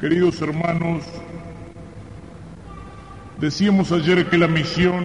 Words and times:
Queridos 0.00 0.40
hermanos, 0.40 1.04
decíamos 3.38 3.92
ayer 3.92 4.30
que 4.30 4.38
la 4.38 4.48
misión 4.48 5.04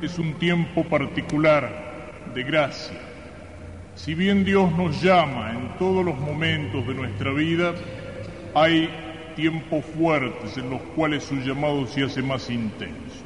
es 0.00 0.16
un 0.16 0.34
tiempo 0.34 0.84
particular 0.84 2.22
de 2.36 2.44
gracia. 2.44 3.00
Si 3.96 4.14
bien 4.14 4.44
Dios 4.44 4.70
nos 4.76 5.02
llama 5.02 5.50
en 5.50 5.76
todos 5.76 6.04
los 6.04 6.16
momentos 6.16 6.86
de 6.86 6.94
nuestra 6.94 7.32
vida, 7.32 7.74
hay 8.54 8.88
tiempos 9.34 9.84
fuertes 9.86 10.56
en 10.56 10.70
los 10.70 10.82
cuales 10.94 11.24
su 11.24 11.34
llamado 11.40 11.88
se 11.88 12.04
hace 12.04 12.22
más 12.22 12.48
intenso. 12.48 13.24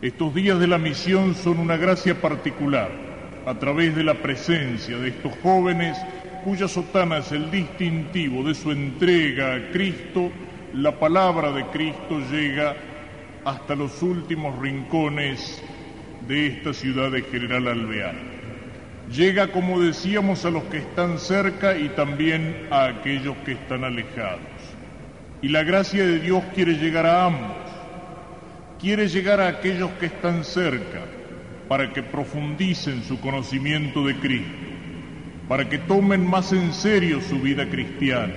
Estos 0.00 0.32
días 0.32 0.60
de 0.60 0.68
la 0.68 0.78
misión 0.78 1.34
son 1.34 1.58
una 1.58 1.76
gracia 1.76 2.20
particular 2.20 2.88
a 3.46 3.54
través 3.58 3.96
de 3.96 4.04
la 4.04 4.14
presencia 4.14 4.96
de 4.96 5.08
estos 5.08 5.32
jóvenes 5.42 5.98
cuya 6.44 6.68
sotana 6.68 7.18
es 7.18 7.32
el 7.32 7.50
distintivo 7.50 8.44
de 8.44 8.54
su 8.54 8.70
entrega 8.70 9.54
a 9.54 9.70
Cristo, 9.72 10.30
la 10.74 10.92
palabra 10.98 11.50
de 11.50 11.64
Cristo 11.68 12.20
llega 12.30 12.76
hasta 13.46 13.74
los 13.74 14.02
últimos 14.02 14.58
rincones 14.58 15.62
de 16.28 16.48
esta 16.48 16.74
ciudad 16.74 17.10
de 17.10 17.22
General 17.22 17.66
Alvear. 17.68 18.14
Llega, 19.10 19.52
como 19.52 19.80
decíamos, 19.80 20.44
a 20.44 20.50
los 20.50 20.64
que 20.64 20.78
están 20.78 21.18
cerca 21.18 21.76
y 21.78 21.88
también 21.90 22.66
a 22.70 22.86
aquellos 22.86 23.36
que 23.38 23.52
están 23.52 23.84
alejados. 23.84 24.40
Y 25.40 25.48
la 25.48 25.62
gracia 25.62 26.04
de 26.04 26.20
Dios 26.20 26.42
quiere 26.54 26.74
llegar 26.74 27.06
a 27.06 27.24
ambos. 27.26 27.56
Quiere 28.78 29.08
llegar 29.08 29.40
a 29.40 29.48
aquellos 29.48 29.90
que 29.92 30.06
están 30.06 30.44
cerca 30.44 31.00
para 31.68 31.92
que 31.92 32.02
profundicen 32.02 33.02
su 33.02 33.18
conocimiento 33.20 34.06
de 34.06 34.16
Cristo 34.16 34.73
para 35.48 35.68
que 35.68 35.78
tomen 35.78 36.26
más 36.26 36.52
en 36.52 36.72
serio 36.72 37.20
su 37.20 37.38
vida 37.38 37.68
cristiana, 37.68 38.34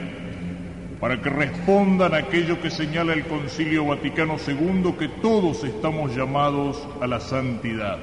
para 1.00 1.22
que 1.22 1.30
respondan 1.30 2.14
a 2.14 2.18
aquello 2.18 2.60
que 2.62 2.70
señala 2.70 3.14
el 3.14 3.26
Concilio 3.26 3.86
Vaticano 3.86 4.38
II, 4.46 4.94
que 4.98 5.08
todos 5.22 5.64
estamos 5.64 6.16
llamados 6.16 6.88
a 7.02 7.08
la 7.08 7.20
santidad. 7.20 7.98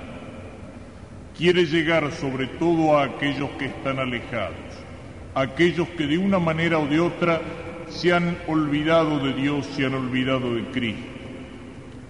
Quiere 1.36 1.66
llegar 1.66 2.12
sobre 2.12 2.46
todo 2.46 2.96
a 2.96 3.04
aquellos 3.04 3.50
que 3.58 3.66
están 3.66 3.98
alejados, 3.98 4.54
aquellos 5.34 5.88
que 5.90 6.06
de 6.06 6.16
una 6.16 6.38
manera 6.38 6.78
o 6.78 6.86
de 6.86 7.00
otra 7.00 7.42
se 7.88 8.12
han 8.12 8.38
olvidado 8.46 9.18
de 9.18 9.34
Dios, 9.34 9.66
se 9.66 9.84
han 9.84 9.94
olvidado 9.94 10.54
de 10.54 10.62
Cristo, 10.66 11.02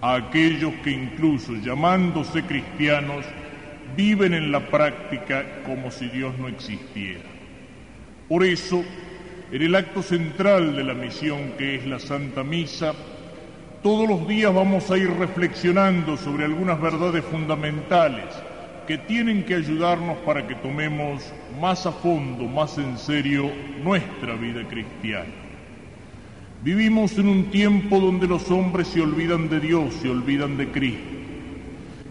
a 0.01 0.15
aquellos 0.15 0.73
que 0.83 0.91
incluso 0.91 1.53
llamándose 1.55 2.43
cristianos, 2.43 3.25
viven 3.95 4.33
en 4.33 4.51
la 4.51 4.67
práctica 4.67 5.63
como 5.65 5.91
si 5.91 6.07
Dios 6.07 6.37
no 6.37 6.47
existiera. 6.47 7.23
Por 8.27 8.43
eso, 8.43 8.83
en 9.51 9.61
el 9.61 9.75
acto 9.75 10.01
central 10.01 10.75
de 10.75 10.83
la 10.83 10.93
misión 10.93 11.53
que 11.57 11.75
es 11.75 11.85
la 11.85 11.99
Santa 11.99 12.43
Misa, 12.43 12.93
todos 13.83 14.09
los 14.09 14.27
días 14.27 14.53
vamos 14.53 14.89
a 14.89 14.97
ir 14.97 15.11
reflexionando 15.11 16.17
sobre 16.17 16.45
algunas 16.45 16.81
verdades 16.81 17.23
fundamentales 17.23 18.25
que 18.87 18.97
tienen 18.97 19.43
que 19.43 19.55
ayudarnos 19.55 20.17
para 20.19 20.47
que 20.47 20.55
tomemos 20.55 21.23
más 21.59 21.85
a 21.85 21.91
fondo, 21.91 22.45
más 22.45 22.77
en 22.77 22.97
serio 22.97 23.51
nuestra 23.83 24.35
vida 24.35 24.67
cristiana. 24.67 25.33
Vivimos 26.63 27.17
en 27.19 27.27
un 27.27 27.51
tiempo 27.51 27.99
donde 27.99 28.27
los 28.27 28.49
hombres 28.49 28.87
se 28.87 29.01
olvidan 29.01 29.49
de 29.49 29.59
Dios, 29.59 29.93
se 30.01 30.09
olvidan 30.09 30.57
de 30.57 30.71
Cristo. 30.71 31.14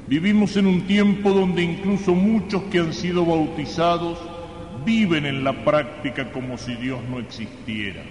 Vivimos 0.06 0.54
en 0.58 0.66
un 0.66 0.82
tiempo 0.82 1.30
donde 1.30 1.62
incluso 1.62 2.14
muchos 2.14 2.64
que 2.64 2.78
han 2.78 2.92
sido 2.92 3.24
bautizados 3.24 4.18
viven 4.84 5.24
en 5.24 5.44
la 5.44 5.64
práctica 5.64 6.30
como 6.30 6.58
si 6.58 6.74
Dios 6.74 7.00
no 7.08 7.18
existiera. 7.18 8.02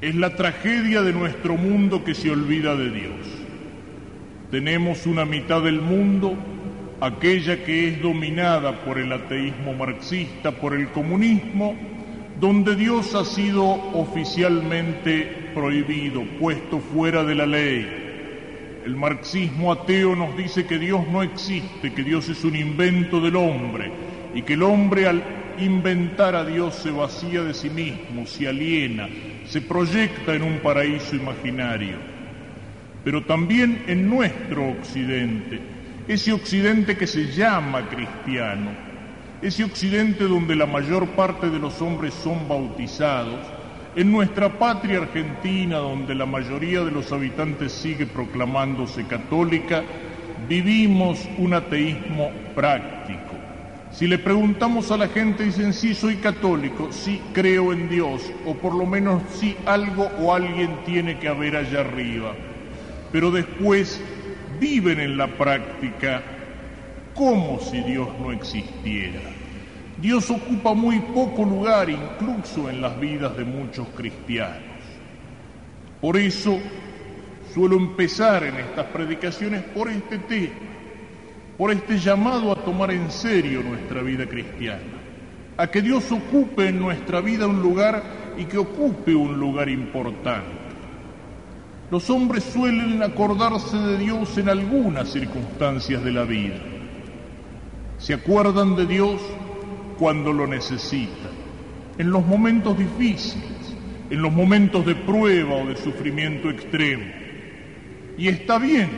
Es 0.00 0.14
la 0.14 0.36
tragedia 0.36 1.02
de 1.02 1.12
nuestro 1.12 1.56
mundo 1.56 2.04
que 2.04 2.14
se 2.14 2.30
olvida 2.30 2.76
de 2.76 2.90
Dios. 2.90 3.26
Tenemos 4.52 5.04
una 5.06 5.24
mitad 5.24 5.62
del 5.62 5.80
mundo, 5.80 6.36
aquella 7.00 7.64
que 7.64 7.88
es 7.88 8.00
dominada 8.00 8.84
por 8.84 8.98
el 8.98 9.12
ateísmo 9.12 9.74
marxista, 9.74 10.52
por 10.52 10.74
el 10.74 10.90
comunismo, 10.90 11.74
donde 12.38 12.76
Dios 12.76 13.16
ha 13.16 13.24
sido 13.24 13.64
oficialmente 13.64 15.50
prohibido, 15.54 16.22
puesto 16.38 16.78
fuera 16.78 17.24
de 17.24 17.34
la 17.34 17.46
ley 17.46 18.03
el 18.84 18.96
marxismo 18.96 19.72
ateo 19.72 20.14
nos 20.14 20.36
dice 20.36 20.66
que 20.66 20.78
Dios 20.78 21.06
no 21.08 21.22
existe, 21.22 21.92
que 21.94 22.02
Dios 22.02 22.28
es 22.28 22.44
un 22.44 22.54
invento 22.54 23.20
del 23.20 23.36
hombre 23.36 23.90
y 24.34 24.42
que 24.42 24.54
el 24.54 24.62
hombre 24.62 25.06
al 25.06 25.22
inventar 25.58 26.34
a 26.34 26.44
Dios 26.44 26.74
se 26.74 26.90
vacía 26.90 27.42
de 27.42 27.54
sí 27.54 27.70
mismo, 27.70 28.26
se 28.26 28.46
aliena, 28.46 29.08
se 29.46 29.62
proyecta 29.62 30.34
en 30.34 30.42
un 30.42 30.58
paraíso 30.58 31.16
imaginario. 31.16 31.96
Pero 33.04 33.24
también 33.24 33.84
en 33.86 34.08
nuestro 34.08 34.68
occidente, 34.68 35.60
ese 36.06 36.32
occidente 36.32 36.96
que 36.96 37.06
se 37.06 37.32
llama 37.32 37.88
cristiano, 37.88 38.70
ese 39.40 39.64
occidente 39.64 40.24
donde 40.24 40.56
la 40.56 40.66
mayor 40.66 41.08
parte 41.10 41.48
de 41.48 41.58
los 41.58 41.80
hombres 41.80 42.12
son 42.14 42.48
bautizados, 42.48 43.40
en 43.96 44.10
nuestra 44.10 44.58
patria 44.58 44.98
argentina, 44.98 45.76
donde 45.76 46.14
la 46.14 46.26
mayoría 46.26 46.84
de 46.84 46.90
los 46.90 47.12
habitantes 47.12 47.72
sigue 47.72 48.06
proclamándose 48.06 49.06
católica, 49.06 49.84
vivimos 50.48 51.28
un 51.38 51.54
ateísmo 51.54 52.30
práctico. 52.54 53.34
Si 53.92 54.08
le 54.08 54.18
preguntamos 54.18 54.90
a 54.90 54.96
la 54.96 55.06
gente, 55.06 55.44
dicen, 55.44 55.72
sí, 55.72 55.94
soy 55.94 56.16
católico, 56.16 56.88
sí, 56.90 57.20
creo 57.32 57.72
en 57.72 57.88
Dios, 57.88 58.32
o 58.44 58.54
por 58.54 58.74
lo 58.74 58.86
menos 58.86 59.22
sí, 59.32 59.56
algo 59.66 60.10
o 60.18 60.34
alguien 60.34 60.70
tiene 60.84 61.18
que 61.20 61.28
haber 61.28 61.56
allá 61.56 61.80
arriba. 61.80 62.32
Pero 63.12 63.30
después 63.30 64.00
viven 64.58 64.98
en 64.98 65.16
la 65.16 65.28
práctica 65.28 66.22
como 67.14 67.60
si 67.60 67.80
Dios 67.82 68.08
no 68.18 68.32
existiera. 68.32 69.33
Dios 70.00 70.28
ocupa 70.30 70.74
muy 70.74 70.98
poco 71.00 71.44
lugar 71.44 71.88
incluso 71.88 72.68
en 72.68 72.80
las 72.80 72.98
vidas 72.98 73.36
de 73.36 73.44
muchos 73.44 73.86
cristianos. 73.96 74.62
Por 76.00 76.16
eso 76.16 76.58
suelo 77.52 77.76
empezar 77.76 78.42
en 78.44 78.56
estas 78.56 78.86
predicaciones 78.86 79.62
por 79.62 79.88
este 79.88 80.18
tema, 80.18 80.54
por 81.56 81.70
este 81.70 81.98
llamado 81.98 82.50
a 82.50 82.56
tomar 82.56 82.90
en 82.90 83.10
serio 83.10 83.62
nuestra 83.62 84.02
vida 84.02 84.26
cristiana, 84.26 84.82
a 85.56 85.68
que 85.68 85.80
Dios 85.80 86.10
ocupe 86.10 86.68
en 86.68 86.80
nuestra 86.80 87.20
vida 87.20 87.46
un 87.46 87.62
lugar 87.62 88.02
y 88.36 88.44
que 88.46 88.58
ocupe 88.58 89.14
un 89.14 89.38
lugar 89.38 89.68
importante. 89.68 90.64
Los 91.90 92.10
hombres 92.10 92.42
suelen 92.42 93.02
acordarse 93.02 93.76
de 93.76 93.98
Dios 93.98 94.36
en 94.38 94.48
algunas 94.48 95.12
circunstancias 95.12 96.02
de 96.02 96.10
la 96.10 96.24
vida. 96.24 96.56
Se 97.98 98.14
acuerdan 98.14 98.74
de 98.74 98.86
Dios 98.86 99.20
cuando 99.98 100.32
lo 100.32 100.46
necesita, 100.46 101.28
en 101.98 102.10
los 102.10 102.26
momentos 102.26 102.76
difíciles, 102.76 103.76
en 104.10 104.22
los 104.22 104.32
momentos 104.32 104.84
de 104.86 104.94
prueba 104.94 105.56
o 105.56 105.66
de 105.66 105.76
sufrimiento 105.76 106.50
extremo. 106.50 107.04
Y 108.16 108.28
está 108.28 108.58
bien, 108.58 108.88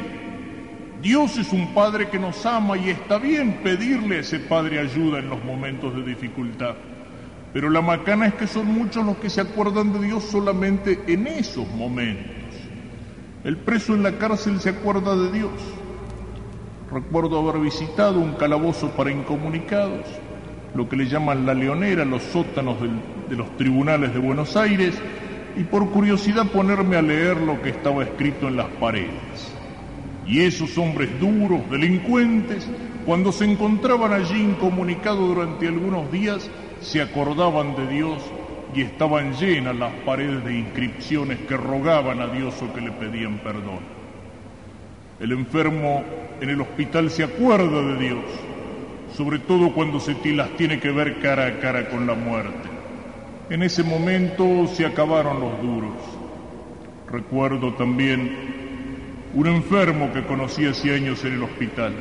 Dios 1.03 1.37
es 1.39 1.53
un 1.53 1.73
Padre 1.75 2.09
que 2.09 2.19
nos 2.19 2.45
ama 2.47 2.77
y 2.77 2.91
está 2.91 3.19
bien 3.19 3.61
pedirle 3.62 4.17
a 4.17 4.21
ese 4.21 4.41
Padre 4.41 4.79
ayuda 4.79 5.19
en 5.19 5.31
los 5.31 5.43
momentos 5.45 5.95
de 5.95 6.03
dificultad. 6.03 6.75
Pero 7.53 7.71
la 7.71 7.81
macana 7.81 8.27
es 8.27 8.34
que 8.34 8.47
son 8.47 8.67
muchos 8.67 9.05
los 9.05 9.17
que 9.17 9.31
se 9.31 9.41
acuerdan 9.41 9.93
de 9.93 10.07
Dios 10.07 10.25
solamente 10.25 11.01
en 11.07 11.27
esos 11.27 11.67
momentos. 11.69 12.34
El 13.45 13.57
preso 13.57 13.95
en 13.95 14.03
la 14.03 14.19
cárcel 14.19 14.61
se 14.61 14.71
acuerda 14.71 15.17
de 15.17 15.33
Dios. 15.33 15.53
Recuerdo 16.93 17.39
haber 17.39 17.63
visitado 17.63 18.21
un 18.21 18.34
calabozo 18.34 18.91
para 18.91 19.11
incomunicados 19.11 20.07
lo 20.76 20.88
que 20.88 20.97
le 20.97 21.06
llaman 21.06 21.47
la 21.47 21.54
leonera, 21.54 22.04
los 22.04 22.22
sótanos 22.22 22.76
de 23.31 23.37
los 23.37 23.56
tribunales 23.56 24.12
de 24.12 24.19
Buenos 24.19 24.56
Aires, 24.56 24.94
y 25.56 25.64
por 25.64 25.88
curiosidad 25.91 26.47
ponerme 26.48 26.97
a 26.97 27.03
leer 27.03 27.39
lo 27.39 27.62
que 27.62 27.71
estaba 27.71 28.04
escrito 28.04 28.47
en 28.47 28.56
las 28.56 28.66
paredes. 28.78 29.54
Y 30.27 30.41
esos 30.41 30.77
hombres 30.77 31.09
duros, 31.18 31.62
delincuentes, 31.71 32.68
cuando 33.06 33.33
se 33.33 33.47
encontraban 33.47 34.12
allí 34.12 34.42
incomunicados 34.42 35.27
durante 35.27 35.66
algunos 35.66 36.12
días, 36.12 36.51
se 36.80 37.01
acordaban 37.01 37.74
de 37.74 37.86
Dios 37.86 38.22
y 38.74 38.83
estaban 38.83 39.33
llenas 39.33 39.77
las 39.77 39.95
paredes 40.04 40.45
de 40.45 40.59
inscripciones 40.59 41.39
que 41.48 41.56
rogaban 41.56 42.21
a 42.21 42.27
Dios 42.27 42.54
o 42.60 42.71
que 42.74 42.83
le 42.83 42.92
pedían 42.92 43.39
perdón. 43.39 43.80
El 45.21 45.33
enfermo 45.33 46.04
en 46.41 46.51
el 46.51 46.60
hospital 46.60 47.10
se 47.10 47.24
acuerda 47.24 47.80
de 47.80 47.97
Dios 47.97 48.24
sobre 49.16 49.39
todo 49.39 49.72
cuando 49.72 49.98
se 49.98 50.15
las 50.34 50.51
tiene 50.57 50.78
que 50.78 50.91
ver 50.91 51.21
cara 51.21 51.47
a 51.47 51.59
cara 51.59 51.89
con 51.89 52.07
la 52.07 52.15
muerte. 52.15 52.68
En 53.48 53.63
ese 53.63 53.83
momento 53.83 54.66
se 54.66 54.84
acabaron 54.84 55.41
los 55.41 55.63
duros. 55.63 55.97
Recuerdo 57.10 57.72
también 57.74 58.36
un 59.34 59.47
enfermo 59.47 60.13
que 60.13 60.22
conocí 60.24 60.66
hace 60.66 60.95
años 60.95 61.24
en 61.24 61.34
el 61.34 61.42
hospital. 61.45 61.95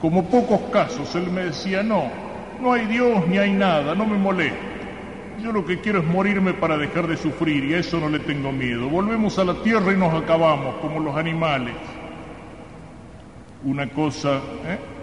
Como 0.00 0.24
pocos 0.24 0.60
casos, 0.72 1.14
él 1.16 1.30
me 1.30 1.44
decía, 1.44 1.82
no, 1.82 2.04
no 2.62 2.72
hay 2.72 2.86
Dios 2.86 3.26
ni 3.28 3.36
hay 3.36 3.52
nada, 3.52 3.94
no 3.94 4.06
me 4.06 4.16
moleste. 4.16 4.58
yo 5.42 5.52
lo 5.52 5.64
que 5.66 5.80
quiero 5.80 5.98
es 5.98 6.06
morirme 6.06 6.54
para 6.54 6.78
dejar 6.78 7.08
de 7.08 7.16
sufrir 7.16 7.64
y 7.64 7.74
a 7.74 7.78
eso 7.78 8.00
no 8.00 8.08
le 8.08 8.20
tengo 8.20 8.52
miedo. 8.52 8.88
Volvemos 8.88 9.38
a 9.38 9.44
la 9.44 9.54
tierra 9.62 9.92
y 9.92 9.96
nos 9.96 10.14
acabamos 10.14 10.76
como 10.76 10.98
los 11.00 11.14
animales. 11.16 11.74
Una 13.64 13.86
cosa, 13.90 14.36
¿eh? 14.66 14.99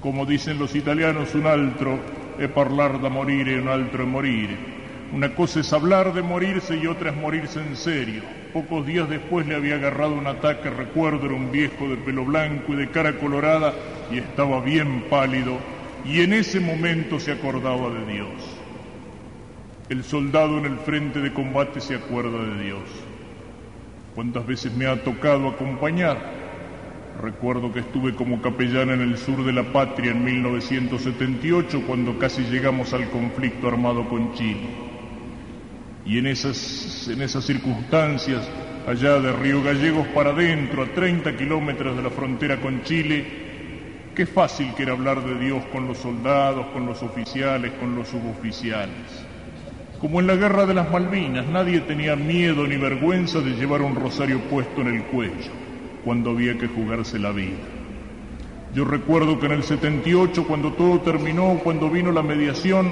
Como 0.00 0.26
dicen 0.26 0.58
los 0.58 0.74
italianos, 0.74 1.34
un 1.34 1.46
altro 1.46 1.98
es 2.38 2.56
hablar 2.56 3.00
de 3.00 3.10
morir 3.10 3.48
y 3.48 3.54
un 3.54 3.68
altro 3.68 4.04
es 4.04 4.08
morir. 4.08 4.78
Una 5.12 5.34
cosa 5.34 5.60
es 5.60 5.72
hablar 5.72 6.12
de 6.12 6.22
morirse 6.22 6.76
y 6.76 6.86
otra 6.86 7.10
es 7.10 7.16
morirse 7.16 7.60
en 7.60 7.76
serio. 7.76 8.22
Pocos 8.52 8.86
días 8.86 9.08
después 9.08 9.46
le 9.46 9.54
había 9.54 9.76
agarrado 9.76 10.14
un 10.14 10.26
ataque, 10.26 10.70
recuerdo, 10.70 11.26
era 11.26 11.34
un 11.34 11.50
viejo 11.50 11.88
de 11.88 11.96
pelo 11.96 12.24
blanco 12.24 12.72
y 12.72 12.76
de 12.76 12.90
cara 12.90 13.18
colorada 13.18 13.72
y 14.10 14.18
estaba 14.18 14.60
bien 14.60 15.04
pálido 15.08 15.58
y 16.04 16.20
en 16.20 16.32
ese 16.32 16.60
momento 16.60 17.18
se 17.20 17.32
acordaba 17.32 17.90
de 17.90 18.12
Dios. 18.12 18.28
El 19.88 20.04
soldado 20.04 20.58
en 20.58 20.66
el 20.66 20.78
frente 20.78 21.20
de 21.20 21.32
combate 21.32 21.80
se 21.80 21.94
acuerda 21.94 22.38
de 22.44 22.62
Dios. 22.64 22.82
¿Cuántas 24.14 24.46
veces 24.46 24.74
me 24.74 24.86
ha 24.86 25.02
tocado 25.02 25.48
acompañar? 25.48 26.37
Recuerdo 27.20 27.72
que 27.72 27.80
estuve 27.80 28.14
como 28.14 28.40
capellán 28.40 28.90
en 28.90 29.00
el 29.00 29.18
sur 29.18 29.44
de 29.44 29.52
la 29.52 29.72
patria 29.72 30.12
en 30.12 30.22
1978 30.22 31.82
cuando 31.84 32.16
casi 32.16 32.42
llegamos 32.42 32.92
al 32.92 33.10
conflicto 33.10 33.66
armado 33.66 34.08
con 34.08 34.34
Chile. 34.34 34.68
Y 36.06 36.18
en 36.18 36.28
esas, 36.28 37.08
en 37.08 37.20
esas 37.20 37.44
circunstancias, 37.44 38.48
allá 38.86 39.18
de 39.18 39.32
Río 39.32 39.64
Gallegos 39.64 40.06
para 40.08 40.30
adentro, 40.30 40.84
a 40.84 40.86
30 40.86 41.36
kilómetros 41.36 41.96
de 41.96 42.02
la 42.04 42.10
frontera 42.10 42.60
con 42.60 42.84
Chile, 42.84 43.26
qué 44.14 44.24
fácil 44.24 44.72
que 44.76 44.84
era 44.84 44.92
hablar 44.92 45.24
de 45.24 45.44
Dios 45.44 45.64
con 45.72 45.88
los 45.88 45.98
soldados, 45.98 46.66
con 46.68 46.86
los 46.86 47.02
oficiales, 47.02 47.72
con 47.80 47.96
los 47.96 48.06
suboficiales. 48.06 49.26
Como 50.00 50.20
en 50.20 50.28
la 50.28 50.36
guerra 50.36 50.66
de 50.66 50.74
las 50.74 50.88
Malvinas, 50.88 51.48
nadie 51.48 51.80
tenía 51.80 52.14
miedo 52.14 52.64
ni 52.64 52.76
vergüenza 52.76 53.40
de 53.40 53.56
llevar 53.56 53.82
un 53.82 53.96
rosario 53.96 54.38
puesto 54.42 54.82
en 54.82 54.94
el 54.94 55.02
cuello 55.06 55.67
cuando 56.04 56.30
había 56.30 56.58
que 56.58 56.68
jugarse 56.68 57.18
la 57.18 57.32
vida. 57.32 57.56
Yo 58.74 58.84
recuerdo 58.84 59.40
que 59.40 59.46
en 59.46 59.52
el 59.52 59.62
78, 59.62 60.46
cuando 60.46 60.72
todo 60.72 61.00
terminó, 61.00 61.58
cuando 61.64 61.88
vino 61.88 62.12
la 62.12 62.22
mediación, 62.22 62.90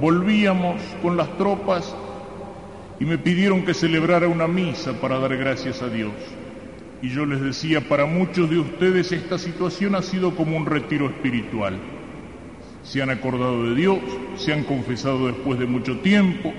volvíamos 0.00 0.80
con 1.02 1.16
las 1.16 1.36
tropas 1.38 1.94
y 2.98 3.04
me 3.04 3.16
pidieron 3.16 3.64
que 3.64 3.72
celebrara 3.72 4.28
una 4.28 4.46
misa 4.46 4.92
para 5.00 5.18
dar 5.18 5.36
gracias 5.36 5.80
a 5.82 5.88
Dios. 5.88 6.12
Y 7.02 7.08
yo 7.08 7.24
les 7.24 7.40
decía, 7.40 7.80
para 7.80 8.04
muchos 8.04 8.50
de 8.50 8.58
ustedes 8.58 9.10
esta 9.12 9.38
situación 9.38 9.94
ha 9.94 10.02
sido 10.02 10.34
como 10.34 10.56
un 10.56 10.66
retiro 10.66 11.06
espiritual. 11.06 11.78
Se 12.82 13.00
han 13.00 13.10
acordado 13.10 13.64
de 13.64 13.74
Dios, 13.74 13.98
se 14.36 14.52
han 14.52 14.64
confesado 14.64 15.28
después 15.28 15.58
de 15.58 15.66
mucho 15.66 15.98
tiempo, 16.00 16.52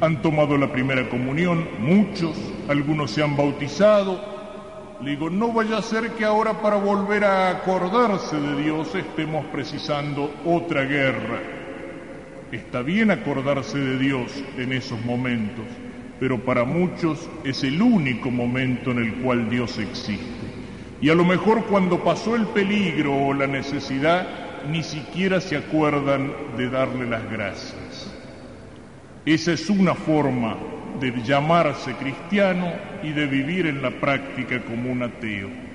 han 0.00 0.22
tomado 0.22 0.56
la 0.56 0.70
primera 0.70 1.08
comunión, 1.08 1.66
muchos, 1.80 2.36
algunos 2.68 3.10
se 3.10 3.22
han 3.22 3.36
bautizado. 3.36 4.39
Le 5.02 5.10
digo, 5.10 5.30
no 5.30 5.52
vaya 5.52 5.78
a 5.78 5.82
ser 5.82 6.10
que 6.10 6.24
ahora 6.24 6.60
para 6.60 6.76
volver 6.76 7.24
a 7.24 7.50
acordarse 7.50 8.38
de 8.38 8.62
Dios 8.62 8.94
estemos 8.94 9.46
precisando 9.46 10.30
otra 10.44 10.82
guerra 10.84 11.40
Está 12.52 12.82
bien 12.82 13.12
acordarse 13.12 13.78
de 13.78 13.96
Dios 13.96 14.42
en 14.56 14.72
esos 14.72 15.00
momentos, 15.04 15.64
pero 16.18 16.44
para 16.44 16.64
muchos 16.64 17.30
es 17.44 17.62
el 17.62 17.80
único 17.80 18.28
momento 18.32 18.90
en 18.90 18.98
el 18.98 19.14
cual 19.22 19.48
Dios 19.48 19.78
existe. 19.78 20.24
Y 21.00 21.10
a 21.10 21.14
lo 21.14 21.24
mejor 21.24 21.64
cuando 21.66 22.02
pasó 22.02 22.34
el 22.34 22.46
peligro 22.46 23.14
o 23.14 23.34
la 23.34 23.46
necesidad, 23.46 24.26
ni 24.68 24.82
siquiera 24.82 25.40
se 25.40 25.56
acuerdan 25.56 26.32
de 26.56 26.68
darle 26.68 27.06
las 27.06 27.30
gracias. 27.30 28.12
Esa 29.24 29.52
es 29.52 29.70
una 29.70 29.94
forma 29.94 30.56
de 31.00 31.22
llamarse 31.22 31.94
cristiano 31.94 32.72
y 33.02 33.12
de 33.12 33.26
vivir 33.26 33.66
en 33.66 33.82
la 33.82 33.90
práctica 33.90 34.62
como 34.64 34.92
un 34.92 35.02
ateo 35.02 35.70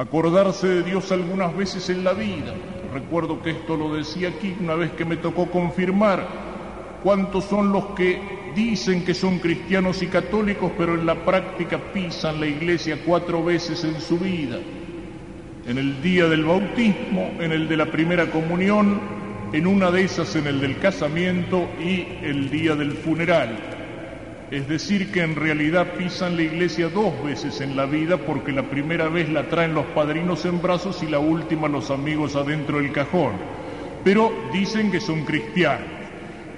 acordarse 0.00 0.66
de 0.66 0.82
Dios 0.82 1.12
algunas 1.12 1.54
veces 1.54 1.90
en 1.90 2.04
la 2.04 2.14
vida. 2.14 2.54
Recuerdo 2.92 3.42
que 3.42 3.50
esto 3.50 3.76
lo 3.76 3.94
decía 3.94 4.30
aquí 4.30 4.56
una 4.58 4.74
vez 4.74 4.92
que 4.92 5.04
me 5.04 5.18
tocó 5.18 5.50
confirmar 5.50 6.26
cuántos 7.02 7.44
son 7.44 7.70
los 7.70 7.84
que 7.88 8.18
dicen 8.54 9.04
que 9.04 9.12
son 9.12 9.38
cristianos 9.38 10.02
y 10.02 10.06
católicos, 10.06 10.72
pero 10.78 10.94
en 10.94 11.04
la 11.04 11.14
práctica 11.14 11.78
pisan 11.92 12.40
la 12.40 12.46
iglesia 12.46 12.98
cuatro 13.04 13.44
veces 13.44 13.84
en 13.84 14.00
su 14.00 14.18
vida. 14.18 14.58
En 15.66 15.76
el 15.76 16.00
día 16.00 16.26
del 16.28 16.44
bautismo, 16.44 17.32
en 17.38 17.52
el 17.52 17.68
de 17.68 17.76
la 17.76 17.86
primera 17.86 18.30
comunión, 18.30 19.00
en 19.52 19.66
una 19.66 19.90
de 19.90 20.04
esas 20.04 20.34
en 20.34 20.46
el 20.46 20.60
del 20.60 20.78
casamiento 20.78 21.68
y 21.78 22.06
el 22.22 22.48
día 22.48 22.74
del 22.74 22.92
funeral 22.92 23.79
es 24.50 24.66
decir, 24.66 25.12
que 25.12 25.22
en 25.22 25.36
realidad 25.36 25.92
pisan 25.96 26.34
la 26.34 26.42
iglesia 26.42 26.88
dos 26.88 27.12
veces 27.22 27.60
en 27.60 27.76
la 27.76 27.86
vida 27.86 28.16
porque 28.16 28.50
la 28.50 28.64
primera 28.64 29.08
vez 29.08 29.28
la 29.28 29.48
traen 29.48 29.74
los 29.74 29.86
padrinos 29.86 30.44
en 30.44 30.60
brazos 30.60 31.04
y 31.04 31.06
la 31.06 31.20
última 31.20 31.68
los 31.68 31.90
amigos 31.92 32.34
adentro 32.34 32.78
del 32.78 32.90
cajón. 32.90 33.34
Pero 34.02 34.32
dicen 34.52 34.90
que 34.90 35.00
son 35.00 35.24
cristianos. 35.24 35.88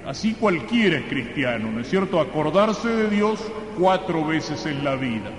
Así 0.06 0.32
cualquiera 0.32 0.96
es 0.96 1.04
cristiano, 1.04 1.70
¿no 1.70 1.80
es 1.80 1.90
cierto? 1.90 2.18
Acordarse 2.18 2.88
de 2.88 3.10
Dios 3.10 3.52
cuatro 3.78 4.24
veces 4.24 4.64
en 4.64 4.82
la 4.84 4.96
vida. 4.96 5.30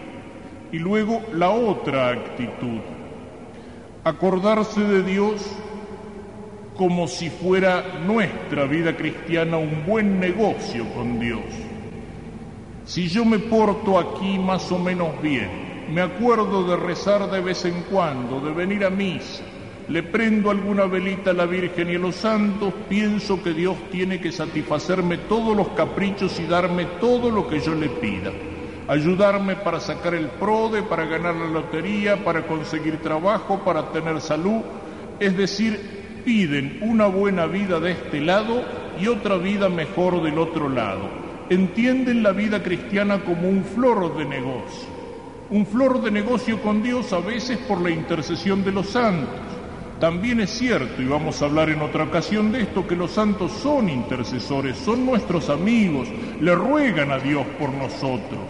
Y 0.71 0.77
luego 0.77 1.23
la 1.33 1.49
otra 1.49 2.09
actitud, 2.09 2.81
acordarse 4.03 4.81
de 4.81 5.01
Dios 5.01 5.43
como 6.77 7.07
si 7.07 7.31
fuera 7.31 7.99
nuestra 8.05 8.65
vida 8.65 8.95
cristiana 8.95 9.57
un 9.57 9.85
buen 9.87 10.19
negocio 10.19 10.85
con 10.93 11.19
Dios 11.19 11.41
si 12.93 13.09
yo 13.09 13.25
me 13.25 13.39
porto 13.39 13.97
aquí 13.97 14.37
más 14.37 14.71
o 14.71 14.77
menos 14.77 15.19
bien, 15.19 15.49
me 15.91 16.01
acuerdo 16.01 16.63
de 16.63 16.75
rezar 16.75 17.27
de 17.31 17.41
vez 17.41 17.65
en 17.65 17.81
cuando, 17.89 18.39
de 18.39 18.51
venir 18.51 18.85
a 18.85 18.91
misa, 18.91 19.41
le 19.87 20.03
prendo 20.03 20.51
alguna 20.51 20.85
velita 20.85 21.31
a 21.31 21.33
la 21.33 21.47
Virgen 21.47 21.89
y 21.89 21.95
a 21.95 21.97
los 21.97 22.13
santos, 22.17 22.71
pienso 22.87 23.41
que 23.41 23.51
Dios 23.51 23.75
tiene 23.91 24.21
que 24.21 24.31
satisfacerme 24.31 25.17
todos 25.17 25.57
los 25.57 25.69
caprichos 25.69 26.39
y 26.39 26.45
darme 26.45 26.85
todo 27.01 27.31
lo 27.31 27.47
que 27.47 27.61
yo 27.61 27.73
le 27.73 27.89
pida. 27.89 28.31
Ayudarme 28.87 29.55
para 29.55 29.79
sacar 29.79 30.13
el 30.13 30.27
PRODE, 30.27 30.83
para 30.83 31.05
ganar 31.05 31.33
la 31.33 31.47
lotería, 31.47 32.23
para 32.23 32.45
conseguir 32.45 33.01
trabajo, 33.01 33.63
para 33.65 33.91
tener 33.91 34.21
salud. 34.21 34.61
Es 35.19 35.35
decir, 35.35 36.21
piden 36.23 36.77
una 36.81 37.07
buena 37.07 37.47
vida 37.47 37.79
de 37.79 37.93
este 37.93 38.21
lado 38.21 38.61
y 39.01 39.07
otra 39.07 39.37
vida 39.37 39.67
mejor 39.67 40.21
del 40.21 40.37
otro 40.37 40.69
lado 40.69 41.22
entienden 41.49 42.23
la 42.23 42.31
vida 42.31 42.63
cristiana 42.63 43.23
como 43.23 43.49
un 43.49 43.63
flor 43.63 44.17
de 44.17 44.25
negocio. 44.25 44.89
Un 45.49 45.65
flor 45.65 46.01
de 46.01 46.11
negocio 46.11 46.61
con 46.61 46.81
Dios 46.81 47.13
a 47.13 47.19
veces 47.19 47.57
por 47.59 47.81
la 47.81 47.91
intercesión 47.91 48.63
de 48.63 48.71
los 48.71 48.89
santos. 48.89 49.39
También 49.99 50.41
es 50.41 50.49
cierto, 50.49 51.01
y 51.01 51.05
vamos 51.05 51.41
a 51.41 51.45
hablar 51.45 51.69
en 51.69 51.81
otra 51.81 52.03
ocasión 52.03 52.51
de 52.51 52.63
esto, 52.63 52.85
que 52.85 52.95
los 52.95 53.11
santos 53.11 53.51
son 53.51 53.87
intercesores, 53.87 54.77
son 54.77 55.05
nuestros 55.05 55.49
amigos, 55.49 56.09
le 56.41 56.55
ruegan 56.55 57.11
a 57.11 57.19
Dios 57.19 57.45
por 57.57 57.69
nosotros. 57.69 58.41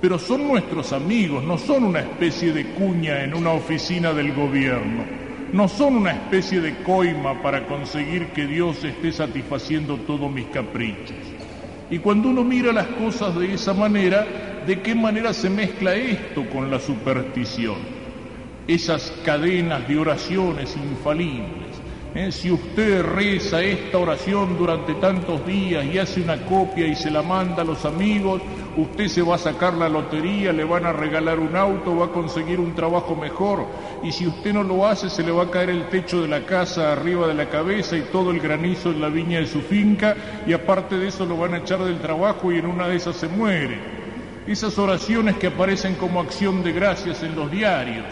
Pero 0.00 0.18
son 0.18 0.46
nuestros 0.46 0.92
amigos, 0.92 1.42
no 1.42 1.58
son 1.58 1.84
una 1.84 2.00
especie 2.00 2.52
de 2.52 2.66
cuña 2.66 3.24
en 3.24 3.34
una 3.34 3.50
oficina 3.52 4.12
del 4.12 4.32
gobierno, 4.34 5.04
no 5.52 5.66
son 5.66 5.96
una 5.96 6.12
especie 6.12 6.60
de 6.60 6.76
coima 6.82 7.42
para 7.42 7.66
conseguir 7.66 8.28
que 8.28 8.46
Dios 8.46 8.84
esté 8.84 9.10
satisfaciendo 9.10 9.96
todos 9.96 10.30
mis 10.30 10.46
caprichos. 10.46 11.16
Y 11.90 11.98
cuando 11.98 12.30
uno 12.30 12.42
mira 12.42 12.72
las 12.72 12.88
cosas 12.88 13.38
de 13.38 13.54
esa 13.54 13.72
manera, 13.72 14.26
¿de 14.66 14.80
qué 14.80 14.94
manera 14.94 15.32
se 15.32 15.48
mezcla 15.48 15.94
esto 15.94 16.44
con 16.50 16.70
la 16.70 16.80
superstición? 16.80 17.76
Esas 18.66 19.12
cadenas 19.24 19.86
de 19.86 19.96
oraciones 19.96 20.76
infalibles. 20.76 21.80
¿eh? 22.14 22.32
Si 22.32 22.50
usted 22.50 23.02
reza 23.02 23.62
esta 23.62 23.98
oración 23.98 24.58
durante 24.58 24.94
tantos 24.94 25.46
días 25.46 25.86
y 25.86 25.98
hace 25.98 26.20
una 26.20 26.44
copia 26.44 26.88
y 26.88 26.96
se 26.96 27.10
la 27.10 27.22
manda 27.22 27.62
a 27.62 27.64
los 27.64 27.84
amigos, 27.84 28.42
usted 28.76 29.08
se 29.08 29.22
va 29.22 29.36
a 29.36 29.38
sacar 29.38 29.74
la 29.74 29.88
lotería, 29.88 30.52
le 30.52 30.64
van 30.64 30.84
a 30.84 30.92
regalar 30.92 31.38
un 31.40 31.56
auto, 31.56 31.96
va 31.96 32.06
a 32.06 32.12
conseguir 32.12 32.60
un 32.60 32.74
trabajo 32.74 33.16
mejor. 33.16 33.66
Y 34.02 34.12
si 34.12 34.26
usted 34.26 34.52
no 34.52 34.62
lo 34.62 34.86
hace, 34.86 35.08
se 35.08 35.22
le 35.22 35.32
va 35.32 35.44
a 35.44 35.50
caer 35.50 35.70
el 35.70 35.88
techo 35.88 36.22
de 36.22 36.28
la 36.28 36.44
casa 36.44 36.92
arriba 36.92 37.26
de 37.26 37.34
la 37.34 37.48
cabeza 37.48 37.96
y 37.96 38.02
todo 38.12 38.30
el 38.30 38.40
granizo 38.40 38.90
en 38.90 39.00
la 39.00 39.08
viña 39.08 39.40
de 39.40 39.46
su 39.46 39.60
finca. 39.62 40.14
Y 40.46 40.52
aparte 40.52 40.96
de 40.98 41.08
eso 41.08 41.24
lo 41.24 41.36
van 41.36 41.54
a 41.54 41.58
echar 41.58 41.82
del 41.82 42.00
trabajo 42.00 42.52
y 42.52 42.58
en 42.58 42.66
una 42.66 42.88
de 42.88 42.96
esas 42.96 43.16
se 43.16 43.28
muere. 43.28 43.78
Esas 44.46 44.78
oraciones 44.78 45.36
que 45.36 45.48
aparecen 45.48 45.94
como 45.94 46.20
acción 46.20 46.62
de 46.62 46.72
gracias 46.72 47.22
en 47.22 47.34
los 47.34 47.50
diarios. 47.50 48.04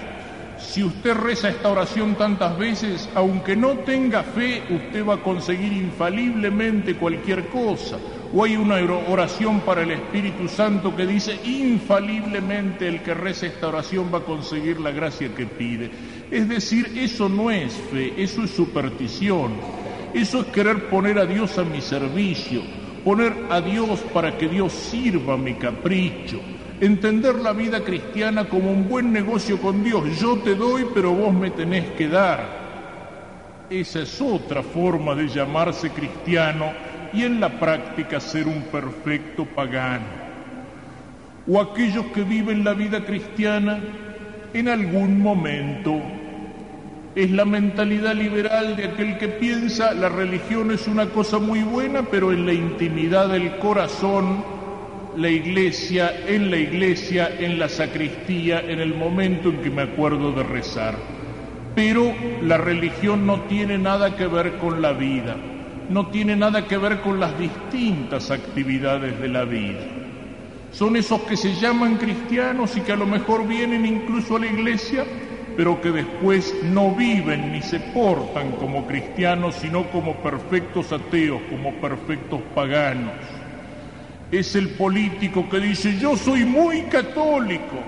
Si 0.58 0.82
usted 0.82 1.14
reza 1.14 1.50
esta 1.50 1.68
oración 1.68 2.14
tantas 2.14 2.56
veces, 2.58 3.08
aunque 3.14 3.54
no 3.54 3.78
tenga 3.78 4.22
fe, 4.22 4.62
usted 4.70 5.06
va 5.06 5.14
a 5.14 5.22
conseguir 5.22 5.72
infaliblemente 5.72 6.96
cualquier 6.96 7.48
cosa. 7.48 7.98
O 8.36 8.42
hay 8.42 8.56
una 8.56 8.76
oración 9.08 9.60
para 9.60 9.82
el 9.82 9.92
Espíritu 9.92 10.48
Santo 10.48 10.96
que 10.96 11.06
dice, 11.06 11.38
infaliblemente 11.44 12.88
el 12.88 13.00
que 13.00 13.14
reza 13.14 13.46
esta 13.46 13.68
oración 13.68 14.10
va 14.12 14.18
a 14.18 14.24
conseguir 14.24 14.80
la 14.80 14.90
gracia 14.90 15.32
que 15.32 15.46
pide. 15.46 15.88
Es 16.32 16.48
decir, 16.48 16.94
eso 16.96 17.28
no 17.28 17.52
es 17.52 17.72
fe, 17.92 18.12
eso 18.16 18.42
es 18.42 18.50
superstición. 18.50 19.52
Eso 20.12 20.40
es 20.40 20.46
querer 20.46 20.88
poner 20.88 21.20
a 21.20 21.26
Dios 21.26 21.58
a 21.58 21.62
mi 21.62 21.80
servicio, 21.80 22.62
poner 23.04 23.32
a 23.50 23.60
Dios 23.60 24.00
para 24.12 24.36
que 24.36 24.48
Dios 24.48 24.72
sirva 24.72 25.36
mi 25.36 25.54
capricho, 25.54 26.40
entender 26.80 27.36
la 27.36 27.52
vida 27.52 27.84
cristiana 27.84 28.48
como 28.48 28.72
un 28.72 28.88
buen 28.88 29.12
negocio 29.12 29.60
con 29.60 29.84
Dios. 29.84 30.18
Yo 30.20 30.38
te 30.38 30.56
doy, 30.56 30.86
pero 30.92 31.12
vos 31.12 31.32
me 31.32 31.52
tenés 31.52 31.90
que 31.90 32.08
dar. 32.08 32.64
Esa 33.70 34.00
es 34.00 34.20
otra 34.20 34.64
forma 34.64 35.14
de 35.14 35.28
llamarse 35.28 35.90
cristiano 35.90 36.93
y 37.14 37.22
en 37.22 37.40
la 37.40 37.48
práctica 37.60 38.20
ser 38.20 38.46
un 38.46 38.62
perfecto 38.62 39.44
pagano. 39.44 40.24
O 41.46 41.60
aquellos 41.60 42.06
que 42.06 42.22
viven 42.22 42.64
la 42.64 42.72
vida 42.72 43.04
cristiana 43.04 43.78
en 44.52 44.68
algún 44.68 45.20
momento 45.20 46.00
es 47.14 47.30
la 47.30 47.44
mentalidad 47.44 48.14
liberal 48.14 48.76
de 48.76 48.86
aquel 48.86 49.18
que 49.18 49.28
piensa 49.28 49.94
la 49.94 50.08
religión 50.08 50.72
es 50.72 50.88
una 50.88 51.06
cosa 51.06 51.38
muy 51.38 51.62
buena, 51.62 52.02
pero 52.02 52.32
en 52.32 52.44
la 52.44 52.52
intimidad 52.52 53.28
del 53.28 53.56
corazón, 53.58 54.44
la 55.16 55.28
iglesia, 55.28 56.12
en 56.26 56.50
la 56.50 56.56
iglesia, 56.56 57.30
en 57.38 57.58
la 57.58 57.68
sacristía, 57.68 58.60
en 58.60 58.80
el 58.80 58.94
momento 58.94 59.50
en 59.50 59.58
que 59.58 59.70
me 59.70 59.82
acuerdo 59.82 60.32
de 60.32 60.42
rezar. 60.42 60.96
Pero 61.76 62.12
la 62.42 62.56
religión 62.56 63.26
no 63.26 63.42
tiene 63.42 63.78
nada 63.78 64.16
que 64.16 64.26
ver 64.26 64.54
con 64.58 64.82
la 64.82 64.92
vida, 64.92 65.36
no 65.88 66.06
tiene 66.08 66.36
nada 66.36 66.66
que 66.66 66.78
ver 66.78 67.00
con 67.00 67.20
las 67.20 67.38
distintas 67.38 68.30
actividades 68.30 69.20
de 69.20 69.28
la 69.28 69.44
vida. 69.44 69.80
Son 70.72 70.96
esos 70.96 71.20
que 71.22 71.36
se 71.36 71.54
llaman 71.54 71.96
cristianos 71.96 72.76
y 72.76 72.80
que 72.80 72.92
a 72.92 72.96
lo 72.96 73.06
mejor 73.06 73.46
vienen 73.46 73.86
incluso 73.86 74.36
a 74.36 74.40
la 74.40 74.46
iglesia, 74.46 75.04
pero 75.56 75.80
que 75.80 75.90
después 75.90 76.54
no 76.64 76.90
viven 76.90 77.52
ni 77.52 77.62
se 77.62 77.78
portan 77.78 78.52
como 78.52 78.86
cristianos, 78.86 79.54
sino 79.54 79.84
como 79.90 80.16
perfectos 80.16 80.90
ateos, 80.92 81.40
como 81.48 81.74
perfectos 81.74 82.40
paganos. 82.54 83.12
Es 84.32 84.56
el 84.56 84.70
político 84.70 85.48
que 85.48 85.60
dice, 85.60 85.96
yo 85.98 86.16
soy 86.16 86.44
muy 86.44 86.82
católico, 86.82 87.78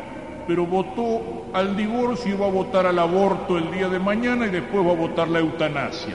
pero 0.47 0.65
votó 0.65 1.51
al 1.55 1.77
divorcio 1.77 2.35
y 2.35 2.39
va 2.39 2.47
a 2.47 2.51
votar 2.51 2.87
al 2.87 3.01
aborto 3.01 3.59
el 3.59 3.73
día 3.73 3.89
de 3.89 3.99
mañana 3.99 4.47
y 4.47 4.51
después 4.51 4.87
va 4.87 4.93
a 4.93 4.97
votar 4.97 5.27
la 5.27 5.41
eutanasia. 5.41 6.15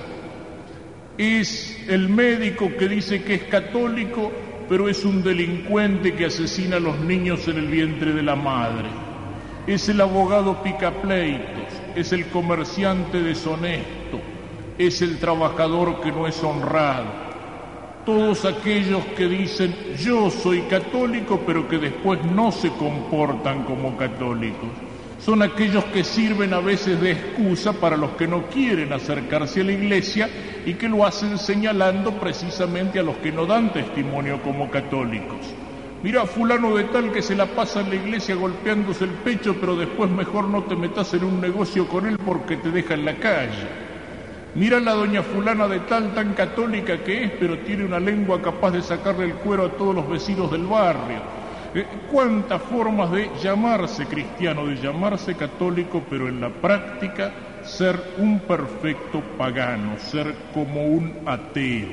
Es 1.21 1.77
el 1.87 2.09
médico 2.09 2.71
que 2.77 2.87
dice 2.87 3.23
que 3.23 3.35
es 3.35 3.43
católico, 3.43 4.31
pero 4.67 4.89
es 4.89 5.05
un 5.05 5.21
delincuente 5.21 6.15
que 6.15 6.25
asesina 6.25 6.77
a 6.77 6.79
los 6.79 6.99
niños 6.99 7.47
en 7.47 7.57
el 7.57 7.67
vientre 7.67 8.11
de 8.11 8.23
la 8.23 8.35
madre 8.35 8.89
es 9.67 9.87
el 9.89 10.01
abogado 10.01 10.63
picapleitos, 10.63 11.65
es 11.95 12.11
el 12.13 12.27
comerciante 12.27 13.21
deshonesto, 13.21 14.19
es 14.77 15.01
el 15.01 15.19
trabajador 15.19 16.01
que 16.01 16.11
no 16.11 16.27
es 16.27 16.43
honrado. 16.43 17.31
Todos 18.05 18.45
aquellos 18.45 19.05
que 19.15 19.27
dicen 19.27 19.75
yo 19.99 20.31
soy 20.31 20.61
católico 20.61 21.41
pero 21.45 21.67
que 21.67 21.77
después 21.77 22.19
no 22.25 22.51
se 22.51 22.69
comportan 22.69 23.63
como 23.63 23.95
católicos. 23.95 24.69
Son 25.23 25.43
aquellos 25.43 25.83
que 25.85 26.03
sirven 26.03 26.51
a 26.51 26.59
veces 26.59 26.99
de 26.99 27.11
excusa 27.11 27.73
para 27.73 27.95
los 27.95 28.11
que 28.11 28.27
no 28.27 28.47
quieren 28.47 28.91
acercarse 28.91 29.61
a 29.61 29.63
la 29.63 29.73
iglesia 29.73 30.27
y 30.65 30.73
que 30.73 30.89
lo 30.89 31.05
hacen 31.05 31.37
señalando 31.37 32.19
precisamente 32.19 32.97
a 32.97 33.03
los 33.03 33.17
que 33.17 33.31
no 33.31 33.45
dan 33.45 33.71
testimonio 33.71 34.41
como 34.41 34.71
católicos. 34.71 35.53
Mira 36.01 36.25
fulano 36.25 36.75
de 36.75 36.85
tal 36.85 37.11
que 37.11 37.21
se 37.21 37.35
la 37.35 37.45
pasa 37.45 37.81
en 37.81 37.89
la 37.89 37.95
iglesia 37.97 38.33
golpeándose 38.33 39.03
el 39.03 39.11
pecho, 39.11 39.55
pero 39.61 39.75
después 39.75 40.09
mejor 40.09 40.45
no 40.45 40.63
te 40.63 40.75
metas 40.75 41.13
en 41.13 41.23
un 41.23 41.39
negocio 41.39 41.87
con 41.87 42.07
él 42.07 42.17
porque 42.17 42.57
te 42.57 42.71
deja 42.71 42.95
en 42.95 43.05
la 43.05 43.15
calle. 43.17 43.67
Mira 44.55 44.79
la 44.79 44.93
doña 44.93 45.21
fulana 45.21 45.67
de 45.67 45.81
tal 45.81 46.15
tan 46.15 46.33
católica 46.33 46.97
que 47.03 47.25
es, 47.25 47.31
pero 47.39 47.59
tiene 47.59 47.85
una 47.85 47.99
lengua 47.99 48.41
capaz 48.41 48.71
de 48.71 48.81
sacarle 48.81 49.25
el 49.25 49.35
cuero 49.35 49.65
a 49.65 49.69
todos 49.69 49.93
los 49.93 50.09
vecinos 50.09 50.51
del 50.51 50.65
barrio. 50.65 51.40
Eh, 51.73 51.85
¿Cuántas 52.11 52.61
formas 52.63 53.11
de 53.11 53.29
llamarse 53.41 54.05
cristiano, 54.05 54.65
de 54.65 54.75
llamarse 54.75 55.35
católico, 55.35 56.03
pero 56.09 56.27
en 56.27 56.41
la 56.41 56.49
práctica 56.49 57.31
ser 57.63 57.97
un 58.17 58.41
perfecto 58.41 59.21
pagano, 59.37 59.97
ser 59.97 60.35
como 60.53 60.85
un 60.85 61.13
ateo? 61.25 61.87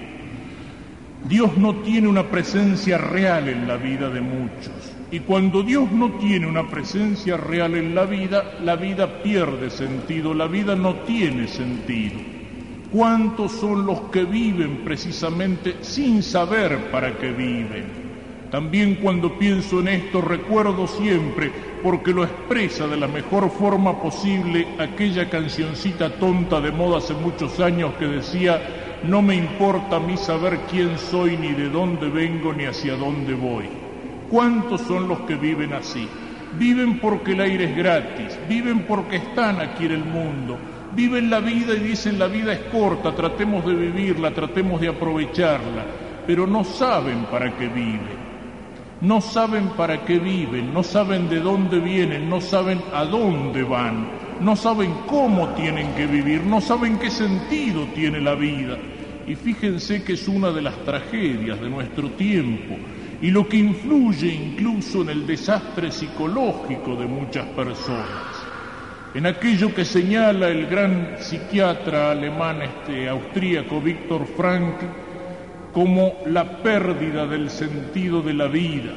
Dios 1.29 1.57
no 1.57 1.77
tiene 1.77 2.09
una 2.09 2.25
presencia 2.25 2.99
real 2.99 3.49
en 3.49 3.69
la 3.69 3.77
vida 3.77 4.09
de 4.09 4.21
muchos. 4.21 4.97
Y 5.13 5.21
cuando 5.21 5.63
Dios 5.63 5.93
no 5.93 6.11
tiene 6.13 6.47
una 6.47 6.69
presencia 6.69 7.37
real 7.37 7.77
en 7.77 7.95
la 7.95 8.05
vida, 8.05 8.59
la 8.65 8.75
vida 8.75 9.23
pierde 9.23 9.71
sentido, 9.71 10.35
la 10.35 10.49
vida 10.49 10.75
no 10.75 10.97
tiene 10.97 11.47
sentido. 11.47 12.19
¿Cuántos 12.91 13.53
son 13.53 13.87
los 13.87 14.01
que 14.11 14.25
viven 14.25 14.79
precisamente 14.85 15.77
sin 15.83 16.23
saber 16.23 16.91
para 16.91 17.17
qué 17.17 17.31
viven? 17.31 18.08
También 18.51 18.95
cuando 18.95 19.39
pienso 19.39 19.81
en 19.81 19.89
esto 19.89 20.23
recuerdo 20.23 20.87
siempre, 20.87 21.53
porque 21.83 22.13
lo 22.13 22.25
expresa 22.25 22.87
de 22.87 22.97
la 22.97 23.07
mejor 23.07 23.51
forma 23.51 24.01
posible, 24.01 24.67
aquella 24.79 25.29
cancioncita 25.29 26.15
tonta 26.19 26.59
de 26.61 26.73
moda 26.73 26.99
hace 26.99 27.13
muchos 27.13 27.61
años 27.61 27.93
que 27.99 28.07
decía, 28.07 28.61
no 29.05 29.21
me 29.21 29.37
importa 29.37 29.97
a 29.97 30.01
mí 30.01 30.17
saber 30.17 30.61
quién 30.71 30.99
soy, 30.99 31.37
ni 31.37 31.53
de 31.53 31.69
dónde 31.69 32.09
vengo, 32.09 32.55
ni 32.55 32.65
hacia 32.65 32.97
dónde 32.97 33.35
voy. 33.35 33.67
¿Cuántos 34.31 34.81
son 34.81 35.09
los 35.09 35.21
que 35.21 35.35
viven 35.35 35.75
así? 35.75 36.09
Viven 36.59 36.99
porque 37.01 37.33
el 37.33 37.43
aire 37.43 37.65
es 37.65 37.77
gratis, 37.77 38.39
viven 38.49 38.87
porque 38.87 39.17
están 39.17 39.61
aquí 39.61 39.85
en 39.85 39.93
el 39.93 40.05
mundo, 40.05 40.59
viven 40.95 41.29
la 41.29 41.41
vida 41.41 41.75
y 41.75 41.81
dicen 41.81 42.19
la 42.19 42.29
vida 42.29 42.55
es 42.55 42.61
corta, 42.73 43.15
tratemos 43.15 43.67
de 43.67 43.75
vivirla, 43.75 44.33
tratemos 44.33 44.81
de 44.81 44.89
aprovecharla, 44.89 45.85
pero 46.27 46.47
no 46.47 46.65
saben 46.65 47.27
para 47.31 47.55
qué 47.57 47.69
viven. 47.69 48.18
No 49.01 49.21
saben 49.21 49.69
para 49.71 50.05
qué 50.05 50.19
viven, 50.19 50.75
no 50.75 50.83
saben 50.83 51.29
de 51.29 51.41
dónde 51.41 51.79
vienen, 51.79 52.29
no 52.29 52.41
saben 52.41 52.83
a 52.93 53.05
dónde 53.05 53.63
van 53.63 54.29
no 54.41 54.55
saben 54.55 54.95
cómo 55.07 55.49
tienen 55.55 55.95
que 55.95 56.07
vivir, 56.07 56.43
no 56.43 56.61
saben 56.61 56.99
qué 56.99 57.11
sentido 57.11 57.87
tiene 57.95 58.21
la 58.21 58.35
vida. 58.35 58.79
Y 59.27 59.35
fíjense 59.35 60.03
que 60.05 60.15
es 60.15 60.29
una 60.29 60.51
de 60.51 60.63
las 60.63 60.77
tragedias 60.85 61.61
de 61.61 61.69
nuestro 61.69 62.11
tiempo 62.13 62.77
y 63.21 63.31
lo 63.31 63.49
que 63.49 63.57
influye 63.57 64.29
incluso 64.29 65.03
en 65.03 65.11
el 65.11 65.27
desastre 65.27 65.91
psicológico 65.91 66.97
de 66.97 67.07
muchas 67.07 67.47
personas. 67.49 68.45
En 69.15 69.27
aquello 69.27 69.75
que 69.75 69.85
señala 69.85 70.49
el 70.49 70.67
gran 70.67 71.17
psiquiatra 71.19 72.13
alemán 72.13 72.63
este 72.63 73.09
austríaco 73.09 73.81
Víctor 73.81 74.27
Frank 74.37 74.77
como 75.73 76.15
la 76.27 76.63
pérdida 76.63 77.27
del 77.27 77.51
sentido 77.51 78.23
de 78.23 78.35
la 78.35 78.47
vida, 78.47 78.93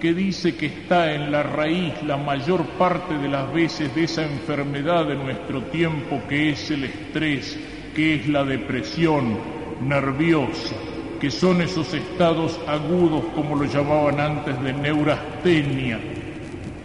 que 0.00 0.12
dice 0.12 0.54
que 0.56 0.66
está 0.66 1.14
en 1.14 1.32
la 1.32 1.42
raíz 1.42 1.94
la 2.02 2.16
mayor 2.16 2.64
parte 2.78 3.16
de 3.16 3.28
las 3.28 3.52
veces 3.52 3.94
de 3.94 4.04
esa 4.04 4.22
enfermedad 4.22 5.06
de 5.06 5.16
nuestro 5.16 5.62
tiempo 5.62 6.20
que 6.28 6.50
es 6.50 6.70
el 6.70 6.84
estrés, 6.84 7.58
que 7.94 8.16
es 8.16 8.28
la 8.28 8.44
depresión 8.44 9.38
nerviosa, 9.80 10.74
que 11.20 11.30
son 11.30 11.62
esos 11.62 11.94
estados 11.94 12.60
agudos, 12.66 13.24
como 13.34 13.56
lo 13.56 13.64
llamaban 13.64 14.20
antes, 14.20 14.62
de 14.62 14.72
neurastenia, 14.72 15.98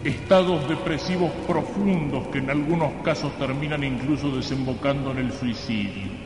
estados 0.04 0.66
depresivos 0.68 1.30
profundos 1.46 2.26
que 2.28 2.38
en 2.38 2.50
algunos 2.50 2.90
casos 3.04 3.36
terminan 3.38 3.84
incluso 3.84 4.34
desembocando 4.34 5.10
en 5.10 5.18
el 5.18 5.32
suicidio. 5.32 6.19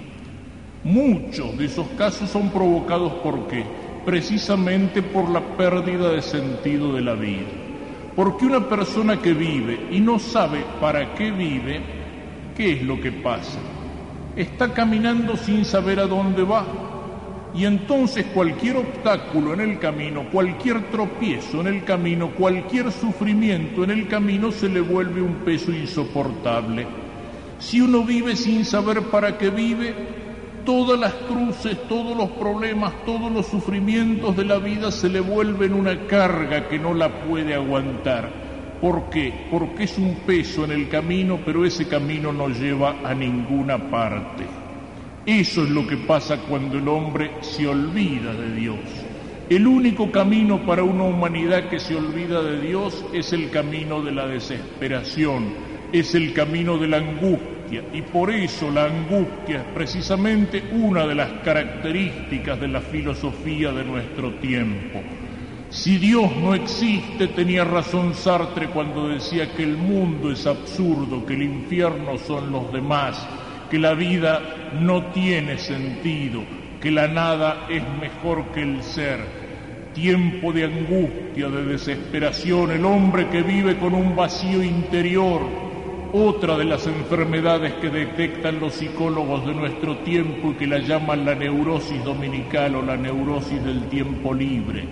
Muchos 0.85 1.57
de 1.57 1.64
esos 1.64 1.88
casos 1.97 2.31
son 2.31 2.50
provocados 2.50 3.12
por 3.14 3.47
qué? 3.49 3.64
precisamente 4.05 5.03
por 5.03 5.31
la 5.31 5.41
pérdida 5.41 6.11
de 6.11 6.23
sentido 6.23 6.93
de 6.93 7.00
la 7.00 7.14
vida. 7.14 7.49
Porque 8.14 8.47
una 8.47 8.69
persona 8.69 9.21
que 9.21 9.33
vive 9.33 9.88
y 9.91 10.00
no 10.00 10.19
sabe 10.19 10.64
para 10.81 11.14
qué 11.14 11.31
vive, 11.31 11.81
¿qué 12.57 12.75
es 12.75 12.83
lo 12.83 13.00
que 13.00 13.11
pasa? 13.11 13.59
Está 14.37 14.73
caminando 14.73 15.37
sin 15.37 15.64
saber 15.64 15.99
a 16.00 16.07
dónde 16.07 16.43
va. 16.43 16.64
Y 17.55 17.64
entonces 17.64 18.26
cualquier 18.35 18.76
obstáculo 18.76 19.55
en 19.55 19.61
el 19.61 19.79
camino, 19.79 20.25
cualquier 20.31 20.91
tropiezo 20.91 21.61
en 21.61 21.69
el 21.69 21.85
camino, 21.85 22.31
cualquier 22.31 22.91
sufrimiento 22.91 23.85
en 23.85 23.91
el 23.91 24.09
camino 24.09 24.50
se 24.50 24.69
le 24.69 24.81
vuelve 24.81 25.23
un 25.23 25.37
peso 25.45 25.73
insoportable. 25.73 26.87
Si 27.61 27.81
uno 27.81 28.03
vive 28.03 28.35
sin 28.35 28.64
saber 28.64 29.03
para 29.03 29.38
qué 29.38 29.50
vive, 29.50 30.24
todas 30.64 30.99
las 30.99 31.12
cruces, 31.12 31.76
todos 31.88 32.16
los 32.16 32.30
problemas, 32.30 32.92
todos 33.04 33.30
los 33.30 33.47
sufrimientos 33.47 34.37
de 34.37 34.44
la 34.44 34.59
vida 34.59 34.90
se 34.90 35.09
le 35.09 35.21
vuelven 35.21 35.73
una 35.73 36.06
carga 36.06 36.68
que 36.68 36.78
no 36.78 36.94
la 36.94 37.25
puede 37.25 37.54
aguantar. 37.54 38.30
¿Por 38.80 39.09
qué? 39.11 39.33
Porque 39.50 39.85
es 39.85 39.99
un 39.99 40.16
peso 40.26 40.64
en 40.64 40.73
el 40.73 40.88
camino, 40.88 41.40
pero 41.44 41.64
ese 41.64 41.87
camino 41.87 42.33
no 42.33 42.49
lleva 42.49 42.97
a 43.04 43.14
ninguna 43.14 43.90
parte. 43.90 44.44
Eso 45.26 45.64
es 45.64 45.71
lo 45.71 45.87
que 45.87 45.97
pasa 45.97 46.38
cuando 46.49 46.76
el 46.78 46.88
hombre 46.88 47.30
se 47.40 47.66
olvida 47.66 48.35
de 48.35 48.54
Dios. 48.54 48.78
El 49.49 49.66
único 49.66 50.11
camino 50.11 50.64
para 50.66 50.83
una 50.83 51.04
humanidad 51.04 51.68
que 51.68 51.78
se 51.78 51.97
olvida 51.97 52.42
de 52.42 52.61
Dios 52.61 53.04
es 53.12 53.33
el 53.33 53.50
camino 53.50 54.02
de 54.02 54.12
la 54.12 54.26
desesperación, 54.26 55.54
es 55.92 56.14
el 56.14 56.33
camino 56.33 56.78
de 56.78 56.88
la 56.88 56.99
angustia 56.99 57.53
y 57.71 58.02
por 58.02 58.30
eso 58.30 58.71
la 58.71 58.85
angustia 58.85 59.59
es 59.59 59.64
precisamente 59.75 60.62
una 60.73 61.06
de 61.06 61.14
las 61.14 61.30
características 61.44 62.61
de 62.61 62.68
la 62.68 62.80
filosofía 62.80 63.73
de 63.73 63.85
nuestro 63.85 64.35
tiempo. 64.35 65.00
Si 65.71 65.99
Dios 65.99 66.37
no 66.37 66.54
existe, 66.54 67.26
tenía 67.28 67.64
razón 67.64 68.14
Sartre 68.14 68.68
cuando 68.68 69.09
decía 69.09 69.52
que 69.54 69.64
el 69.64 69.76
mundo 69.76 70.30
es 70.30 70.47
absurdo, 70.47 71.26
que 71.26 71.35
el 71.35 71.42
infierno 71.42 72.16
son 72.16 72.52
los 72.52 72.73
demás, 72.73 73.26
que 73.68 73.80
la 73.80 73.94
vida 73.94 74.40
no 74.80 75.06
tiene 75.06 75.59
sentido, 75.59 76.42
que 76.80 76.92
la 76.92 77.09
nada 77.09 77.66
es 77.68 77.83
mejor 78.00 78.52
que 78.52 78.62
el 78.62 78.85
ser. 78.85 79.18
Tiempo 79.94 80.52
de 80.52 80.64
angustia, 80.64 81.49
de 81.49 81.64
desesperación, 81.64 82.71
el 82.71 82.85
hombre 82.85 83.28
que 83.28 83.42
vive 83.42 83.76
con 83.76 83.94
un 83.94 84.14
vacío 84.14 84.62
interior, 84.62 85.40
otra 86.16 86.56
de 86.56 86.64
las 86.64 86.87
enfermedades 86.87 87.75
que 87.75 87.90
detectan 87.90 88.61
los 88.61 88.75
psicólogos 88.75 89.44
de 89.44 89.52
nuestro 89.52 89.99
tiempo 89.99 90.52
y 90.52 90.54
que 90.54 90.66
la 90.66 90.78
llaman 90.78 91.25
la 91.25 91.35
neurosis 91.35 92.04
dominical 92.04 92.76
o 92.76 92.83
la 92.83 92.97
neurosis 92.97 93.62
del 93.64 93.88
tiempo 93.88 94.33
libre 94.33 94.87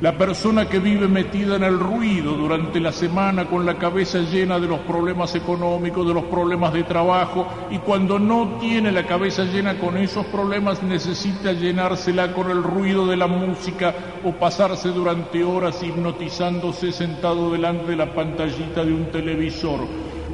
la 0.00 0.16
persona 0.16 0.66
que 0.66 0.78
vive 0.78 1.08
metida 1.08 1.56
en 1.56 1.62
el 1.62 1.78
ruido 1.78 2.32
durante 2.32 2.80
la 2.80 2.90
semana 2.90 3.44
con 3.44 3.66
la 3.66 3.76
cabeza 3.76 4.20
llena 4.20 4.58
de 4.58 4.66
los 4.66 4.80
problemas 4.80 5.34
económicos, 5.34 6.08
de 6.08 6.14
los 6.14 6.24
problemas 6.24 6.72
de 6.72 6.84
trabajo, 6.84 7.46
y 7.70 7.76
cuando 7.78 8.18
no 8.18 8.56
tiene 8.58 8.92
la 8.92 9.06
cabeza 9.06 9.44
llena 9.44 9.78
con 9.78 9.98
esos 9.98 10.24
problemas 10.26 10.82
necesita 10.82 11.52
llenársela 11.52 12.32
con 12.32 12.50
el 12.50 12.62
ruido 12.62 13.06
de 13.06 13.18
la 13.18 13.26
música 13.26 13.94
o 14.24 14.32
pasarse 14.32 14.88
durante 14.88 15.44
horas 15.44 15.82
hipnotizándose 15.82 16.92
sentado 16.92 17.52
delante 17.52 17.90
de 17.90 17.96
la 17.96 18.14
pantallita 18.14 18.82
de 18.82 18.94
un 18.94 19.10
televisor. 19.10 19.80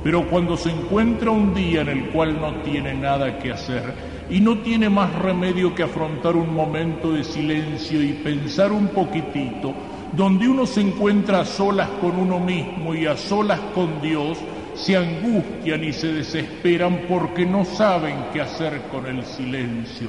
Pero 0.06 0.24
cuando 0.28 0.56
se 0.56 0.70
encuentra 0.70 1.32
un 1.32 1.52
día 1.52 1.80
en 1.80 1.88
el 1.88 2.10
cual 2.10 2.40
no 2.40 2.54
tiene 2.62 2.94
nada 2.94 3.40
que 3.40 3.50
hacer, 3.50 3.92
y 4.30 4.40
no 4.40 4.58
tiene 4.58 4.88
más 4.88 5.12
remedio 5.12 5.74
que 5.74 5.82
afrontar 5.82 6.36
un 6.36 6.54
momento 6.54 7.12
de 7.12 7.24
silencio 7.24 8.00
y 8.00 8.12
pensar 8.12 8.70
un 8.70 8.86
poquitito, 8.86 9.74
donde 10.12 10.48
uno 10.48 10.64
se 10.64 10.82
encuentra 10.82 11.40
a 11.40 11.44
solas 11.44 11.88
con 12.00 12.20
uno 12.20 12.38
mismo 12.38 12.94
y 12.94 13.04
a 13.04 13.16
solas 13.16 13.58
con 13.74 14.00
Dios, 14.00 14.38
se 14.76 14.96
angustian 14.96 15.82
y 15.82 15.92
se 15.92 16.12
desesperan 16.12 17.00
porque 17.08 17.44
no 17.44 17.64
saben 17.64 18.26
qué 18.32 18.42
hacer 18.42 18.82
con 18.92 19.06
el 19.06 19.24
silencio, 19.24 20.06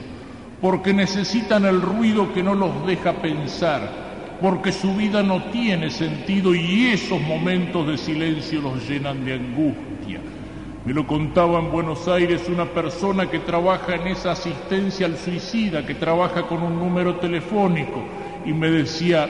porque 0.61 0.93
necesitan 0.93 1.65
el 1.65 1.81
ruido 1.81 2.31
que 2.35 2.43
no 2.43 2.53
los 2.53 2.85
deja 2.85 3.13
pensar, 3.13 4.05
porque 4.39 4.71
su 4.71 4.93
vida 4.93 5.23
no 5.23 5.41
tiene 5.45 5.89
sentido 5.89 6.53
y 6.53 6.87
esos 6.87 7.19
momentos 7.19 7.87
de 7.87 7.97
silencio 7.97 8.61
los 8.61 8.87
llenan 8.87 9.25
de 9.25 9.33
angustia. 9.33 9.87
Me 10.88 10.94
lo 10.94 11.06
contaba 11.06 11.60
en 11.60 11.70
Buenos 11.70 12.08
Aires 12.08 12.48
una 12.48 12.63
persona 12.63 13.29
que 13.29 13.39
trabaja 13.39 13.96
en 13.96 14.08
esa 14.08 14.32
asistencia 14.32 15.06
al 15.06 15.17
suicida, 15.17 15.86
que 15.86 15.96
trabaja 15.96 16.44
con 16.44 16.63
un 16.63 16.79
número 16.79 17.17
telefónico, 17.17 18.01
y 18.46 18.53
me 18.53 18.72
decía, 18.72 19.27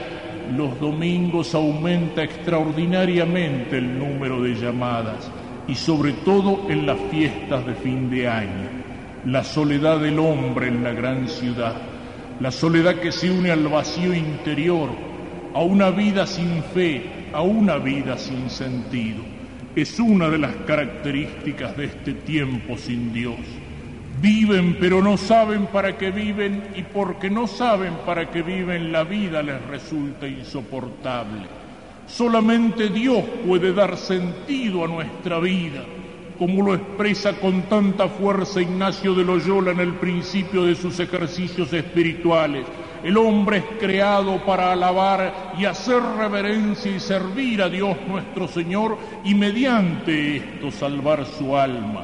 los 0.56 0.80
domingos 0.80 1.56
aumenta 1.56 2.22
extraordinariamente 2.22 3.80
el 3.80 3.98
número 3.98 4.40
de 4.40 4.54
llamadas, 4.54 5.32
y 5.68 5.74
sobre 5.74 6.14
todo 6.14 6.70
en 6.70 6.86
las 6.86 7.00
fiestas 7.10 7.66
de 7.66 7.74
fin 7.74 8.12
de 8.12 8.28
año. 8.28 8.70
La 9.26 9.44
soledad 9.44 10.00
del 10.00 10.20
hombre 10.20 10.68
en 10.68 10.84
la 10.84 10.92
gran 10.92 11.28
ciudad, 11.28 11.74
la 12.40 12.52
soledad 12.52 12.98
que 12.98 13.12
se 13.12 13.32
une 13.32 13.50
al 13.50 13.68
vacío 13.68 14.14
interior, 14.14 14.90
a 15.56 15.62
una 15.62 15.90
vida 15.90 16.28
sin 16.28 16.62
fe, 16.62 17.30
a 17.34 17.42
una 17.42 17.80
vida 17.80 18.16
sin 18.16 18.48
sentido 18.48 19.37
es 19.82 20.00
una 20.00 20.28
de 20.28 20.40
las 20.40 20.56
características 20.66 21.78
de 21.78 21.86
este 21.86 22.14
tiempo 22.14 22.76
sin 22.80 23.14
Dios. 23.14 23.38
Viven 24.20 24.76
pero 24.80 25.04
no 25.04 25.18
saben 25.18 25.68
para 25.68 26.00
qué 26.00 26.10
viven 26.10 26.64
y 26.76 26.82
porque 26.82 27.30
no 27.30 27.46
saben 27.46 27.94
para 28.04 28.32
qué 28.32 28.42
viven 28.42 28.92
la 28.92 29.04
vida 29.04 29.44
les 29.44 29.62
resulta 29.68 30.28
insoportable. 30.28 31.44
Solamente 32.08 32.90
Dios 32.90 33.24
puede 33.46 33.72
dar 33.72 33.98
sentido 33.98 34.84
a 34.84 34.88
nuestra 34.88 35.40
vida, 35.40 35.84
como 36.40 36.64
lo 36.64 36.74
expresa 36.74 37.34
con 37.34 37.62
tanta 37.70 38.08
fuerza 38.08 38.60
Ignacio 38.60 39.14
de 39.14 39.26
Loyola 39.26 39.70
en 39.72 39.80
el 39.82 39.94
principio 39.94 40.66
de 40.66 40.74
sus 40.74 41.00
ejercicios 41.00 41.72
espirituales 41.72 42.66
el 43.08 43.16
hombre 43.16 43.60
es 43.60 43.64
creado 43.80 44.44
para 44.46 44.74
alabar 44.74 45.54
y 45.58 45.64
hacer 45.64 46.02
reverencia 46.18 46.94
y 46.94 47.00
servir 47.00 47.62
a 47.62 47.70
Dios 47.70 47.96
nuestro 48.06 48.50
Señor 48.50 48.98
y 49.24 49.34
mediante 49.34 50.36
esto 50.36 50.72
salvar 50.72 51.26
su 51.26 51.56
alma. 51.56 52.04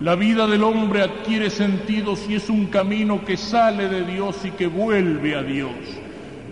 La 0.00 0.16
vida 0.16 0.46
del 0.46 0.62
hombre 0.62 1.00
adquiere 1.00 1.48
sentido 1.48 2.14
si 2.14 2.34
es 2.34 2.50
un 2.50 2.66
camino 2.66 3.24
que 3.24 3.38
sale 3.38 3.88
de 3.88 4.04
Dios 4.04 4.44
y 4.44 4.50
que 4.50 4.66
vuelve 4.66 5.34
a 5.34 5.42
Dios. 5.42 5.72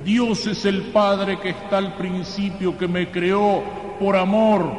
Dios 0.02 0.46
es 0.46 0.64
el 0.64 0.84
Padre 0.84 1.38
que 1.38 1.50
está 1.50 1.76
al 1.76 1.94
principio, 1.96 2.78
que 2.78 2.88
me 2.88 3.10
creó 3.10 3.62
por 4.00 4.16
amor, 4.16 4.72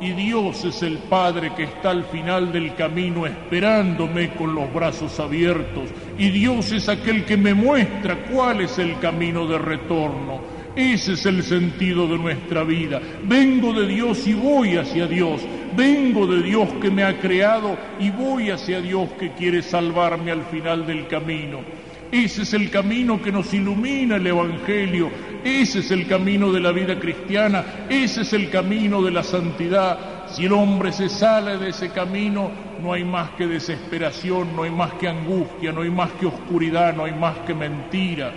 y 0.00 0.12
Dios 0.12 0.64
es 0.64 0.82
el 0.82 0.98
Padre 0.98 1.52
que 1.54 1.64
está 1.64 1.90
al 1.90 2.04
final 2.04 2.52
del 2.52 2.74
camino 2.74 3.26
esperándome 3.26 4.30
con 4.34 4.54
los 4.54 4.72
brazos 4.72 5.20
abiertos 5.20 5.90
y 6.18 6.30
Dios 6.30 6.72
es 6.72 6.88
aquel 6.88 7.24
que 7.24 7.36
me 7.36 7.54
muestra 7.54 8.24
cuál 8.24 8.62
es 8.62 8.78
el 8.78 8.98
camino 8.98 9.46
de 9.46 9.58
retorno. 9.58 10.60
Ese 10.76 11.14
es 11.14 11.26
el 11.26 11.42
sentido 11.42 12.06
de 12.06 12.16
nuestra 12.16 12.62
vida. 12.62 13.00
Vengo 13.24 13.72
de 13.72 13.86
Dios 13.86 14.26
y 14.26 14.34
voy 14.34 14.76
hacia 14.76 15.06
Dios. 15.06 15.42
Vengo 15.76 16.26
de 16.26 16.42
Dios 16.42 16.68
que 16.80 16.90
me 16.90 17.02
ha 17.02 17.18
creado 17.18 17.76
y 17.98 18.10
voy 18.10 18.50
hacia 18.50 18.80
Dios 18.80 19.08
que 19.18 19.32
quiere 19.32 19.62
salvarme 19.62 20.30
al 20.30 20.42
final 20.44 20.86
del 20.86 21.06
camino. 21.08 21.60
Ese 22.12 22.42
es 22.42 22.54
el 22.54 22.70
camino 22.70 23.22
que 23.22 23.30
nos 23.30 23.54
ilumina 23.54 24.16
el 24.16 24.26
Evangelio, 24.26 25.10
ese 25.44 25.78
es 25.78 25.92
el 25.92 26.08
camino 26.08 26.50
de 26.52 26.58
la 26.58 26.72
vida 26.72 26.98
cristiana, 26.98 27.86
ese 27.88 28.22
es 28.22 28.32
el 28.32 28.50
camino 28.50 29.00
de 29.00 29.12
la 29.12 29.22
santidad. 29.22 30.26
Si 30.26 30.44
el 30.44 30.52
hombre 30.52 30.92
se 30.92 31.08
sale 31.08 31.56
de 31.56 31.70
ese 31.70 31.90
camino, 31.90 32.50
no 32.82 32.92
hay 32.92 33.04
más 33.04 33.30
que 33.30 33.46
desesperación, 33.46 34.56
no 34.56 34.64
hay 34.64 34.70
más 34.70 34.94
que 34.94 35.08
angustia, 35.08 35.70
no 35.70 35.82
hay 35.82 35.90
más 35.90 36.10
que 36.12 36.26
oscuridad, 36.26 36.96
no 36.96 37.04
hay 37.04 37.12
más 37.12 37.38
que 37.46 37.54
mentira. 37.54 38.32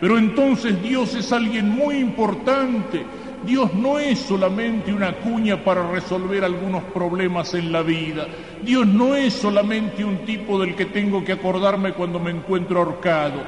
Pero 0.00 0.16
entonces 0.16 0.82
Dios 0.82 1.14
es 1.14 1.30
alguien 1.30 1.68
muy 1.68 1.96
importante. 1.96 3.04
Dios 3.44 3.72
no 3.74 3.98
es 3.98 4.18
solamente 4.18 4.92
una 4.92 5.12
cuña 5.12 5.64
para 5.64 5.90
resolver 5.90 6.44
algunos 6.44 6.82
problemas 6.84 7.54
en 7.54 7.72
la 7.72 7.82
vida. 7.82 8.26
Dios 8.62 8.86
no 8.86 9.16
es 9.16 9.32
solamente 9.32 10.04
un 10.04 10.18
tipo 10.26 10.58
del 10.58 10.74
que 10.74 10.84
tengo 10.86 11.24
que 11.24 11.32
acordarme 11.32 11.94
cuando 11.94 12.20
me 12.20 12.30
encuentro 12.30 12.80
ahorcado. 12.80 13.42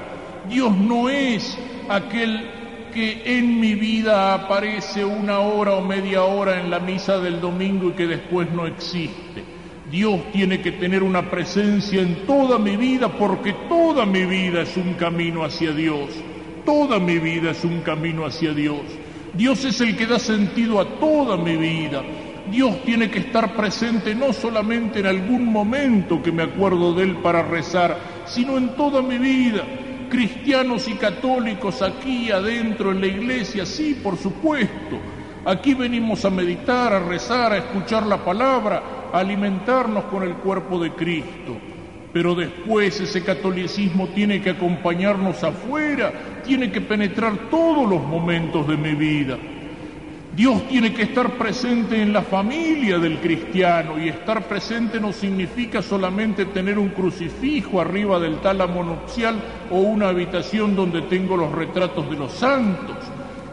Dios 0.49 0.75
no 0.75 1.11
es 1.11 1.59
aquel 1.89 2.49
que 2.95 3.23
en 3.39 3.61
mi 3.61 3.75
vida 3.75 4.35
aparece 4.35 5.05
una 5.05 5.41
hora 5.41 5.75
o 5.75 5.83
media 5.83 6.25
hora 6.25 6.61
en 6.61 6.71
la 6.71 6.79
misa 6.79 7.19
del 7.19 7.41
domingo 7.41 7.91
y 7.91 7.93
que 7.93 8.07
después 8.07 8.51
no 8.51 8.67
existe. 8.67 9.45
Dios 9.91 10.21
tiene 10.33 10.63
que 10.63 10.73
tener 10.73 11.03
una 11.03 11.31
presencia 11.31 12.01
en 12.01 12.27
toda 12.27 12.59
mi 12.59 12.77
vida 12.77 13.09
porque 13.09 13.53
toda 13.69 14.07
mi 14.07 14.25
vida 14.25 14.63
es 14.63 14.75
un 14.79 14.95
camino 14.95 15.45
hacia 15.45 15.73
Dios. 15.73 16.09
Toda 16.65 16.99
mi 16.99 17.19
vida 17.19 17.51
es 17.51 17.63
un 17.65 17.81
camino 17.81 18.25
hacia 18.25 18.55
Dios. 18.55 18.81
Dios 19.35 19.65
es 19.65 19.81
el 19.81 19.97
que 19.97 20.07
da 20.07 20.19
sentido 20.19 20.79
a 20.81 20.85
toda 20.99 21.37
mi 21.37 21.57
vida. 21.57 22.03
Dios 22.51 22.83
tiene 22.85 23.11
que 23.11 23.21
estar 23.21 23.55
presente 23.55 24.15
no 24.15 24.33
solamente 24.33 25.01
en 25.01 25.07
algún 25.07 25.47
momento 25.47 26.23
que 26.23 26.33
me 26.33 26.43
acuerdo 26.43 26.93
de 26.93 27.05
Él 27.05 27.17
para 27.17 27.43
rezar, 27.43 27.97
sino 28.27 28.59
en 28.59 28.75
toda 28.77 29.01
mi 29.01 29.17
vida. 29.17 29.63
Cristianos 30.11 30.87
y 30.89 30.95
católicos 30.95 31.81
aquí 31.81 32.31
adentro 32.31 32.91
en 32.91 33.01
la 33.01 33.07
iglesia, 33.07 33.65
sí, 33.65 33.99
por 34.03 34.19
supuesto. 34.19 34.99
Aquí 35.47 35.73
venimos 35.73 36.25
a 36.27 36.31
meditar, 36.31 36.93
a 36.93 37.01
rezar, 37.01 37.53
a 37.53 37.57
escuchar 37.57 38.07
la 38.07 38.23
palabra, 38.23 39.11
a 39.13 39.19
alimentarnos 39.19 40.05
con 40.05 40.23
el 40.25 40.35
cuerpo 40.35 40.79
de 40.79 40.93
Cristo. 40.93 41.72
Pero 42.13 42.35
después 42.35 43.01
ese 43.01 43.23
catolicismo 43.23 44.09
tiene 44.09 44.43
que 44.43 44.51
acompañarnos 44.51 45.43
afuera, 45.43 46.13
tiene 46.45 46.71
que 46.71 46.81
penetrar 46.81 47.49
todos 47.51 47.89
los 47.89 48.03
momentos 48.03 48.69
de 48.69 48.77
mi 48.77 48.95
vida. 48.95 49.39
Dios 50.35 50.67
tiene 50.67 50.95
que 50.95 51.03
estar 51.03 51.33
presente 51.33 52.01
en 52.01 52.11
la 52.11 52.23
familia 52.23 52.99
del 52.99 53.19
cristiano 53.19 54.03
y 54.03 54.09
estar 54.09 54.49
presente 54.49 54.99
no 54.99 55.13
significa 55.13 55.83
solamente 55.83 56.47
tener 56.47 56.79
un 56.79 56.89
crucifijo 56.89 57.83
arriba 57.83 58.19
del 58.19 58.39
tálamo 58.39 58.83
nupcial 58.83 59.37
o 59.71 59.81
una 59.81 60.09
habitación 60.09 60.75
donde 60.75 61.03
tengo 61.03 61.37
los 61.37 61.53
retratos 61.53 62.09
de 62.09 62.17
los 62.17 62.33
santos. 62.33 62.97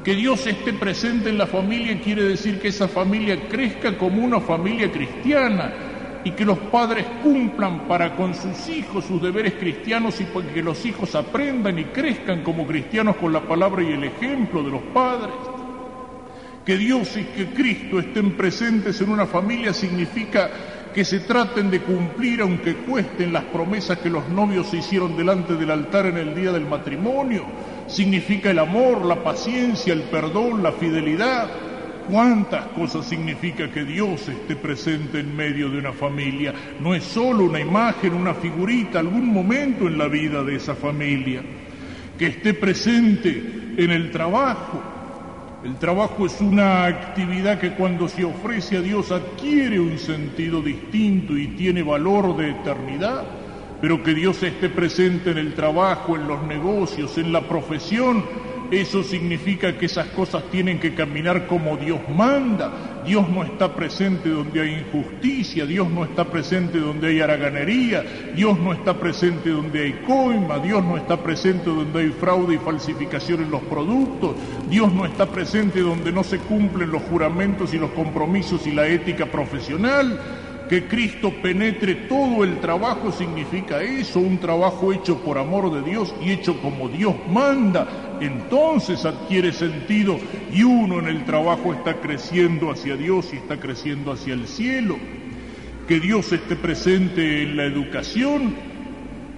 Que 0.05 0.15
Dios 0.15 0.47
esté 0.47 0.71
presente 0.71 1.29
en 1.29 1.37
la 1.37 1.47
familia 1.47 1.99
quiere 1.99 2.23
decir 2.23 2.61
que 2.61 2.69
esa 2.69 2.87
familia 2.87 3.37
crezca 3.49 3.97
como 3.97 4.23
una 4.23 4.39
familia 4.39 4.89
cristiana, 4.89 5.73
y 6.23 6.31
que 6.31 6.45
los 6.45 6.57
padres 6.57 7.05
cumplan 7.23 7.87
para 7.87 8.15
con 8.15 8.33
sus 8.33 8.67
hijos 8.69 9.05
sus 9.05 9.21
deberes 9.21 9.53
cristianos 9.53 10.19
y 10.19 10.25
que 10.25 10.61
los 10.61 10.85
hijos 10.85 11.15
aprendan 11.15 11.79
y 11.79 11.85
crezcan 11.85 12.43
como 12.43 12.67
cristianos 12.67 13.15
con 13.15 13.31
la 13.31 13.41
palabra 13.41 13.83
y 13.83 13.93
el 13.93 14.03
ejemplo 14.03 14.63
de 14.63 14.71
los 14.71 14.81
padres. 14.93 15.35
Que 16.65 16.77
Dios 16.77 17.15
y 17.17 17.23
que 17.23 17.47
Cristo 17.47 17.99
estén 17.99 18.35
presentes 18.35 18.99
en 19.01 19.09
una 19.09 19.25
familia 19.25 19.73
significa 19.73 20.49
que 20.93 21.05
se 21.05 21.19
traten 21.21 21.69
de 21.69 21.81
cumplir 21.81 22.41
aunque 22.41 22.75
cuesten 22.75 23.31
las 23.31 23.45
promesas 23.45 23.99
que 23.99 24.09
los 24.09 24.27
novios 24.29 24.67
se 24.67 24.77
hicieron 24.77 25.15
delante 25.15 25.53
del 25.53 25.71
altar 25.71 26.07
en 26.07 26.17
el 26.17 26.35
día 26.35 26.51
del 26.51 26.65
matrimonio. 26.65 27.45
Significa 27.87 28.51
el 28.51 28.59
amor, 28.59 29.05
la 29.05 29.23
paciencia, 29.23 29.93
el 29.93 30.03
perdón, 30.03 30.61
la 30.61 30.71
fidelidad. 30.71 31.49
¿Cuántas 32.09 32.65
cosas 32.67 33.05
significa 33.05 33.69
que 33.69 33.83
Dios 33.83 34.27
esté 34.27 34.55
presente 34.55 35.19
en 35.19 35.35
medio 35.35 35.69
de 35.69 35.77
una 35.77 35.93
familia? 35.93 36.53
No 36.79 36.95
es 36.95 37.03
solo 37.03 37.43
una 37.43 37.59
imagen, 37.59 38.13
una 38.13 38.33
figurita, 38.33 38.99
algún 38.99 39.27
momento 39.27 39.87
en 39.87 39.97
la 39.97 40.07
vida 40.07 40.43
de 40.43 40.55
esa 40.55 40.73
familia. 40.73 41.41
Que 42.17 42.27
esté 42.27 42.55
presente 42.55 43.43
en 43.77 43.91
el 43.91 44.09
trabajo, 44.09 44.81
el 45.63 45.75
trabajo 45.75 46.25
es 46.25 46.39
una 46.39 46.85
actividad 46.85 47.59
que 47.59 47.73
cuando 47.73 48.07
se 48.07 48.23
ofrece 48.23 48.77
a 48.77 48.81
Dios 48.81 49.11
adquiere 49.11 49.77
un 49.79 49.99
sentido 49.99 50.61
distinto 50.61 51.37
y 51.37 51.47
tiene 51.49 51.83
valor 51.83 52.37
de 52.37 52.51
eternidad, 52.51 53.25
pero 53.81 54.01
que 54.01 54.13
Dios 54.13 54.41
esté 54.41 54.69
presente 54.69 55.31
en 55.31 55.37
el 55.37 55.53
trabajo, 55.53 56.15
en 56.15 56.27
los 56.27 56.41
negocios, 56.43 57.17
en 57.17 57.33
la 57.33 57.41
profesión, 57.41 58.23
eso 58.71 59.03
significa 59.03 59.77
que 59.77 59.87
esas 59.87 60.07
cosas 60.07 60.43
tienen 60.51 60.79
que 60.79 60.93
caminar 60.93 61.47
como 61.47 61.77
Dios 61.77 61.99
manda. 62.09 63.01
Dios 63.05 63.27
no 63.29 63.43
está 63.43 63.73
presente 63.73 64.29
donde 64.29 64.61
hay 64.61 64.85
injusticia, 64.85 65.65
Dios 65.65 65.89
no 65.89 66.03
está 66.03 66.25
presente 66.25 66.79
donde 66.79 67.07
hay 67.07 67.21
haraganería, 67.21 68.03
Dios 68.35 68.59
no 68.59 68.73
está 68.73 68.99
presente 68.99 69.49
donde 69.49 69.83
hay 69.83 69.93
coima, 70.05 70.59
Dios 70.59 70.83
no 70.83 70.97
está 70.97 71.17
presente 71.17 71.69
donde 71.69 72.01
hay 72.01 72.09
fraude 72.09 72.55
y 72.55 72.57
falsificación 72.59 73.41
en 73.41 73.51
los 73.51 73.61
productos, 73.61 74.35
Dios 74.69 74.93
no 74.93 75.05
está 75.05 75.25
presente 75.25 75.79
donde 75.79 76.11
no 76.11 76.23
se 76.23 76.37
cumplen 76.39 76.91
los 76.91 77.01
juramentos 77.03 77.73
y 77.73 77.79
los 77.79 77.91
compromisos 77.91 78.67
y 78.67 78.71
la 78.71 78.87
ética 78.87 79.25
profesional. 79.25 80.19
Que 80.69 80.87
Cristo 80.87 81.33
penetre 81.41 81.95
todo 81.95 82.43
el 82.43 82.59
trabajo 82.59 83.11
significa 83.11 83.81
eso, 83.81 84.19
un 84.19 84.37
trabajo 84.37 84.93
hecho 84.93 85.17
por 85.17 85.39
amor 85.39 85.73
de 85.73 85.81
Dios 85.81 86.13
y 86.23 86.29
hecho 86.29 86.61
como 86.61 86.87
Dios 86.87 87.15
manda. 87.27 88.17
Entonces 88.21 89.03
adquiere 89.03 89.51
sentido 89.51 90.19
y 90.53 90.61
uno 90.61 90.99
en 90.99 91.07
el 91.07 91.25
trabajo 91.25 91.73
está 91.73 91.95
creciendo 91.95 92.69
hacia 92.69 92.95
Dios 92.95 93.33
y 93.33 93.37
está 93.37 93.59
creciendo 93.59 94.11
hacia 94.11 94.35
el 94.35 94.45
cielo. 94.47 94.97
Que 95.87 95.99
Dios 95.99 96.31
esté 96.31 96.55
presente 96.55 97.41
en 97.41 97.57
la 97.57 97.63
educación. 97.63 98.53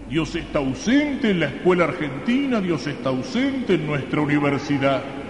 Dios 0.10 0.36
está 0.36 0.60
ausente 0.60 1.32
en 1.32 1.40
la 1.40 1.46
escuela 1.46 1.86
argentina, 1.86 2.60
Dios 2.60 2.86
está 2.88 3.08
ausente 3.08 3.76
en 3.76 3.88
nuestra 3.88 4.20
universidad. 4.20 5.21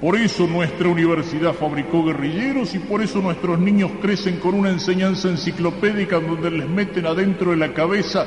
Por 0.00 0.14
eso 0.14 0.46
nuestra 0.46 0.88
universidad 0.88 1.54
fabricó 1.54 2.04
guerrilleros 2.04 2.72
y 2.74 2.78
por 2.78 3.02
eso 3.02 3.20
nuestros 3.20 3.58
niños 3.58 3.90
crecen 4.00 4.36
con 4.36 4.54
una 4.54 4.70
enseñanza 4.70 5.28
enciclopédica 5.28 6.20
donde 6.20 6.52
les 6.52 6.68
meten 6.68 7.04
adentro 7.04 7.50
de 7.50 7.56
la 7.56 7.74
cabeza 7.74 8.24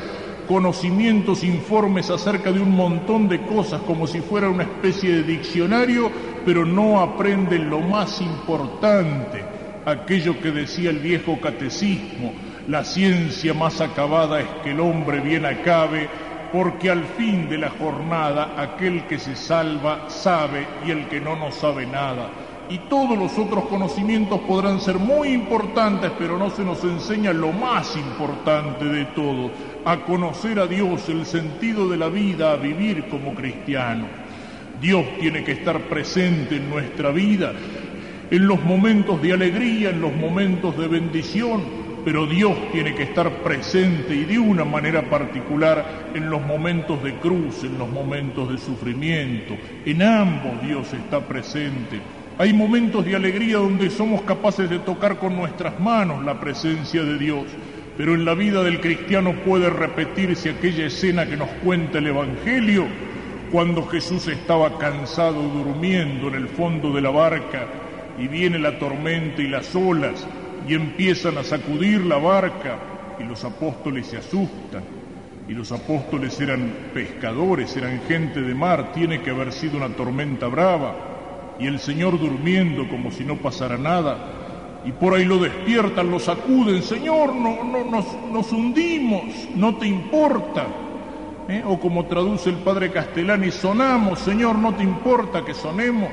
conocimientos, 0.50 1.46
informes 1.46 2.10
acerca 2.10 2.52
de 2.52 2.60
un 2.60 2.72
montón 2.72 3.30
de 3.30 3.46
cosas 3.46 3.82
como 3.84 4.06
si 4.06 4.20
fuera 4.20 4.50
una 4.50 4.64
especie 4.64 5.16
de 5.16 5.24
diccionario, 5.24 6.12
pero 6.44 6.66
no 6.66 7.00
aprenden 7.00 7.70
lo 7.70 7.80
más 7.80 8.20
importante, 8.20 9.42
aquello 9.86 10.42
que 10.42 10.52
decía 10.52 10.90
el 10.90 11.00
viejo 11.00 11.40
catecismo, 11.40 12.34
la 12.68 12.84
ciencia 12.84 13.54
más 13.54 13.80
acabada 13.80 14.42
es 14.42 14.48
que 14.62 14.72
el 14.72 14.82
hombre 14.82 15.22
bien 15.22 15.46
acabe 15.46 16.10
porque 16.52 16.90
al 16.90 17.04
fin 17.04 17.48
de 17.48 17.58
la 17.58 17.70
jornada 17.70 18.56
aquel 18.58 19.06
que 19.08 19.20
se 19.20 19.36
salva 19.36 20.10
sabe 20.10 20.68
y 20.86 20.92
el 20.92 21.08
que 21.08 21.22
no 21.22 21.36
no 21.36 21.52
sabe 21.52 21.86
nada. 21.86 22.30
Y 22.70 22.78
todos 22.90 23.18
los 23.18 23.38
otros 23.38 23.66
conocimientos 23.66 24.40
podrán 24.42 24.80
ser 24.80 24.98
muy 24.98 25.30
importantes, 25.30 26.12
pero 26.18 26.38
no 26.38 26.50
se 26.50 26.64
nos 26.64 26.84
enseña 26.84 27.34
lo 27.34 27.52
más 27.52 27.98
importante 27.98 28.86
de 28.86 29.06
todo, 29.06 29.52
a 29.84 29.98
conocer 30.06 30.58
a 30.60 30.68
Dios, 30.68 31.10
el 31.10 31.26
sentido 31.26 31.90
de 31.90 31.98
la 31.98 32.08
vida, 32.08 32.54
a 32.54 32.56
vivir 32.56 33.10
como 33.10 33.34
cristiano. 33.34 34.06
Dios 34.80 35.06
tiene 35.20 35.44
que 35.44 35.52
estar 35.52 35.82
presente 35.82 36.56
en 36.56 36.70
nuestra 36.70 37.12
vida, 37.12 37.52
en 38.30 38.48
los 38.48 38.64
momentos 38.64 39.22
de 39.22 39.34
alegría, 39.34 39.90
en 39.90 40.00
los 40.00 40.16
momentos 40.16 40.78
de 40.78 40.88
bendición, 40.88 41.81
pero 42.04 42.26
Dios 42.26 42.58
tiene 42.72 42.96
que 42.96 43.04
estar 43.04 43.30
presente 43.44 44.16
y 44.16 44.26
de 44.26 44.40
una 44.40 44.66
manera 44.66 45.04
particular 45.04 46.12
en 46.14 46.30
los 46.30 46.42
momentos 46.42 47.04
de 47.04 47.14
cruz, 47.16 47.64
en 47.64 47.78
los 47.78 47.90
momentos 47.90 48.50
de 48.52 48.58
sufrimiento. 48.58 49.56
En 49.86 50.02
ambos 50.02 50.62
Dios 50.64 50.92
está 50.94 51.20
presente. 51.22 52.00
Hay 52.38 52.54
momentos 52.54 53.06
de 53.06 53.16
alegría 53.16 53.58
donde 53.58 53.90
somos 53.90 54.22
capaces 54.24 54.70
de 54.70 54.80
tocar 54.80 55.18
con 55.18 55.36
nuestras 55.36 55.80
manos 55.80 56.24
la 56.24 56.40
presencia 56.40 57.04
de 57.04 57.18
Dios, 57.20 57.46
pero 57.98 58.16
en 58.16 58.26
la 58.26 58.34
vida 58.34 58.64
del 58.64 58.80
cristiano 58.80 59.34
puede 59.46 59.70
repetirse 59.70 60.50
aquella 60.50 60.88
escena 60.88 61.28
que 61.28 61.38
nos 61.38 61.50
cuenta 61.64 62.00
el 62.00 62.08
Evangelio 62.08 62.88
cuando 63.52 63.86
Jesús 63.86 64.28
estaba 64.28 64.78
cansado 64.80 65.42
durmiendo 65.42 66.30
en 66.30 66.36
el 66.36 66.48
fondo 66.48 66.92
de 66.94 67.02
la 67.02 67.10
barca 67.10 67.68
y 68.18 68.28
viene 68.28 68.58
la 68.58 68.80
tormenta 68.80 69.42
y 69.42 69.48
las 69.48 69.76
olas 69.76 70.26
y 70.68 70.74
empiezan 70.74 71.38
a 71.38 71.44
sacudir 71.44 72.06
la 72.06 72.18
barca 72.18 72.78
y 73.20 73.24
los 73.24 73.44
apóstoles 73.44 74.08
se 74.08 74.18
asustan. 74.18 74.84
Y 75.48 75.54
los 75.54 75.72
apóstoles 75.72 76.40
eran 76.40 76.72
pescadores, 76.94 77.76
eran 77.76 78.02
gente 78.08 78.42
de 78.42 78.54
mar, 78.54 78.94
tiene 78.94 79.22
que 79.22 79.32
haber 79.32 79.52
sido 79.52 79.78
una 79.78 79.90
tormenta 79.90 80.48
brava. 80.48 81.56
Y 81.60 81.68
el 81.68 81.80
Señor 81.80 82.20
durmiendo 82.20 82.88
como 82.88 83.12
si 83.12 83.26
no 83.26 83.38
pasara 83.38 83.78
nada. 83.78 84.82
Y 84.86 84.92
por 84.94 85.14
ahí 85.14 85.26
lo 85.26 85.38
despiertan, 85.38 86.10
lo 86.10 86.20
sacuden, 86.20 86.82
Señor, 86.82 87.36
no, 87.36 87.64
no, 87.64 87.84
nos, 87.84 88.06
nos 88.32 88.52
hundimos, 88.52 89.24
no 89.56 89.76
te 89.76 89.88
importa. 89.88 90.68
¿Eh? 91.48 91.64
O 91.66 91.80
como 91.80 92.06
traduce 92.06 92.50
el 92.50 92.56
padre 92.58 92.92
Castellani, 92.92 93.52
sonamos, 93.52 94.20
Señor, 94.20 94.58
no 94.58 94.74
te 94.74 94.84
importa 94.84 95.44
que 95.44 95.54
sonemos. 95.54 96.12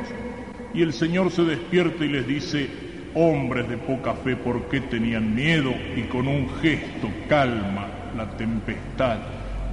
Y 0.74 0.82
el 0.82 0.92
Señor 0.92 1.30
se 1.30 1.44
despierta 1.44 2.04
y 2.04 2.08
les 2.08 2.26
dice, 2.26 2.87
hombres 3.18 3.68
de 3.68 3.76
poca 3.76 4.14
fe, 4.14 4.36
¿por 4.36 4.68
qué 4.68 4.80
tenían 4.80 5.34
miedo? 5.34 5.74
Y 5.96 6.02
con 6.02 6.28
un 6.28 6.48
gesto 6.60 7.10
calma 7.28 7.88
la 8.16 8.36
tempestad, 8.36 9.18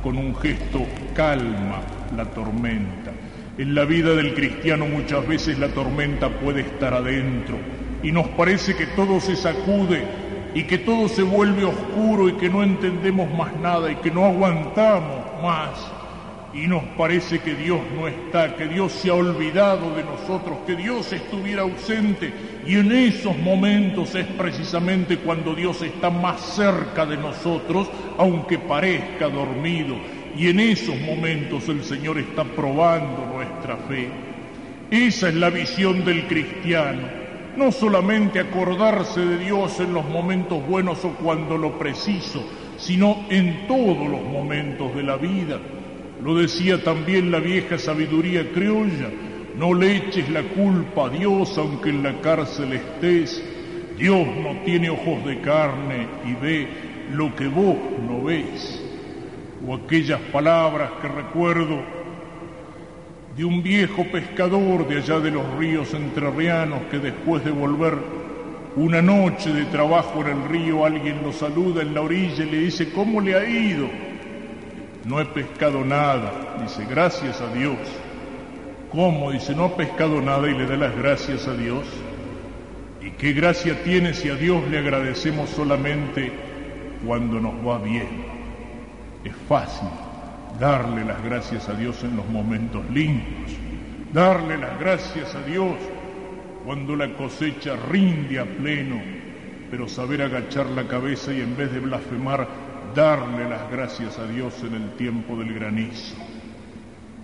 con 0.02 0.18
un 0.18 0.36
gesto 0.36 0.86
calma 1.14 1.82
la 2.16 2.26
tormenta. 2.26 3.12
En 3.58 3.76
la 3.76 3.86
vida 3.86 4.16
del 4.16 4.34
cristiano 4.34 4.88
muchas 4.88 5.28
veces 5.28 5.60
la 5.60 5.70
tormenta 5.70 6.30
puede 6.30 6.62
estar 6.62 6.94
adentro 6.94 7.58
y 8.02 8.12
nos 8.12 8.28
parece 8.30 8.76
que 8.76 8.88
todo 8.88 9.22
se 9.22 9.36
sacude 9.36 10.04
y 10.56 10.64
que 10.64 10.80
todo 10.80 11.08
se 11.08 11.22
vuelve 11.22 11.66
oscuro 11.66 12.28
y 12.28 12.34
que 12.34 12.50
no 12.50 12.64
entendemos 12.64 13.32
más 13.32 13.56
nada 13.58 13.92
y 13.92 13.96
que 13.98 14.10
no 14.10 14.26
aguantamos 14.26 15.42
más 15.44 15.95
y 16.56 16.68
nos 16.68 16.84
parece 16.98 17.40
que 17.40 17.54
Dios 17.54 17.82
no 17.94 18.08
está, 18.08 18.56
que 18.56 18.68
Dios 18.68 18.94
se 18.94 19.10
ha 19.10 19.14
olvidado 19.14 19.94
de 19.94 20.06
nosotros, 20.06 20.60
que 20.66 20.78
Dios 20.78 21.12
estuviera 21.12 21.64
ausente. 21.64 22.32
Y 22.66 22.76
en 22.76 22.94
esos 22.94 23.38
momentos 23.38 24.16
es 24.16 24.26
precisamente 24.26 25.18
cuando 25.18 25.54
Dios 25.54 25.82
está 25.82 26.10
más 26.10 26.40
cerca 26.40 27.06
de 27.06 27.18
nosotros, 27.18 27.90
aunque 28.18 28.58
parezca 28.58 29.28
dormido. 29.28 29.98
Y 30.38 30.48
en 30.48 30.62
esos 30.62 30.98
momentos 31.02 31.68
el 31.68 31.84
Señor 31.84 32.20
está 32.20 32.46
probando 32.46 33.26
nuestra 33.34 33.76
fe. 33.76 34.08
Esa 34.90 35.28
es 35.28 35.36
la 35.36 35.50
visión 35.50 36.06
del 36.06 36.26
cristiano. 36.26 37.02
No 37.58 37.74
solamente 37.74 38.40
acordarse 38.40 39.26
de 39.26 39.40
Dios 39.40 39.82
en 39.82 39.94
los 39.94 40.06
momentos 40.06 40.66
buenos 40.66 41.04
o 41.04 41.10
cuando 41.16 41.58
lo 41.58 41.78
preciso, 41.78 42.48
sino 42.78 43.26
en 43.30 43.68
todos 43.68 44.08
los 44.10 44.24
momentos 44.24 44.96
de 44.96 45.04
la 45.04 45.18
vida. 45.18 45.60
Lo 46.26 46.34
decía 46.34 46.84
también 46.84 47.30
la 47.30 47.40
vieja 47.40 47.78
sabiduría 47.78 48.52
criolla, 48.52 49.12
no 49.60 49.76
le 49.76 49.98
eches 49.98 50.28
la 50.32 50.42
culpa 50.42 51.06
a 51.06 51.10
Dios 51.10 51.56
aunque 51.56 51.92
en 51.92 52.02
la 52.02 52.20
cárcel 52.20 52.74
estés. 52.74 53.44
Dios 53.96 54.26
no 54.42 54.64
tiene 54.66 54.90
ojos 54.90 55.24
de 55.24 55.40
carne 55.42 56.08
y 56.26 56.34
ve 56.44 56.68
lo 57.14 57.36
que 57.36 57.46
vos 57.46 57.78
no 58.02 58.24
ves. 58.24 58.84
O 59.68 59.76
aquellas 59.76 60.20
palabras 60.32 60.94
que 61.00 61.10
recuerdo 61.10 61.84
de 63.38 63.46
un 63.46 63.62
viejo 63.62 64.04
pescador 64.12 64.88
de 64.88 64.98
allá 64.98 65.20
de 65.20 65.30
los 65.30 65.46
ríos 65.60 65.94
entrerrianos 65.94 66.86
que 66.90 66.98
después 66.98 67.46
de 67.46 67.52
volver 67.52 68.00
una 68.76 69.00
noche 69.00 69.54
de 69.54 69.66
trabajo 69.66 70.22
en 70.22 70.42
el 70.42 70.50
río 70.50 70.86
alguien 70.86 71.22
lo 71.22 71.32
saluda 71.32 71.84
en 71.84 71.94
la 71.94 72.02
orilla 72.02 72.44
y 72.44 72.50
le 72.50 72.60
dice, 72.62 72.92
¿cómo 72.92 73.22
le 73.22 73.36
ha 73.36 73.48
ido? 73.48 73.88
No 75.06 75.20
he 75.20 75.26
pescado 75.26 75.86
nada. 75.86 76.58
Dice, 76.62 76.86
gracias 76.90 77.40
a 77.42 77.54
Dios. 77.54 77.78
¿Cómo? 78.92 79.32
Dice, 79.32 79.56
no 79.56 79.66
ha 79.66 79.76
pescado 79.76 80.22
nada 80.22 80.50
y 80.50 80.58
le 80.58 80.66
da 80.66 80.76
las 80.76 80.96
gracias 80.96 81.48
a 81.48 81.54
Dios. 81.54 81.86
¿Y 83.02 83.12
qué 83.12 83.34
gracia 83.34 83.84
tiene 83.84 84.14
si 84.14 84.30
a 84.30 84.36
Dios 84.36 84.68
le 84.70 84.80
agradecemos 84.80 85.50
solamente 85.50 86.32
cuando 87.06 87.40
nos 87.40 87.54
va 87.66 87.78
bien? 87.78 88.26
Es 89.24 89.36
fácil 89.48 89.90
darle 90.60 91.06
las 91.06 91.24
gracias 91.24 91.70
a 91.70 91.74
Dios 91.74 92.04
en 92.04 92.16
los 92.16 92.28
momentos 92.28 92.84
lindos, 92.90 93.52
darle 94.14 94.58
las 94.58 94.80
gracias 94.80 95.36
a 95.36 95.42
Dios 95.42 95.76
cuando 96.66 96.96
la 96.96 97.14
cosecha 97.14 97.76
rinde 97.76 98.40
a 98.40 98.46
pleno 98.46 99.16
pero 99.70 99.88
saber 99.88 100.22
agachar 100.22 100.68
la 100.68 100.88
cabeza 100.88 101.34
y 101.34 101.42
en 101.42 101.58
vez 101.58 101.72
de 101.72 101.80
blasfemar, 101.80 102.48
darle 102.96 103.48
las 103.50 103.70
gracias 103.70 104.18
a 104.18 104.26
Dios 104.26 104.56
en 104.64 104.74
el 104.74 104.92
tiempo 104.96 105.36
del 105.36 105.54
granizo. 105.54 106.16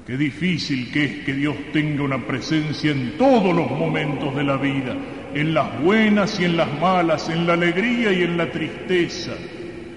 Qué 0.06 0.18
difícil 0.18 0.92
que 0.92 1.06
es 1.06 1.26
que 1.26 1.34
Dios 1.34 1.56
tenga 1.72 2.04
una 2.04 2.28
presencia 2.28 2.92
en 2.92 3.18
todos 3.18 3.56
los 3.56 3.72
momentos 3.72 4.36
de 4.36 4.44
la 4.44 4.58
vida, 4.58 4.96
en 5.34 5.54
las 5.54 5.82
buenas 5.82 6.40
y 6.40 6.46
en 6.46 6.58
las 6.58 6.80
malas, 6.80 7.30
en 7.30 7.48
la 7.48 7.54
alegría 7.54 8.12
y 8.12 8.24
en 8.24 8.36
la 8.36 8.52
tristeza, 8.52 9.32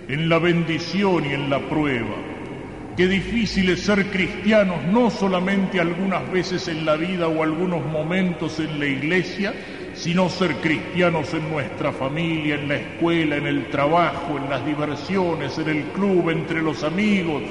en 0.09 0.29
la 0.29 0.39
bendición 0.39 1.25
y 1.25 1.33
en 1.33 1.51
la 1.51 1.59
prueba. 1.59 2.15
Qué 2.97 3.09
difícil 3.09 3.71
es 3.71 3.81
ser 3.81 4.07
cristianos 4.07 4.85
no 4.85 5.11
solamente 5.11 5.81
algunas 5.81 6.31
veces 6.31 6.69
en 6.69 6.87
la 6.87 6.95
vida 6.95 7.27
o 7.27 7.43
algunos 7.43 7.85
momentos 7.85 8.61
en 8.61 8.79
la 8.79 8.87
iglesia, 8.87 9.53
sino 10.05 10.29
ser 10.29 10.57
cristianos 10.57 11.33
en 11.33 11.49
nuestra 11.49 11.90
familia, 11.90 12.57
en 12.57 12.69
la 12.69 12.75
escuela, 12.75 13.37
en 13.37 13.47
el 13.47 13.71
trabajo, 13.71 14.37
en 14.37 14.51
las 14.51 14.62
diversiones, 14.67 15.57
en 15.57 15.69
el 15.71 15.85
club, 15.95 16.29
entre 16.29 16.61
los 16.61 16.85
amigos. 16.85 17.43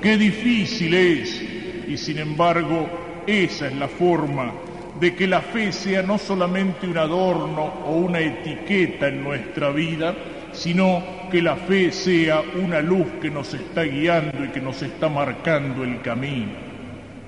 Qué 0.00 0.16
difícil 0.16 0.94
es. 0.94 1.42
Y 1.88 1.96
sin 1.96 2.18
embargo, 2.18 2.88
esa 3.26 3.66
es 3.66 3.74
la 3.74 3.88
forma 3.88 4.52
de 5.00 5.16
que 5.16 5.26
la 5.26 5.40
fe 5.40 5.72
sea 5.72 6.02
no 6.02 6.16
solamente 6.16 6.86
un 6.86 6.96
adorno 6.96 7.64
o 7.84 7.96
una 7.96 8.20
etiqueta 8.20 9.08
en 9.08 9.24
nuestra 9.24 9.70
vida, 9.70 10.14
sino 10.52 11.02
que 11.28 11.42
la 11.42 11.56
fe 11.56 11.90
sea 11.90 12.40
una 12.54 12.80
luz 12.82 13.08
que 13.20 13.32
nos 13.32 13.52
está 13.52 13.82
guiando 13.82 14.44
y 14.44 14.50
que 14.50 14.60
nos 14.60 14.80
está 14.80 15.08
marcando 15.08 15.82
el 15.82 16.00
camino 16.02 16.75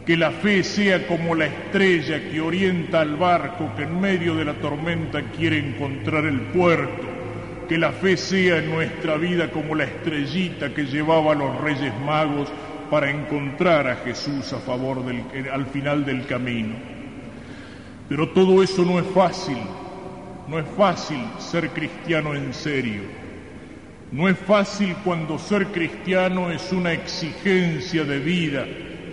que 0.08 0.16
la 0.16 0.30
fe 0.30 0.64
sea 0.64 1.06
como 1.06 1.34
la 1.34 1.44
estrella 1.44 2.30
que 2.30 2.40
orienta 2.40 3.02
al 3.02 3.16
barco 3.16 3.70
que 3.76 3.82
en 3.82 4.00
medio 4.00 4.34
de 4.34 4.46
la 4.46 4.54
tormenta 4.54 5.20
quiere 5.36 5.58
encontrar 5.58 6.24
el 6.24 6.40
puerto, 6.40 7.06
que 7.68 7.76
la 7.76 7.92
fe 7.92 8.16
sea 8.16 8.56
en 8.56 8.70
nuestra 8.70 9.18
vida 9.18 9.50
como 9.50 9.74
la 9.74 9.84
estrellita 9.84 10.72
que 10.72 10.86
llevaba 10.86 11.32
a 11.32 11.34
los 11.34 11.60
reyes 11.60 11.92
magos 12.06 12.48
para 12.90 13.10
encontrar 13.10 13.86
a 13.86 13.96
Jesús 13.96 14.50
a 14.54 14.60
favor 14.60 15.04
del, 15.04 15.22
al 15.50 15.66
final 15.66 16.06
del 16.06 16.24
camino. 16.24 16.76
Pero 18.08 18.30
todo 18.30 18.62
eso 18.62 18.86
no 18.86 18.98
es 18.98 19.06
fácil, 19.08 19.58
no 20.48 20.58
es 20.58 20.66
fácil 20.74 21.20
ser 21.36 21.68
cristiano 21.68 22.34
en 22.34 22.54
serio. 22.54 23.02
No 24.10 24.26
es 24.26 24.38
fácil 24.38 24.96
cuando 25.04 25.38
ser 25.38 25.66
cristiano 25.66 26.50
es 26.50 26.72
una 26.72 26.94
exigencia 26.94 28.04
de 28.04 28.18
vida 28.20 28.64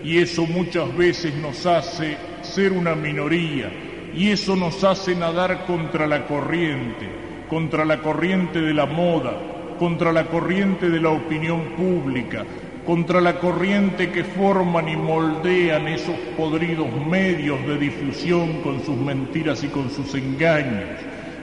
y 0.06 0.20
eso 0.20 0.46
muchas 0.46 0.96
veces 0.96 1.34
nos 1.34 1.66
hace 1.66 2.16
ser 2.44 2.74
una 2.74 2.94
minoría. 2.94 3.72
Y 4.14 4.30
eso 4.30 4.56
nos 4.56 4.84
hace 4.84 5.16
nadar 5.16 5.66
contra 5.66 6.06
la 6.06 6.28
corriente, 6.28 7.10
contra 7.50 7.84
la 7.86 8.00
corriente 8.02 8.62
de 8.62 8.74
la 8.74 8.86
moda, 8.86 9.34
contra 9.80 10.14
la 10.14 10.28
corriente 10.28 10.92
de 10.92 11.02
la 11.02 11.10
opinión 11.10 11.74
pública, 11.76 12.46
contra 12.86 13.20
la 13.20 13.40
corriente 13.40 14.12
que 14.12 14.24
forman 14.24 14.88
y 14.88 14.96
moldean 14.96 15.88
esos 15.88 16.16
podridos 16.38 16.88
medios 17.08 17.66
de 17.66 17.78
difusión 17.80 18.62
con 18.62 18.86
sus 18.86 18.96
mentiras 18.96 19.64
y 19.64 19.70
con 19.70 19.90
sus 19.90 20.14
engaños, 20.14 21.00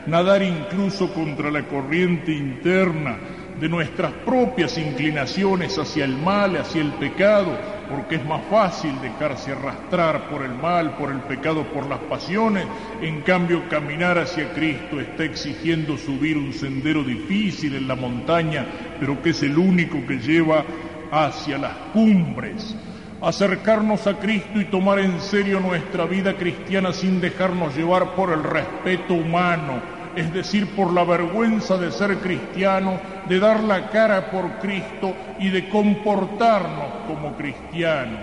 nadar 0.06 0.40
incluso 0.40 1.12
contra 1.12 1.50
la 1.50 1.64
corriente 1.64 2.32
interna 2.32 3.18
de 3.60 3.68
nuestras 3.68 4.12
propias 4.24 4.78
inclinaciones 4.78 5.76
hacia 5.78 6.04
el 6.04 6.16
mal, 6.16 6.56
hacia 6.56 6.80
el 6.80 6.92
pecado, 6.92 7.58
porque 7.92 8.16
es 8.16 8.24
más 8.24 8.42
fácil 8.50 8.98
dejarse 9.02 9.52
arrastrar 9.52 10.30
por 10.30 10.42
el 10.42 10.54
mal, 10.54 10.96
por 10.96 11.10
el 11.10 11.20
pecado, 11.20 11.64
por 11.64 11.86
las 11.86 11.98
pasiones. 12.00 12.66
En 13.02 13.20
cambio, 13.20 13.68
caminar 13.68 14.18
hacia 14.18 14.52
Cristo 14.54 14.98
está 14.98 15.24
exigiendo 15.24 15.98
subir 15.98 16.38
un 16.38 16.54
sendero 16.54 17.04
difícil 17.04 17.74
en 17.74 17.86
la 17.86 17.94
montaña, 17.94 18.66
pero 18.98 19.20
que 19.20 19.30
es 19.30 19.42
el 19.42 19.58
único 19.58 20.04
que 20.06 20.18
lleva 20.18 20.64
hacia 21.10 21.58
las 21.58 21.74
cumbres. 21.92 22.74
Acercarnos 23.20 24.06
a 24.06 24.18
Cristo 24.18 24.58
y 24.58 24.64
tomar 24.64 24.98
en 24.98 25.20
serio 25.20 25.60
nuestra 25.60 26.06
vida 26.06 26.34
cristiana 26.34 26.92
sin 26.92 27.20
dejarnos 27.20 27.76
llevar 27.76 28.14
por 28.14 28.32
el 28.32 28.42
respeto 28.42 29.14
humano, 29.14 29.80
es 30.16 30.32
decir, 30.32 30.68
por 30.74 30.92
la 30.92 31.04
vergüenza 31.04 31.76
de 31.78 31.90
ser 31.90 32.18
cristiano, 32.18 33.00
de 33.28 33.38
dar 33.38 33.62
la 33.62 33.90
cara 33.90 34.30
por 34.30 34.58
Cristo 34.60 35.14
y 35.38 35.48
de 35.48 35.68
comportarnos 35.68 37.06
como 37.06 37.36
cristianos. 37.36 38.20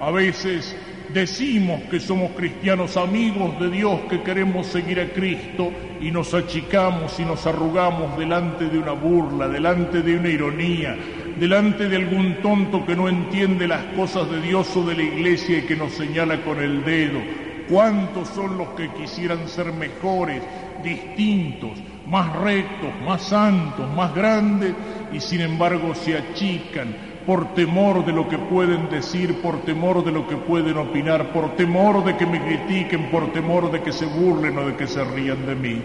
A 0.00 0.10
veces 0.10 0.76
decimos 1.12 1.82
que 1.90 2.00
somos 2.00 2.32
cristianos 2.32 2.96
amigos 2.96 3.58
de 3.60 3.70
Dios, 3.70 4.00
que 4.10 4.22
queremos 4.22 4.66
seguir 4.66 5.00
a 5.00 5.08
Cristo 5.10 5.70
y 6.00 6.10
nos 6.10 6.34
achicamos 6.34 7.18
y 7.20 7.24
nos 7.24 7.46
arrugamos 7.46 8.18
delante 8.18 8.66
de 8.66 8.78
una 8.78 8.92
burla, 8.92 9.48
delante 9.48 10.02
de 10.02 10.18
una 10.18 10.28
ironía, 10.28 10.96
delante 11.38 11.88
de 11.88 11.96
algún 11.96 12.34
tonto 12.42 12.84
que 12.84 12.96
no 12.96 13.08
entiende 13.08 13.68
las 13.68 13.84
cosas 13.96 14.30
de 14.30 14.40
Dios 14.40 14.76
o 14.76 14.84
de 14.84 14.96
la 14.96 15.02
iglesia 15.02 15.58
y 15.58 15.62
que 15.62 15.76
nos 15.76 15.92
señala 15.92 16.42
con 16.42 16.58
el 16.60 16.84
dedo. 16.84 17.20
¿Cuántos 17.68 18.28
son 18.28 18.58
los 18.58 18.68
que 18.70 18.90
quisieran 18.90 19.48
ser 19.48 19.72
mejores, 19.72 20.42
distintos, 20.84 21.72
más 22.06 22.36
rectos, 22.36 22.90
más 23.04 23.22
santos, 23.22 23.92
más 23.96 24.14
grandes, 24.14 24.74
y 25.12 25.20
sin 25.20 25.40
embargo 25.40 25.94
se 25.94 26.16
achican 26.16 26.94
por 27.26 27.54
temor 27.54 28.04
de 28.04 28.12
lo 28.12 28.28
que 28.28 28.38
pueden 28.38 28.88
decir, 28.90 29.40
por 29.40 29.62
temor 29.62 30.04
de 30.04 30.12
lo 30.12 30.28
que 30.28 30.36
pueden 30.36 30.76
opinar, 30.76 31.32
por 31.32 31.56
temor 31.56 32.04
de 32.04 32.16
que 32.16 32.26
me 32.26 32.40
critiquen, 32.40 33.10
por 33.10 33.32
temor 33.32 33.70
de 33.70 33.80
que 33.80 33.92
se 33.92 34.06
burlen 34.06 34.58
o 34.58 34.66
de 34.66 34.76
que 34.76 34.86
se 34.86 35.02
rían 35.02 35.46
de 35.46 35.54
mí. 35.54 35.82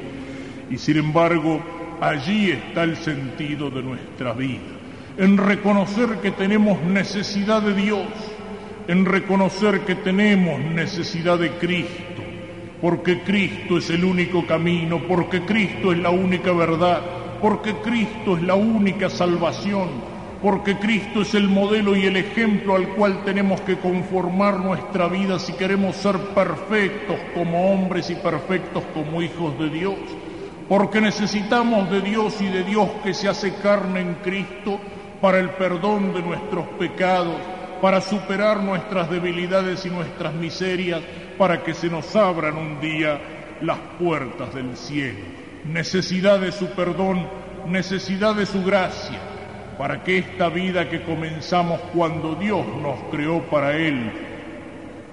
Y 0.70 0.78
sin 0.78 0.98
embargo, 0.98 1.62
allí 2.02 2.52
está 2.52 2.84
el 2.84 2.98
sentido 2.98 3.70
de 3.70 3.82
nuestra 3.82 4.34
vida, 4.34 4.60
en 5.18 5.38
reconocer 5.38 6.20
que 6.22 6.32
tenemos 6.32 6.82
necesidad 6.84 7.62
de 7.62 7.74
Dios, 7.74 8.08
en 8.88 9.06
reconocer 9.06 9.82
que 9.82 9.96
tenemos 9.96 10.60
necesidad 10.60 11.40
de 11.40 11.52
Cristo, 11.52 12.24
porque 12.82 13.22
Cristo 13.24 13.78
es 13.78 13.90
el 13.90 14.06
único 14.06 14.46
camino, 14.46 15.02
porque 15.08 15.42
Cristo 15.42 15.92
es 15.92 16.00
la 16.00 16.10
única 16.10 16.52
verdad, 16.52 17.02
porque 17.42 17.74
Cristo 17.76 18.38
es 18.38 18.44
la 18.44 18.56
única 18.56 19.10
salvación, 19.10 19.90
porque 20.42 20.78
Cristo 20.78 21.22
es 21.22 21.34
el 21.36 21.50
modelo 21.50 21.96
y 21.96 22.06
el 22.06 22.16
ejemplo 22.16 22.76
al 22.76 22.90
cual 22.90 23.24
tenemos 23.26 23.60
que 23.62 23.78
conformar 23.78 24.60
nuestra 24.60 25.08
vida 25.08 25.40
si 25.40 25.54
queremos 25.54 25.98
ser 25.98 26.18
perfectos 26.34 27.18
como 27.34 27.74
hombres 27.74 28.10
y 28.10 28.16
perfectos 28.16 28.84
como 28.94 29.22
hijos 29.22 29.60
de 29.60 29.70
Dios, 29.70 29.98
porque 30.70 31.02
necesitamos 31.02 31.90
de 31.90 32.02
Dios 32.02 32.40
y 32.42 32.46
de 32.46 32.64
Dios 32.64 32.90
que 33.04 33.14
se 33.14 33.28
hace 33.28 33.56
carne 33.56 34.02
en 34.02 34.14
Cristo 34.24 34.80
para 35.20 35.40
el 35.40 35.50
perdón 35.50 36.14
de 36.14 36.22
nuestros 36.22 36.66
pecados, 36.80 37.36
para 37.82 38.02
superar 38.02 38.62
nuestras 38.62 39.10
debilidades 39.10 39.86
y 39.86 39.90
nuestras 39.90 40.34
miserias, 40.34 41.02
para 41.38 41.64
que 41.64 41.74
se 41.74 41.90
nos 41.90 42.16
abran 42.16 42.58
un 42.58 42.80
día 42.82 43.20
las 43.62 43.78
puertas 44.00 44.54
del 44.54 44.76
cielo. 44.76 45.20
Necesidad 45.66 46.40
de 46.40 46.52
su 46.52 46.68
perdón, 46.68 47.28
necesidad 47.68 48.36
de 48.36 48.46
su 48.46 48.64
gracia, 48.64 49.20
para 49.78 50.04
que 50.04 50.18
esta 50.18 50.50
vida 50.50 50.90
que 50.90 51.04
comenzamos 51.04 51.80
cuando 51.94 52.36
Dios 52.36 52.66
nos 52.82 53.00
creó 53.12 53.42
para 53.44 53.76
Él, 53.78 54.12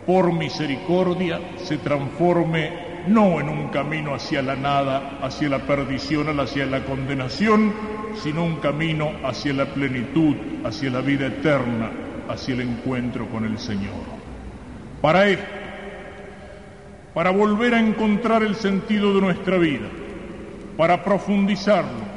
por 0.06 0.32
misericordia, 0.32 1.40
se 1.56 1.78
transforme 1.78 2.86
no 3.08 3.40
en 3.40 3.48
un 3.48 3.68
camino 3.68 4.14
hacia 4.14 4.42
la 4.42 4.56
nada, 4.56 5.18
hacia 5.22 5.48
la 5.48 5.60
perdición, 5.60 6.38
hacia 6.40 6.66
la 6.66 6.84
condenación, 6.84 7.72
sino 8.14 8.44
un 8.44 8.56
camino 8.56 9.12
hacia 9.24 9.52
la 9.52 9.66
plenitud, 9.66 10.34
hacia 10.64 10.90
la 10.90 11.00
vida 11.00 11.26
eterna, 11.26 11.90
hacia 12.28 12.54
el 12.54 12.62
encuentro 12.62 13.28
con 13.28 13.44
el 13.44 13.58
Señor. 13.58 13.94
Para 15.00 15.28
esto, 15.28 15.44
para 17.14 17.30
volver 17.30 17.74
a 17.74 17.80
encontrar 17.80 18.42
el 18.42 18.56
sentido 18.56 19.14
de 19.14 19.20
nuestra 19.20 19.56
vida, 19.58 19.88
para 20.76 21.02
profundizarlo, 21.02 22.16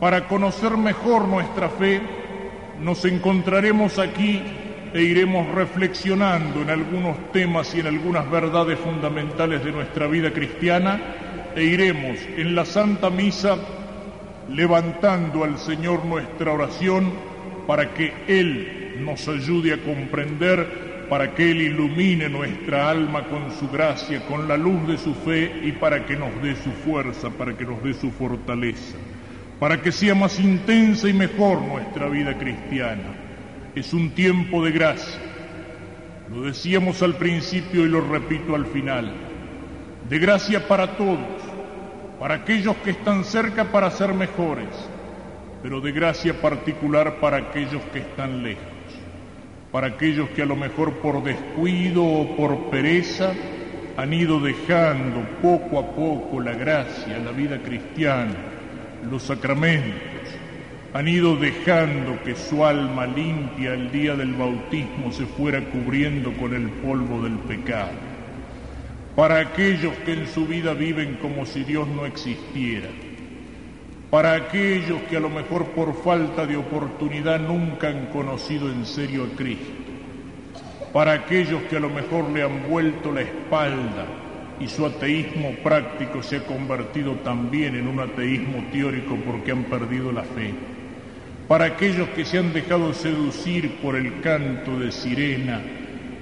para 0.00 0.26
conocer 0.28 0.76
mejor 0.76 1.28
nuestra 1.28 1.68
fe, 1.68 2.00
nos 2.80 3.04
encontraremos 3.04 3.98
aquí 3.98 4.42
e 4.92 5.02
iremos 5.02 5.48
reflexionando 5.54 6.62
en 6.62 6.70
algunos 6.70 7.32
temas 7.32 7.74
y 7.74 7.80
en 7.80 7.88
algunas 7.88 8.30
verdades 8.30 8.78
fundamentales 8.78 9.64
de 9.64 9.72
nuestra 9.72 10.06
vida 10.06 10.30
cristiana 10.30 11.00
e 11.56 11.64
iremos 11.64 12.18
en 12.36 12.54
la 12.54 12.64
Santa 12.64 13.10
Misa 13.10 13.56
levantando 14.48 15.44
al 15.44 15.58
Señor 15.58 16.04
nuestra 16.04 16.52
oración 16.52 17.12
para 17.66 17.92
que 17.94 18.12
Él 18.28 18.83
nos 19.00 19.28
ayude 19.28 19.72
a 19.72 19.82
comprender 19.82 21.06
para 21.08 21.34
que 21.34 21.50
Él 21.50 21.60
ilumine 21.60 22.28
nuestra 22.28 22.90
alma 22.90 23.24
con 23.28 23.52
su 23.52 23.68
gracia, 23.68 24.24
con 24.26 24.48
la 24.48 24.56
luz 24.56 24.86
de 24.88 24.98
su 24.98 25.14
fe 25.14 25.60
y 25.62 25.72
para 25.72 26.06
que 26.06 26.16
nos 26.16 26.30
dé 26.42 26.56
su 26.56 26.70
fuerza, 26.70 27.30
para 27.30 27.56
que 27.56 27.64
nos 27.64 27.82
dé 27.82 27.94
su 27.94 28.10
fortaleza, 28.10 28.96
para 29.60 29.80
que 29.80 29.92
sea 29.92 30.14
más 30.14 30.40
intensa 30.40 31.08
y 31.08 31.12
mejor 31.12 31.60
nuestra 31.62 32.08
vida 32.08 32.36
cristiana. 32.36 33.14
Es 33.74 33.92
un 33.92 34.10
tiempo 34.10 34.64
de 34.64 34.72
gracia. 34.72 35.20
Lo 36.30 36.42
decíamos 36.42 37.02
al 37.02 37.16
principio 37.16 37.84
y 37.84 37.88
lo 37.88 38.00
repito 38.00 38.54
al 38.54 38.66
final. 38.66 39.12
De 40.08 40.18
gracia 40.18 40.66
para 40.66 40.96
todos, 40.96 41.18
para 42.18 42.36
aquellos 42.36 42.76
que 42.76 42.90
están 42.90 43.24
cerca 43.24 43.64
para 43.64 43.90
ser 43.90 44.14
mejores, 44.14 44.68
pero 45.62 45.80
de 45.80 45.92
gracia 45.92 46.40
particular 46.40 47.20
para 47.20 47.38
aquellos 47.38 47.82
que 47.92 48.00
están 48.00 48.42
lejos, 48.42 48.62
para 49.74 49.88
aquellos 49.88 50.30
que 50.30 50.42
a 50.42 50.46
lo 50.46 50.54
mejor 50.54 50.98
por 50.98 51.24
descuido 51.24 52.04
o 52.04 52.36
por 52.36 52.70
pereza 52.70 53.34
han 53.96 54.12
ido 54.12 54.38
dejando 54.38 55.20
poco 55.42 55.80
a 55.80 55.96
poco 55.96 56.40
la 56.40 56.52
gracia, 56.52 57.18
la 57.18 57.32
vida 57.32 57.60
cristiana, 57.60 58.36
los 59.10 59.24
sacramentos, 59.24 59.98
han 60.92 61.08
ido 61.08 61.34
dejando 61.34 62.22
que 62.22 62.36
su 62.36 62.64
alma 62.64 63.04
limpia 63.04 63.74
el 63.74 63.90
día 63.90 64.14
del 64.14 64.34
bautismo 64.34 65.10
se 65.10 65.26
fuera 65.26 65.60
cubriendo 65.60 66.32
con 66.34 66.54
el 66.54 66.68
polvo 66.68 67.20
del 67.22 67.38
pecado. 67.38 67.98
Para 69.16 69.40
aquellos 69.40 69.92
que 70.06 70.12
en 70.12 70.28
su 70.28 70.46
vida 70.46 70.72
viven 70.74 71.16
como 71.20 71.46
si 71.46 71.64
Dios 71.64 71.88
no 71.88 72.06
existiera, 72.06 72.90
para 74.14 74.34
aquellos 74.34 75.02
que 75.10 75.16
a 75.16 75.20
lo 75.20 75.28
mejor 75.28 75.70
por 75.70 75.92
falta 75.92 76.46
de 76.46 76.56
oportunidad 76.56 77.40
nunca 77.40 77.88
han 77.88 78.06
conocido 78.12 78.70
en 78.70 78.86
serio 78.86 79.24
a 79.24 79.36
Cristo, 79.36 79.72
para 80.92 81.14
aquellos 81.14 81.62
que 81.62 81.78
a 81.78 81.80
lo 81.80 81.90
mejor 81.90 82.30
le 82.30 82.44
han 82.44 82.68
vuelto 82.68 83.10
la 83.10 83.22
espalda 83.22 84.06
y 84.60 84.68
su 84.68 84.86
ateísmo 84.86 85.56
práctico 85.64 86.22
se 86.22 86.36
ha 86.36 86.46
convertido 86.46 87.14
también 87.24 87.74
en 87.74 87.88
un 87.88 87.98
ateísmo 87.98 88.64
teórico 88.70 89.18
porque 89.26 89.50
han 89.50 89.64
perdido 89.64 90.12
la 90.12 90.22
fe, 90.22 90.54
para 91.48 91.64
aquellos 91.64 92.08
que 92.10 92.24
se 92.24 92.38
han 92.38 92.52
dejado 92.52 92.94
seducir 92.94 93.80
por 93.82 93.96
el 93.96 94.20
canto 94.20 94.78
de 94.78 94.92
sirena, 94.92 95.60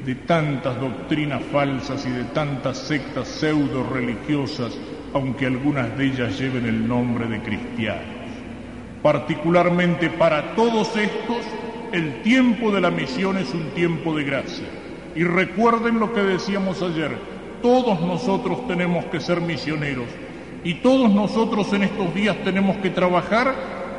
de 0.03 0.15
tantas 0.15 0.81
doctrinas 0.81 1.43
falsas 1.53 2.07
y 2.07 2.11
de 2.11 2.25
tantas 2.33 2.79
sectas 2.79 3.29
pseudo 3.29 3.87
religiosas, 3.93 4.79
aunque 5.15 5.47
algunas 5.47 5.97
de 5.97 6.07
ellas 6.07 6.39
lleven 6.39 6.67
el 6.67 6.87
nombre 6.87 7.27
de 7.27 7.41
cristianos. 7.41 8.03
Particularmente 9.03 10.11
para 10.11 10.55
todos 10.55 10.97
estos, 10.97 11.45
el 11.93 12.23
tiempo 12.23 12.71
de 12.71 12.81
la 12.81 12.91
misión 12.91 13.37
es 13.37 13.53
un 13.53 13.71
tiempo 13.71 14.17
de 14.17 14.25
gracia. 14.25 14.67
Y 15.15 15.25
recuerden 15.25 15.99
lo 15.99 16.13
que 16.13 16.23
decíamos 16.23 16.83
ayer, 16.83 17.11
todos 17.61 18.01
nosotros 18.01 18.67
tenemos 18.67 19.05
que 19.07 19.21
ser 19.21 19.41
misioneros 19.41 20.07
y 20.65 20.75
todos 20.75 21.13
nosotros 21.13 21.73
en 21.73 21.83
estos 21.83 22.15
días 22.15 22.37
tenemos 22.45 22.77
que 22.79 22.91
trabajar 22.91 23.55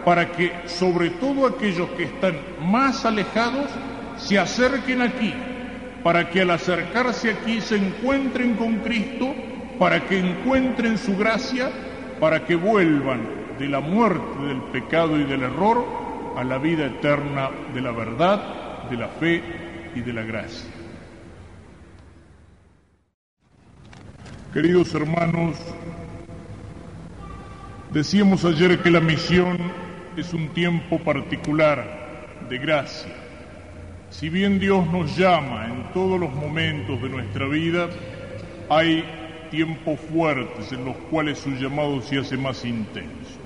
para 0.05 0.31
que 0.31 0.51
sobre 0.65 1.09
todo 1.11 1.45
aquellos 1.45 1.89
que 1.91 2.03
están 2.03 2.35
más 2.61 3.05
alejados 3.05 3.69
se 4.17 4.39
acerquen 4.39 5.01
aquí 5.01 5.33
para 6.03 6.29
que 6.29 6.41
al 6.41 6.51
acercarse 6.51 7.31
aquí 7.31 7.61
se 7.61 7.77
encuentren 7.77 8.55
con 8.55 8.79
Cristo, 8.79 9.33
para 9.79 10.07
que 10.07 10.19
encuentren 10.19 10.97
su 10.97 11.17
gracia, 11.17 11.69
para 12.19 12.45
que 12.45 12.55
vuelvan 12.55 13.21
de 13.59 13.67
la 13.67 13.79
muerte, 13.79 14.45
del 14.45 14.61
pecado 14.71 15.19
y 15.19 15.23
del 15.23 15.43
error 15.43 15.85
a 16.35 16.43
la 16.43 16.57
vida 16.57 16.85
eterna 16.85 17.49
de 17.73 17.81
la 17.81 17.91
verdad, 17.91 18.89
de 18.89 18.97
la 18.97 19.07
fe 19.07 19.43
y 19.95 20.01
de 20.01 20.13
la 20.13 20.23
gracia. 20.23 20.69
Queridos 24.53 24.93
hermanos, 24.93 25.57
decíamos 27.91 28.45
ayer 28.45 28.79
que 28.79 28.91
la 28.91 28.99
misión 28.99 29.57
es 30.15 30.33
un 30.33 30.49
tiempo 30.49 30.99
particular 30.99 32.45
de 32.49 32.57
gracia 32.59 33.23
si 34.13 34.29
bien 34.29 34.59
Dios 34.59 34.85
nos 34.91 35.17
llama 35.17 35.65
en 35.65 35.91
todos 35.91 36.19
los 36.19 36.31
momentos 36.31 37.01
de 37.01 37.09
nuestra 37.09 37.47
vida, 37.47 37.89
hay 38.69 39.03
tiempos 39.53 39.99
fuertes 40.11 40.71
en 40.71 40.83
los 40.83 40.95
cuales 41.11 41.37
su 41.37 41.51
llamado 41.51 42.01
se 42.01 42.17
hace 42.17 42.35
más 42.35 42.65
intenso. 42.65 43.37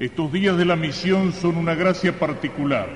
Estos 0.00 0.32
días 0.32 0.56
de 0.56 0.64
la 0.64 0.74
misión 0.74 1.34
son 1.34 1.58
una 1.58 1.74
gracia 1.74 2.18
particular 2.18 2.88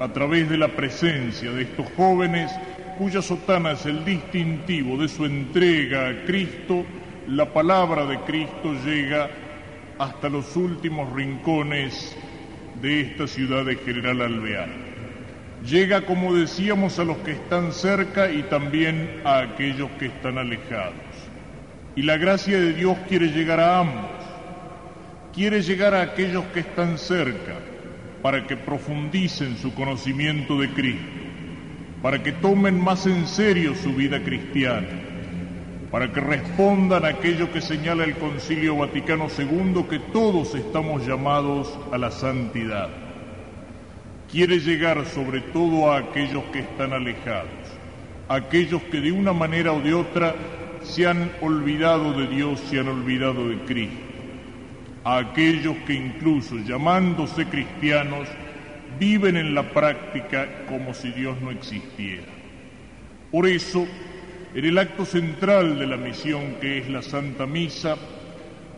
a 0.00 0.08
través 0.08 0.48
de 0.48 0.56
la 0.56 0.68
presencia 0.68 1.52
de 1.52 1.64
estos 1.64 1.84
jóvenes 1.94 2.50
cuya 2.96 3.20
sotana 3.20 3.72
es 3.72 3.84
el 3.84 4.02
distintivo 4.02 4.96
de 4.96 5.08
su 5.08 5.26
entrega 5.26 6.08
a 6.08 6.24
Cristo, 6.24 6.86
la 7.26 7.52
palabra 7.52 8.06
de 8.06 8.18
Cristo 8.20 8.72
llega 8.82 9.28
hasta 9.98 10.30
los 10.30 10.56
últimos 10.56 11.12
rincones 11.12 12.16
de 12.80 13.02
esta 13.02 13.26
ciudad 13.26 13.66
de 13.66 13.76
General 13.76 14.22
Alvear 14.22 14.88
llega, 15.64 16.02
como 16.02 16.34
decíamos, 16.34 16.98
a 16.98 17.04
los 17.04 17.16
que 17.18 17.32
están 17.32 17.72
cerca 17.72 18.30
y 18.30 18.42
también 18.44 19.20
a 19.24 19.40
aquellos 19.40 19.90
que 19.98 20.06
están 20.06 20.38
alejados. 20.38 20.94
Y 21.98 22.02
la 22.02 22.16
gracia 22.16 22.60
de 22.60 22.74
Dios 22.74 22.96
quiere 23.08 23.26
llegar 23.32 23.58
a 23.58 23.80
ambos. 23.80 24.12
Quiere 25.34 25.62
llegar 25.62 25.94
a 25.94 26.02
aquellos 26.02 26.44
que 26.54 26.60
están 26.60 26.96
cerca 26.96 27.56
para 28.22 28.46
que 28.46 28.56
profundicen 28.56 29.56
su 29.56 29.74
conocimiento 29.74 30.60
de 30.60 30.68
Cristo, 30.70 31.10
para 32.00 32.22
que 32.22 32.30
tomen 32.30 32.78
más 32.78 33.04
en 33.06 33.26
serio 33.26 33.74
su 33.74 33.92
vida 33.94 34.22
cristiana, 34.22 34.86
para 35.90 36.12
que 36.12 36.20
respondan 36.20 37.04
a 37.04 37.08
aquello 37.08 37.50
que 37.50 37.60
señala 37.60 38.04
el 38.04 38.14
Concilio 38.14 38.76
Vaticano 38.76 39.26
II, 39.36 39.84
que 39.90 39.98
todos 39.98 40.54
estamos 40.54 41.04
llamados 41.04 41.76
a 41.90 41.98
la 41.98 42.12
santidad 42.12 42.90
quiere 44.30 44.60
llegar 44.60 45.04
sobre 45.06 45.40
todo 45.40 45.90
a 45.90 45.98
aquellos 45.98 46.44
que 46.52 46.60
están 46.60 46.92
alejados, 46.92 47.48
aquellos 48.28 48.82
que 48.82 49.00
de 49.00 49.10
una 49.10 49.32
manera 49.32 49.72
o 49.72 49.80
de 49.80 49.94
otra 49.94 50.36
se 50.82 51.06
han 51.06 51.32
olvidado 51.40 52.12
de 52.12 52.26
Dios, 52.26 52.60
se 52.60 52.80
han 52.80 52.88
olvidado 52.88 53.48
de 53.48 53.58
Cristo, 53.64 53.96
a 55.04 55.18
aquellos 55.18 55.76
que 55.86 55.94
incluso 55.94 56.56
llamándose 56.56 57.46
cristianos 57.46 58.28
viven 58.98 59.36
en 59.36 59.54
la 59.54 59.62
práctica 59.70 60.66
como 60.68 60.94
si 60.94 61.10
Dios 61.10 61.40
no 61.40 61.50
existiera. 61.50 62.26
Por 63.30 63.46
eso, 63.46 63.86
en 64.54 64.64
el 64.64 64.78
acto 64.78 65.04
central 65.04 65.78
de 65.78 65.86
la 65.86 65.96
misión 65.96 66.56
que 66.60 66.78
es 66.78 66.88
la 66.88 67.02
Santa 67.02 67.46
Misa, 67.46 67.96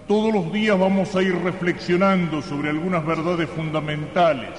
todos 0.09 0.35
los 0.35 0.53
días 0.53 0.79
vamos 0.79 1.15
a 1.15 1.23
ir 1.23 1.37
reflexionando 1.37 2.43
sobre 2.43 2.71
algunas 2.71 3.07
verdades 3.07 3.49
fundamentales 3.49 4.51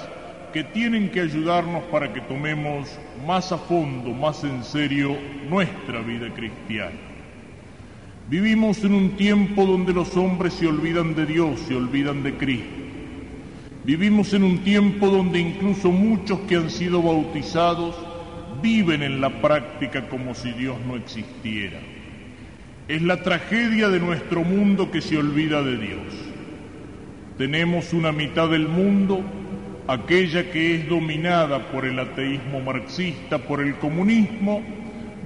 que 0.54 0.64
tienen 0.64 1.10
que 1.10 1.22
ayudarnos 1.22 1.84
para 1.86 2.14
que 2.14 2.22
tomemos 2.22 2.90
más 3.26 3.52
a 3.52 3.58
fondo, 3.58 4.12
más 4.12 4.44
en 4.44 4.64
serio 4.64 5.18
nuestra 5.50 6.02
vida 6.02 6.34
cristiana. 6.34 7.11
Vivimos 8.32 8.82
en 8.86 8.94
un 8.94 9.18
tiempo 9.18 9.66
donde 9.66 9.92
los 9.92 10.16
hombres 10.16 10.54
se 10.54 10.66
olvidan 10.66 11.16
de 11.16 11.26
Dios, 11.26 11.60
se 11.68 11.76
olvidan 11.76 12.24
de 12.24 12.38
Cristo. 12.38 12.66
Vivimos 13.84 14.34
en 14.34 14.46
un 14.46 14.60
tiempo 14.60 15.08
donde 15.08 15.38
incluso 15.38 15.92
muchos 15.92 16.40
que 16.48 16.56
han 16.56 16.70
sido 16.70 17.02
bautizados 17.02 17.94
viven 18.62 19.04
en 19.04 19.20
la 19.20 19.42
práctica 19.42 20.08
como 20.08 20.34
si 20.34 20.54
Dios 20.54 20.78
no 20.88 20.96
existiera. 20.96 21.82
Es 22.88 23.02
la 23.02 23.22
tragedia 23.22 23.90
de 23.90 24.00
nuestro 24.00 24.46
mundo 24.46 24.90
que 24.92 25.02
se 25.02 25.18
olvida 25.18 25.62
de 25.62 25.78
Dios. 25.78 26.14
Tenemos 27.38 27.92
una 27.92 28.14
mitad 28.14 28.48
del 28.48 28.70
mundo 28.70 29.26
aquella 29.90 30.50
que 30.50 30.76
es 30.76 30.88
dominada 30.88 31.70
por 31.70 31.84
el 31.84 32.00
ateísmo 32.00 32.62
marxista, 32.62 33.40
por 33.40 33.60
el 33.60 33.76
comunismo, 33.76 34.64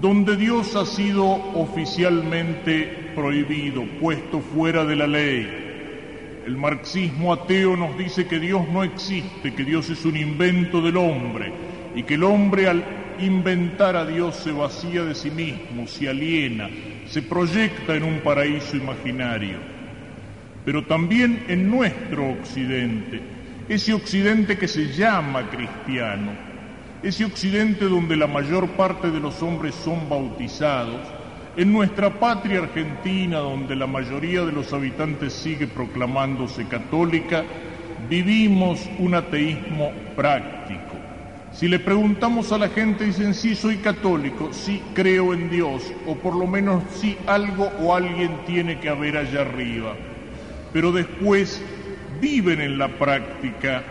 donde 0.02 0.36
Dios 0.36 0.76
ha 0.76 0.86
sido 0.86 1.26
oficialmente 1.26 3.12
prohibido, 3.16 3.84
puesto 4.00 4.42
fuera 4.42 4.86
de 4.86 4.96
la 4.96 5.08
ley. 5.08 5.48
El 6.46 6.58
marxismo 6.58 7.34
ateo 7.34 7.76
nos 7.76 7.98
dice 7.98 8.28
que 8.28 8.40
Dios 8.40 8.68
no 8.70 8.84
existe, 8.84 9.54
que 9.54 9.64
Dios 9.64 9.90
es 9.90 10.06
un 10.06 10.18
invento 10.18 10.82
del 10.82 10.98
hombre 10.98 11.52
y 11.96 12.04
que 12.04 12.16
el 12.16 12.24
hombre 12.24 12.68
al 12.68 12.84
inventar 13.20 13.96
a 13.96 14.06
Dios 14.06 14.36
se 14.36 14.52
vacía 14.52 15.04
de 15.04 15.16
sí 15.16 15.32
mismo, 15.32 15.88
se 15.88 16.10
aliena, 16.10 16.70
se 17.08 17.22
proyecta 17.22 17.96
en 17.96 18.04
un 18.04 18.20
paraíso 18.20 18.76
imaginario. 18.76 19.58
Pero 20.66 20.84
también 20.86 21.46
en 21.48 21.70
nuestro 21.70 22.30
occidente, 22.30 23.22
ese 23.70 23.94
occidente 23.94 24.58
que 24.58 24.68
se 24.68 24.94
llama 24.94 25.50
cristiano, 25.50 26.32
ese 27.04 27.26
occidente 27.26 27.86
donde 27.86 28.16
la 28.16 28.28
mayor 28.28 28.70
parte 28.70 29.12
de 29.12 29.20
los 29.20 29.42
hombres 29.42 29.76
son 29.76 30.10
bautizados, 30.10 31.02
en 31.58 31.72
nuestra 31.72 32.20
patria 32.20 32.60
argentina, 32.60 33.38
donde 33.38 33.76
la 33.76 33.88
mayoría 33.88 34.44
de 34.44 34.52
los 34.52 34.74
habitantes 34.74 35.34
sigue 35.34 35.68
proclamándose 35.68 36.68
católica, 36.68 37.44
vivimos 38.10 38.90
un 39.00 39.16
ateísmo 39.16 39.92
práctico. 40.16 40.96
Si 41.54 41.70
le 41.70 41.80
preguntamos 41.80 42.52
a 42.52 42.58
la 42.58 42.68
gente, 42.68 43.06
dicen, 43.06 43.34
sí, 43.34 43.56
soy 43.56 43.78
católico, 43.78 44.50
sí, 44.52 44.82
creo 44.94 45.34
en 45.34 45.50
Dios, 45.50 45.94
o 46.06 46.16
por 46.16 46.36
lo 46.36 46.46
menos 46.46 46.84
sí, 46.94 47.18
algo 47.28 47.72
o 47.80 47.96
alguien 47.96 48.32
tiene 48.46 48.80
que 48.80 48.90
haber 48.90 49.16
allá 49.16 49.42
arriba. 49.42 49.94
Pero 50.74 50.92
después 50.92 51.62
viven 52.20 52.60
en 52.60 52.78
la 52.78 52.90
práctica 52.90 53.84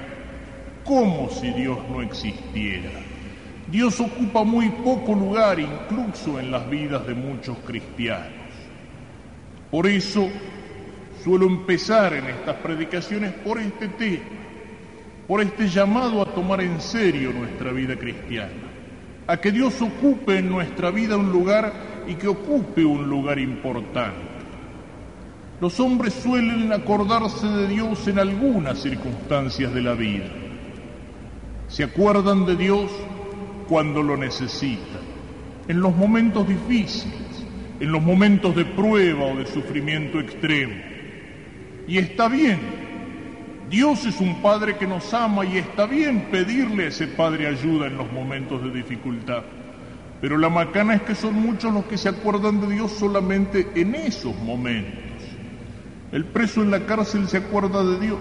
como 0.85 1.29
si 1.31 1.51
Dios 1.51 1.79
no 1.91 2.03
existiera. 2.03 2.91
Dios 3.71 3.99
ocupa 4.01 4.45
muy 4.45 4.69
poco 4.71 5.15
lugar 5.15 5.59
incluso 5.59 6.39
en 6.39 6.51
las 6.51 6.69
vidas 6.69 7.07
de 7.07 7.15
muchos 7.15 7.57
cristianos. 7.67 8.33
Por 9.71 9.87
eso 9.87 10.29
Suelo 11.25 11.47
empezar 11.47 12.13
en 12.13 12.27
estas 12.27 12.57
predicaciones 12.57 13.33
por 13.33 13.59
este 13.59 13.89
tema, 13.89 14.25
por 15.27 15.41
este 15.41 15.69
llamado 15.69 16.21
a 16.21 16.27
tomar 16.27 16.61
en 16.61 16.79
serio 16.83 17.33
nuestra 17.33 17.73
vida 17.73 17.97
cristiana, 17.97 18.53
a 19.27 19.39
que 19.39 19.51
Dios 19.51 19.81
ocupe 19.81 20.37
en 20.37 20.51
nuestra 20.51 20.91
vida 20.91 21.17
un 21.17 21.33
lugar 21.33 21.73
y 22.07 22.17
que 22.17 22.29
ocupe 22.29 22.85
un 22.85 23.09
lugar 23.09 23.39
importante. 23.39 24.21
Los 25.63 25.81
hombres 25.81 26.13
suelen 26.13 26.71
acordarse 26.75 27.47
de 27.47 27.69
Dios 27.69 28.07
en 28.07 28.19
algunas 28.19 28.83
circunstancias 28.83 29.73
de 29.73 29.81
la 29.81 29.95
vida. 29.95 30.44
Se 31.75 31.83
acuerdan 31.83 32.47
de 32.47 32.55
Dios 32.55 32.89
cuando 33.69 34.01
lo 34.01 34.17
necesitan, 34.17 35.01
en 35.67 35.81
los 35.81 35.93
momentos 35.97 36.47
difíciles, 36.47 37.45
en 37.81 37.91
los 37.91 38.01
momentos 38.01 38.55
de 38.55 38.65
prueba 38.65 39.25
o 39.25 39.37
de 39.37 39.45
sufrimiento 39.45 40.21
extremo. 40.21 40.73
Y 41.89 41.99
está 41.99 42.29
bien, 42.29 42.61
Dios 43.69 44.07
es 44.07 44.21
un 44.21 44.41
Padre 44.41 44.77
que 44.77 44.87
nos 44.87 45.13
ama 45.15 45.45
y 45.45 45.59
está 45.59 45.87
bien 45.87 46.29
pedirle 46.31 46.85
a 46.85 46.89
ese 46.91 47.09
Padre 47.09 47.49
ayuda 47.49 47.89
en 47.89 47.97
los 47.97 48.13
momentos 48.13 48.63
de 48.63 48.71
dificultad. 48.71 49.43
Pero 50.21 50.39
la 50.39 50.51
macana 50.51 50.95
es 50.95 51.03
que 51.03 51.17
son 51.17 51.35
muchos 51.35 51.75
los 51.75 51.87
que 51.87 51.99
se 51.99 52.09
acuerdan 52.09 52.61
de 52.61 52.73
Dios 52.73 52.93
solamente 52.93 53.67
en 53.75 53.97
esos 53.97 54.37
momentos. 54.45 55.25
El 56.13 56.25
preso 56.25 56.63
en 56.63 56.71
la 56.71 56.87
cárcel 56.87 57.27
se 57.27 57.39
acuerda 57.39 57.83
de 57.83 57.99
Dios. 57.99 58.21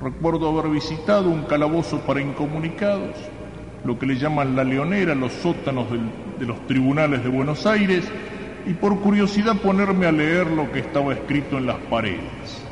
Recuerdo 0.00 0.50
haber 0.50 0.70
visitado 0.70 1.30
un 1.30 1.44
calabozo 1.44 2.00
para 2.00 2.20
incomunicados, 2.20 3.16
lo 3.82 3.98
que 3.98 4.04
le 4.04 4.16
llaman 4.16 4.54
la 4.54 4.62
leonera, 4.62 5.14
los 5.14 5.32
sótanos 5.32 5.86
de 6.38 6.46
los 6.46 6.66
tribunales 6.66 7.24
de 7.24 7.30
Buenos 7.30 7.64
Aires, 7.66 8.06
y 8.66 8.74
por 8.74 9.00
curiosidad 9.00 9.56
ponerme 9.56 10.06
a 10.06 10.12
leer 10.12 10.48
lo 10.48 10.70
que 10.70 10.80
estaba 10.80 11.14
escrito 11.14 11.56
en 11.56 11.66
las 11.66 11.78
paredes. 11.88 12.62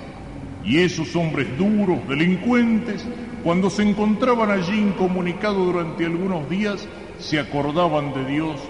Y 0.65 0.81
esos 0.81 1.17
hombres 1.17 1.47
duros, 1.57 2.07
delincuentes, 2.09 3.07
cuando 3.43 3.71
se 3.71 3.89
encontraban 3.89 4.51
allí 4.51 4.79
incomunicados 4.79 5.65
durante 5.65 6.05
algunos 6.05 6.49
días, 6.51 6.87
se 7.19 7.39
acordaban 7.39 8.13
de 8.13 8.25
Dios 8.27 8.61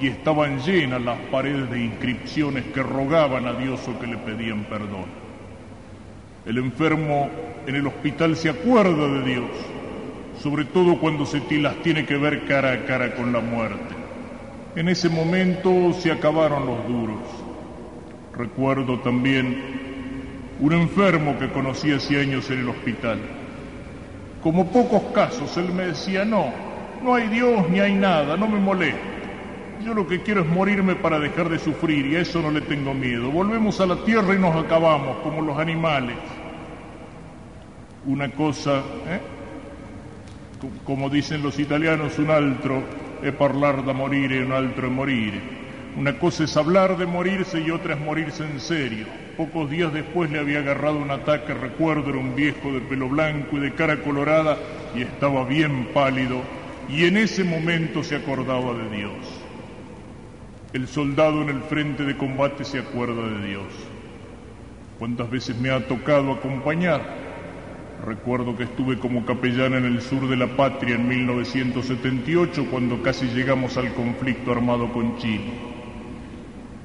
y 0.00 0.08
estaban 0.08 0.58
llenas 0.60 1.00
las 1.00 1.18
paredes 1.30 1.70
de 1.70 1.84
inscripciones 1.84 2.64
que 2.74 2.82
rogaban 2.82 3.46
a 3.46 3.54
Dios 3.54 3.80
o 3.88 3.98
que 3.98 4.06
le 4.06 4.18
pedían 4.18 4.64
perdón. 4.64 5.21
El 6.44 6.58
enfermo 6.58 7.30
en 7.66 7.76
el 7.76 7.86
hospital 7.86 8.36
se 8.36 8.50
acuerda 8.50 9.06
de 9.06 9.22
Dios, 9.22 9.50
sobre 10.42 10.64
todo 10.64 10.98
cuando 10.98 11.24
se 11.24 11.40
las 11.60 11.76
tiene 11.76 12.04
que 12.04 12.16
ver 12.16 12.46
cara 12.46 12.72
a 12.72 12.84
cara 12.84 13.14
con 13.14 13.32
la 13.32 13.38
muerte. 13.38 13.94
En 14.74 14.88
ese 14.88 15.08
momento 15.08 15.92
se 15.92 16.10
acabaron 16.10 16.66
los 16.66 16.88
duros. 16.88 17.20
Recuerdo 18.36 18.98
también 19.00 19.56
un 20.58 20.72
enfermo 20.72 21.38
que 21.38 21.48
conocí 21.48 21.92
hace 21.92 22.20
años 22.20 22.50
en 22.50 22.60
el 22.60 22.68
hospital. 22.70 23.18
Como 24.42 24.66
pocos 24.66 25.02
casos, 25.14 25.56
él 25.56 25.72
me 25.72 25.86
decía, 25.86 26.24
no, 26.24 26.46
no 27.04 27.14
hay 27.14 27.28
Dios 27.28 27.68
ni 27.70 27.78
hay 27.78 27.94
nada, 27.94 28.36
no 28.36 28.48
me 28.48 28.58
molesta. 28.58 28.98
Yo 29.84 29.94
lo 29.94 30.06
que 30.06 30.22
quiero 30.22 30.42
es 30.42 30.46
morirme 30.46 30.94
para 30.94 31.18
dejar 31.18 31.48
de 31.48 31.58
sufrir 31.58 32.06
y 32.06 32.16
a 32.16 32.20
eso 32.20 32.40
no 32.40 32.50
le 32.52 32.60
tengo 32.60 32.94
miedo. 32.94 33.30
Volvemos 33.30 33.80
a 33.80 33.86
la 33.86 33.96
tierra 34.04 34.34
y 34.34 34.38
nos 34.38 34.54
acabamos 34.54 35.18
como 35.18 35.42
los 35.42 35.58
animales. 35.58 36.16
Una 38.06 38.30
cosa, 38.30 38.78
¿eh? 39.08 39.20
como 40.84 41.10
dicen 41.10 41.42
los 41.42 41.58
italianos, 41.58 42.16
un 42.18 42.30
altro 42.30 42.82
es 43.22 43.40
hablar 43.40 43.84
de 43.84 43.92
morir 43.92 44.30
y 44.30 44.38
un 44.38 44.52
altro 44.52 44.86
es 44.86 44.92
morir. 44.92 45.40
Una 45.96 46.16
cosa 46.16 46.44
es 46.44 46.56
hablar 46.56 46.96
de 46.96 47.06
morirse 47.06 47.60
y 47.60 47.70
otra 47.70 47.94
es 47.94 48.00
morirse 48.00 48.44
en 48.44 48.60
serio. 48.60 49.06
Pocos 49.36 49.68
días 49.68 49.92
después 49.92 50.30
le 50.30 50.38
había 50.38 50.60
agarrado 50.60 50.98
un 50.98 51.10
ataque, 51.10 51.54
recuerdo, 51.54 52.10
era 52.10 52.18
un 52.18 52.36
viejo 52.36 52.72
de 52.72 52.80
pelo 52.80 53.08
blanco 53.08 53.56
y 53.56 53.60
de 53.60 53.74
cara 53.74 54.00
colorada 54.00 54.56
y 54.94 55.02
estaba 55.02 55.44
bien 55.44 55.88
pálido 55.92 56.40
y 56.88 57.04
en 57.04 57.16
ese 57.16 57.42
momento 57.42 58.04
se 58.04 58.16
acordaba 58.16 58.74
de 58.74 58.96
Dios. 58.96 59.41
El 60.72 60.88
soldado 60.88 61.42
en 61.42 61.50
el 61.50 61.60
frente 61.64 62.02
de 62.02 62.16
combate 62.16 62.64
se 62.64 62.78
acuerda 62.78 63.28
de 63.28 63.46
Dios. 63.46 63.66
¿Cuántas 64.98 65.30
veces 65.30 65.54
me 65.58 65.68
ha 65.68 65.86
tocado 65.86 66.32
acompañar? 66.32 67.02
Recuerdo 68.06 68.56
que 68.56 68.62
estuve 68.62 68.98
como 68.98 69.26
capellán 69.26 69.74
en 69.74 69.84
el 69.84 70.00
sur 70.00 70.26
de 70.30 70.36
la 70.36 70.56
patria 70.56 70.94
en 70.94 71.06
1978 71.06 72.68
cuando 72.70 73.02
casi 73.02 73.26
llegamos 73.26 73.76
al 73.76 73.92
conflicto 73.92 74.50
armado 74.50 74.90
con 74.94 75.18
Chile. 75.18 75.52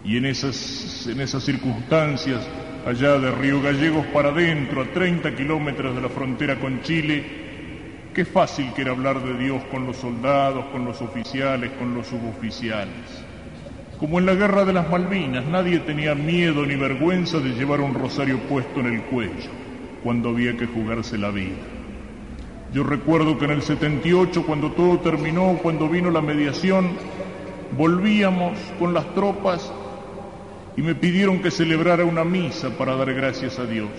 Y 0.03 0.17
en 0.17 0.25
esas, 0.25 1.07
en 1.07 1.21
esas 1.21 1.45
circunstancias, 1.45 2.45
allá 2.85 3.17
de 3.17 3.31
Río 3.31 3.61
Gallegos 3.61 4.05
para 4.07 4.29
adentro, 4.29 4.81
a 4.81 4.85
30 4.85 5.33
kilómetros 5.33 5.95
de 5.95 6.01
la 6.01 6.09
frontera 6.09 6.59
con 6.59 6.81
Chile, 6.81 7.23
qué 8.13 8.25
fácil 8.25 8.73
que 8.73 8.81
era 8.81 8.91
hablar 8.91 9.23
de 9.23 9.37
Dios 9.37 9.63
con 9.71 9.85
los 9.85 9.95
soldados, 9.95 10.65
con 10.73 10.83
los 10.83 11.01
oficiales, 11.01 11.71
con 11.79 11.93
los 11.93 12.07
suboficiales. 12.07 13.26
Como 13.99 14.19
en 14.19 14.27
la 14.27 14.35
guerra 14.35 14.63
de 14.63 14.73
las 14.73 14.87
Malvinas, 14.91 15.45
nadie 15.47 15.79
tenía 15.79 16.13
miedo 16.13 16.67
ni 16.67 16.75
vergüenza 16.75 17.39
de 17.39 17.55
llevar 17.55 17.81
un 17.81 17.95
rosario 17.95 18.37
puesto 18.41 18.79
en 18.79 18.93
el 18.93 19.01
cuello 19.03 19.49
cuando 20.03 20.29
había 20.29 20.55
que 20.55 20.67
jugarse 20.67 21.17
la 21.17 21.31
vida. 21.31 21.55
Yo 22.71 22.83
recuerdo 22.83 23.39
que 23.39 23.45
en 23.45 23.51
el 23.51 23.63
78, 23.63 24.45
cuando 24.45 24.71
todo 24.73 24.99
terminó, 24.99 25.57
cuando 25.63 25.89
vino 25.89 26.11
la 26.11 26.21
mediación, 26.21 26.91
volvíamos 27.75 28.59
con 28.77 28.93
las 28.93 29.15
tropas 29.15 29.71
y 30.75 30.83
me 30.83 30.93
pidieron 30.93 31.39
que 31.39 31.49
celebrara 31.49 32.05
una 32.05 32.23
misa 32.23 32.69
para 32.77 32.95
dar 32.95 33.11
gracias 33.15 33.57
a 33.57 33.65
Dios. 33.65 33.89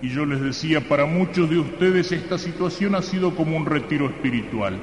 Y 0.00 0.08
yo 0.08 0.24
les 0.24 0.40
decía, 0.40 0.80
para 0.80 1.04
muchos 1.04 1.50
de 1.50 1.58
ustedes 1.58 2.10
esta 2.10 2.38
situación 2.38 2.94
ha 2.94 3.02
sido 3.02 3.34
como 3.34 3.54
un 3.54 3.66
retiro 3.66 4.06
espiritual. 4.06 4.78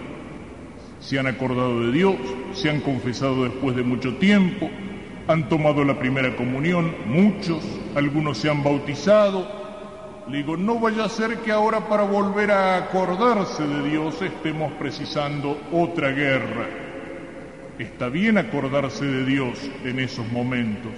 Se 0.99 1.19
han 1.19 1.27
acordado 1.27 1.81
de 1.81 1.91
Dios, 1.91 2.15
se 2.53 2.69
han 2.69 2.81
confesado 2.81 3.43
después 3.43 3.75
de 3.75 3.83
mucho 3.83 4.15
tiempo, 4.15 4.69
han 5.27 5.49
tomado 5.49 5.83
la 5.83 5.99
primera 5.99 6.35
comunión, 6.35 6.93
muchos, 7.05 7.63
algunos 7.95 8.37
se 8.37 8.49
han 8.49 8.63
bautizado, 8.63 9.47
le 10.29 10.37
digo, 10.37 10.57
no 10.57 10.79
vaya 10.79 11.05
a 11.05 11.09
ser 11.09 11.37
que 11.37 11.51
ahora 11.51 11.87
para 11.87 12.03
volver 12.03 12.51
a 12.51 12.77
acordarse 12.77 13.65
de 13.65 13.89
Dios 13.89 14.21
estemos 14.21 14.73
precisando 14.73 15.57
otra 15.71 16.11
guerra. 16.11 16.67
Está 17.79 18.09
bien 18.09 18.37
acordarse 18.37 19.05
de 19.05 19.23
Dios 19.23 19.57
en 19.85 19.99
esos 19.99 20.29
momentos, 20.31 20.91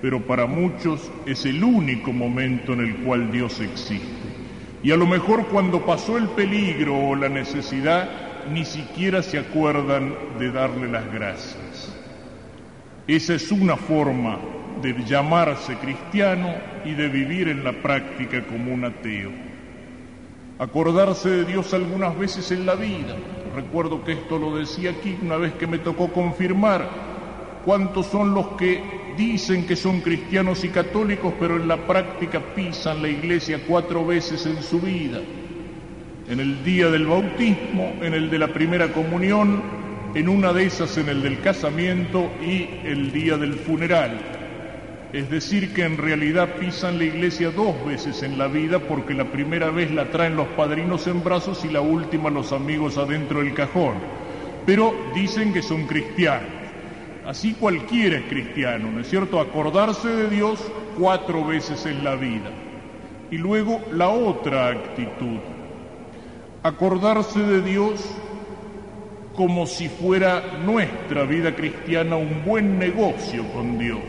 pero 0.00 0.26
para 0.26 0.46
muchos 0.46 1.12
es 1.26 1.44
el 1.44 1.62
único 1.62 2.12
momento 2.12 2.72
en 2.72 2.80
el 2.80 2.96
cual 3.04 3.30
Dios 3.30 3.60
existe. 3.60 4.06
Y 4.82 4.90
a 4.90 4.96
lo 4.96 5.06
mejor 5.06 5.46
cuando 5.46 5.86
pasó 5.86 6.18
el 6.18 6.26
peligro 6.30 6.96
o 6.96 7.14
la 7.14 7.28
necesidad, 7.28 8.31
ni 8.50 8.64
siquiera 8.64 9.22
se 9.22 9.38
acuerdan 9.38 10.14
de 10.38 10.50
darle 10.50 10.88
las 10.88 11.12
gracias. 11.12 11.94
Esa 13.06 13.34
es 13.34 13.50
una 13.50 13.76
forma 13.76 14.38
de 14.80 14.94
llamarse 15.04 15.76
cristiano 15.76 16.54
y 16.84 16.94
de 16.94 17.08
vivir 17.08 17.48
en 17.48 17.64
la 17.64 17.72
práctica 17.72 18.44
como 18.46 18.72
un 18.72 18.84
ateo. 18.84 19.30
Acordarse 20.58 21.28
de 21.28 21.44
Dios 21.44 21.72
algunas 21.74 22.16
veces 22.18 22.50
en 22.52 22.66
la 22.66 22.74
vida. 22.74 23.16
Recuerdo 23.54 24.04
que 24.04 24.12
esto 24.12 24.38
lo 24.38 24.56
decía 24.56 24.90
aquí 24.90 25.18
una 25.20 25.36
vez 25.36 25.52
que 25.54 25.66
me 25.66 25.78
tocó 25.78 26.12
confirmar 26.12 26.88
cuántos 27.64 28.06
son 28.06 28.34
los 28.34 28.48
que 28.56 28.82
dicen 29.16 29.66
que 29.66 29.76
son 29.76 30.00
cristianos 30.00 30.64
y 30.64 30.68
católicos, 30.68 31.34
pero 31.38 31.56
en 31.56 31.68
la 31.68 31.76
práctica 31.86 32.40
pisan 32.54 33.02
la 33.02 33.08
iglesia 33.08 33.60
cuatro 33.66 34.06
veces 34.06 34.46
en 34.46 34.62
su 34.62 34.80
vida. 34.80 35.20
En 36.28 36.40
el 36.40 36.62
día 36.64 36.88
del 36.88 37.06
bautismo, 37.06 37.94
en 38.00 38.14
el 38.14 38.30
de 38.30 38.38
la 38.38 38.48
primera 38.48 38.92
comunión, 38.92 39.62
en 40.14 40.28
una 40.28 40.52
de 40.52 40.66
esas 40.66 40.96
en 40.98 41.08
el 41.08 41.22
del 41.22 41.40
casamiento 41.40 42.30
y 42.42 42.68
el 42.84 43.12
día 43.12 43.36
del 43.36 43.54
funeral. 43.54 44.18
Es 45.12 45.28
decir, 45.30 45.74
que 45.74 45.84
en 45.84 45.98
realidad 45.98 46.56
pisan 46.58 46.98
la 46.98 47.04
iglesia 47.04 47.50
dos 47.50 47.74
veces 47.84 48.22
en 48.22 48.38
la 48.38 48.46
vida 48.46 48.78
porque 48.78 49.14
la 49.14 49.24
primera 49.24 49.70
vez 49.70 49.90
la 49.90 50.10
traen 50.10 50.36
los 50.36 50.48
padrinos 50.48 51.06
en 51.06 51.22
brazos 51.22 51.64
y 51.64 51.68
la 51.68 51.80
última 51.80 52.30
los 52.30 52.52
amigos 52.52 52.98
adentro 52.98 53.40
del 53.40 53.52
cajón. 53.52 53.96
Pero 54.64 54.94
dicen 55.14 55.52
que 55.52 55.62
son 55.62 55.86
cristianos. 55.86 56.48
Así 57.26 57.54
cualquiera 57.54 58.18
es 58.18 58.24
cristiano, 58.24 58.90
¿no 58.90 59.00
es 59.00 59.08
cierto? 59.08 59.40
Acordarse 59.40 60.08
de 60.08 60.28
Dios 60.28 60.60
cuatro 60.98 61.44
veces 61.44 61.84
en 61.86 62.04
la 62.04 62.16
vida. 62.16 62.50
Y 63.30 63.38
luego 63.38 63.80
la 63.92 64.08
otra 64.08 64.68
actitud, 64.68 65.38
acordarse 66.62 67.40
de 67.40 67.60
Dios 67.62 68.04
como 69.34 69.66
si 69.66 69.88
fuera 69.88 70.58
nuestra 70.64 71.24
vida 71.24 71.54
cristiana 71.54 72.16
un 72.16 72.44
buen 72.44 72.78
negocio 72.78 73.44
con 73.52 73.78
Dios. 73.78 74.02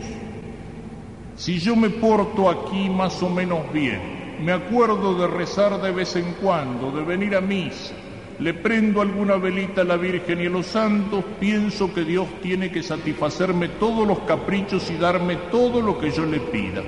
Si 1.36 1.58
yo 1.58 1.74
me 1.74 1.90
porto 1.90 2.48
aquí 2.48 2.88
más 2.88 3.22
o 3.22 3.28
menos 3.28 3.72
bien, 3.72 4.36
me 4.44 4.52
acuerdo 4.52 5.14
de 5.14 5.26
rezar 5.26 5.80
de 5.80 5.90
vez 5.90 6.14
en 6.16 6.32
cuando, 6.34 6.92
de 6.92 7.02
venir 7.02 7.34
a 7.34 7.40
misa, 7.40 7.94
le 8.38 8.54
prendo 8.54 9.00
alguna 9.00 9.36
velita 9.36 9.80
a 9.80 9.84
la 9.84 9.96
Virgen 9.96 10.42
y 10.42 10.46
a 10.46 10.50
los 10.50 10.66
santos, 10.66 11.24
pienso 11.40 11.92
que 11.92 12.04
Dios 12.04 12.28
tiene 12.42 12.70
que 12.70 12.82
satisfacerme 12.82 13.68
todos 13.68 14.06
los 14.06 14.20
caprichos 14.20 14.90
y 14.90 14.96
darme 14.96 15.36
todo 15.50 15.80
lo 15.80 15.98
que 15.98 16.10
yo 16.10 16.26
le 16.26 16.40
pida. 16.40 16.82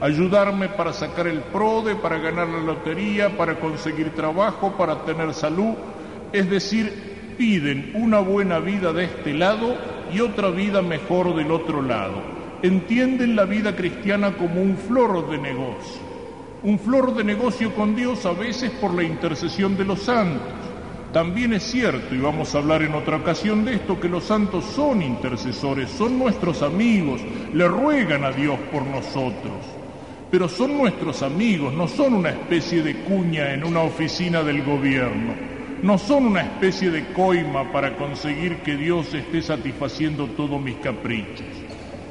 Ayudarme 0.00 0.68
para 0.68 0.92
sacar 0.92 1.26
el 1.26 1.40
PRODE, 1.40 1.96
para 1.96 2.18
ganar 2.18 2.48
la 2.48 2.60
lotería, 2.60 3.36
para 3.36 3.58
conseguir 3.58 4.14
trabajo, 4.14 4.72
para 4.76 5.04
tener 5.04 5.32
salud. 5.34 5.74
Es 6.32 6.48
decir, 6.50 7.34
piden 7.38 7.92
una 7.94 8.20
buena 8.20 8.58
vida 8.58 8.92
de 8.92 9.04
este 9.04 9.32
lado 9.32 9.76
y 10.12 10.20
otra 10.20 10.50
vida 10.50 10.82
mejor 10.82 11.34
del 11.34 11.50
otro 11.50 11.82
lado. 11.82 12.22
Entienden 12.62 13.36
la 13.36 13.44
vida 13.44 13.76
cristiana 13.76 14.36
como 14.36 14.60
un 14.60 14.76
flor 14.76 15.30
de 15.30 15.38
negocio. 15.38 16.06
Un 16.62 16.78
flor 16.78 17.14
de 17.14 17.22
negocio 17.22 17.74
con 17.74 17.94
Dios 17.94 18.24
a 18.26 18.32
veces 18.32 18.70
por 18.72 18.94
la 18.94 19.02
intercesión 19.02 19.76
de 19.76 19.84
los 19.84 20.00
santos. 20.00 20.52
También 21.12 21.52
es 21.54 21.62
cierto, 21.62 22.14
y 22.14 22.18
vamos 22.18 22.54
a 22.54 22.58
hablar 22.58 22.82
en 22.82 22.94
otra 22.94 23.16
ocasión 23.16 23.64
de 23.64 23.74
esto, 23.74 23.98
que 23.98 24.08
los 24.08 24.24
santos 24.24 24.64
son 24.64 25.00
intercesores, 25.00 25.90
son 25.90 26.18
nuestros 26.18 26.62
amigos, 26.62 27.22
le 27.54 27.68
ruegan 27.68 28.24
a 28.24 28.32
Dios 28.32 28.58
por 28.70 28.82
nosotros 28.82 29.75
pero 30.30 30.48
son 30.48 30.76
nuestros 30.76 31.22
amigos, 31.22 31.72
no 31.74 31.86
son 31.86 32.14
una 32.14 32.30
especie 32.30 32.82
de 32.82 32.96
cuña 32.96 33.52
en 33.52 33.64
una 33.64 33.82
oficina 33.82 34.42
del 34.42 34.62
gobierno, 34.62 35.34
no 35.82 35.98
son 35.98 36.26
una 36.26 36.42
especie 36.42 36.90
de 36.90 37.06
coima 37.12 37.70
para 37.70 37.96
conseguir 37.96 38.58
que 38.58 38.76
Dios 38.76 39.12
esté 39.14 39.42
satisfaciendo 39.42 40.26
todos 40.28 40.60
mis 40.60 40.76
caprichos. 40.76 41.46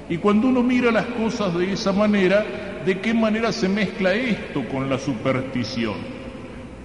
Y 0.07 0.17
cuando 0.17 0.47
uno 0.47 0.61
mira 0.61 0.91
las 0.91 1.07
cosas 1.07 1.57
de 1.57 1.73
esa 1.73 1.91
manera, 1.91 2.45
¿de 2.85 2.99
qué 2.99 3.13
manera 3.13 3.51
se 3.51 3.67
mezcla 3.67 4.13
esto 4.13 4.63
con 4.69 4.89
la 4.89 4.99
superstición? 4.99 5.95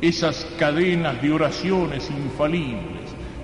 Esas 0.01 0.47
cadenas 0.59 1.21
de 1.21 1.31
oraciones 1.31 2.11
infalibles, 2.11 3.01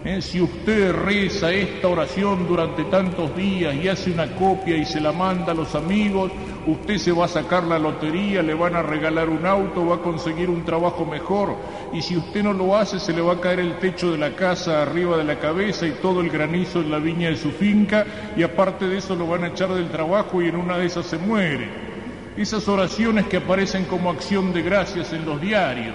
¿Eh? 0.07 0.23
Si 0.23 0.41
usted 0.41 0.93
reza 0.93 1.53
esta 1.53 1.89
oración 1.89 2.47
durante 2.47 2.85
tantos 2.85 3.37
días 3.37 3.75
y 3.75 3.89
hace 3.89 4.13
una 4.13 4.29
copia 4.37 4.77
y 4.77 4.85
se 4.85 5.01
la 5.01 5.11
manda 5.11 5.51
a 5.51 5.55
los 5.55 5.75
amigos, 5.75 6.31
usted 6.67 6.99
se 6.99 7.13
va 7.13 7.27
a 7.27 7.29
sacar 7.29 7.65
la 7.65 7.79
lotería, 7.79 8.43
le 8.43 8.55
van 8.55 8.75
a 8.77 8.83
regalar 8.83 9.29
un 9.29 9.47
auto, 9.47 9.87
va 9.87 9.97
a 9.97 10.03
conseguir 10.03 10.51
un 10.51 10.65
trabajo 10.65 11.05
mejor. 11.05 11.57
Y 11.93 12.03
si 12.03 12.17
usted 12.17 12.43
no 12.43 12.53
lo 12.53 12.77
hace, 12.77 12.99
se 12.99 13.13
le 13.13 13.23
va 13.23 13.35
a 13.35 13.41
caer 13.41 13.61
el 13.61 13.79
techo 13.79 14.13
de 14.13 14.19
la 14.19 14.35
casa 14.35 14.83
arriba 14.83 15.17
de 15.17 15.25
la 15.25 15.39
cabeza 15.39 15.87
y 15.87 15.93
todo 16.03 16.21
el 16.21 16.31
granizo 16.31 16.81
en 16.81 16.91
la 16.91 16.99
viña 16.99 17.31
de 17.31 17.37
su 17.37 17.51
finca. 17.51 18.05
Y 18.37 18.43
aparte 18.43 18.87
de 18.87 18.99
eso 18.99 19.15
lo 19.15 19.27
van 19.27 19.45
a 19.45 19.49
echar 19.49 19.73
del 19.73 19.89
trabajo 19.91 20.43
y 20.43 20.49
en 20.49 20.57
una 20.57 20.79
de 20.79 20.87
esas 20.87 21.07
se 21.07 21.19
muere. 21.19 21.69
Esas 22.37 22.69
oraciones 22.69 23.27
que 23.27 23.39
aparecen 23.39 23.85
como 23.85 24.11
acción 24.11 24.53
de 24.53 24.63
gracias 24.63 25.13
en 25.13 25.25
los 25.25 25.41
diarios 25.41 25.95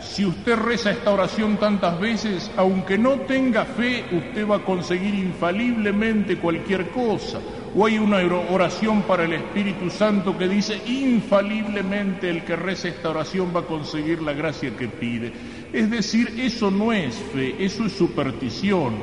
si 0.00 0.24
usted 0.24 0.56
reza 0.56 0.90
esta 0.90 1.10
oración 1.10 1.56
tantas 1.56 1.98
veces, 1.98 2.50
aunque 2.56 2.96
no 2.96 3.20
tenga 3.20 3.64
fe, 3.64 4.04
usted 4.12 4.48
va 4.48 4.56
a 4.56 4.64
conseguir 4.64 5.14
infaliblemente 5.14 6.38
cualquier 6.38 6.90
cosa. 6.90 7.40
O 7.78 7.84
hay 7.84 7.98
una 7.98 8.18
oración 8.50 9.02
para 9.02 9.24
el 9.24 9.34
Espíritu 9.34 9.90
Santo 9.90 10.38
que 10.38 10.48
dice, 10.48 10.80
infaliblemente 10.86 12.30
el 12.30 12.42
que 12.42 12.56
reza 12.56 12.88
esta 12.88 13.10
oración 13.10 13.52
va 13.54 13.60
a 13.60 13.66
conseguir 13.66 14.22
la 14.22 14.32
gracia 14.32 14.74
que 14.74 14.88
pide. 14.88 15.30
Es 15.74 15.90
decir, 15.90 16.34
eso 16.38 16.70
no 16.70 16.90
es 16.94 17.14
fe, 17.34 17.54
eso 17.58 17.84
es 17.84 17.92
superstición. 17.92 18.94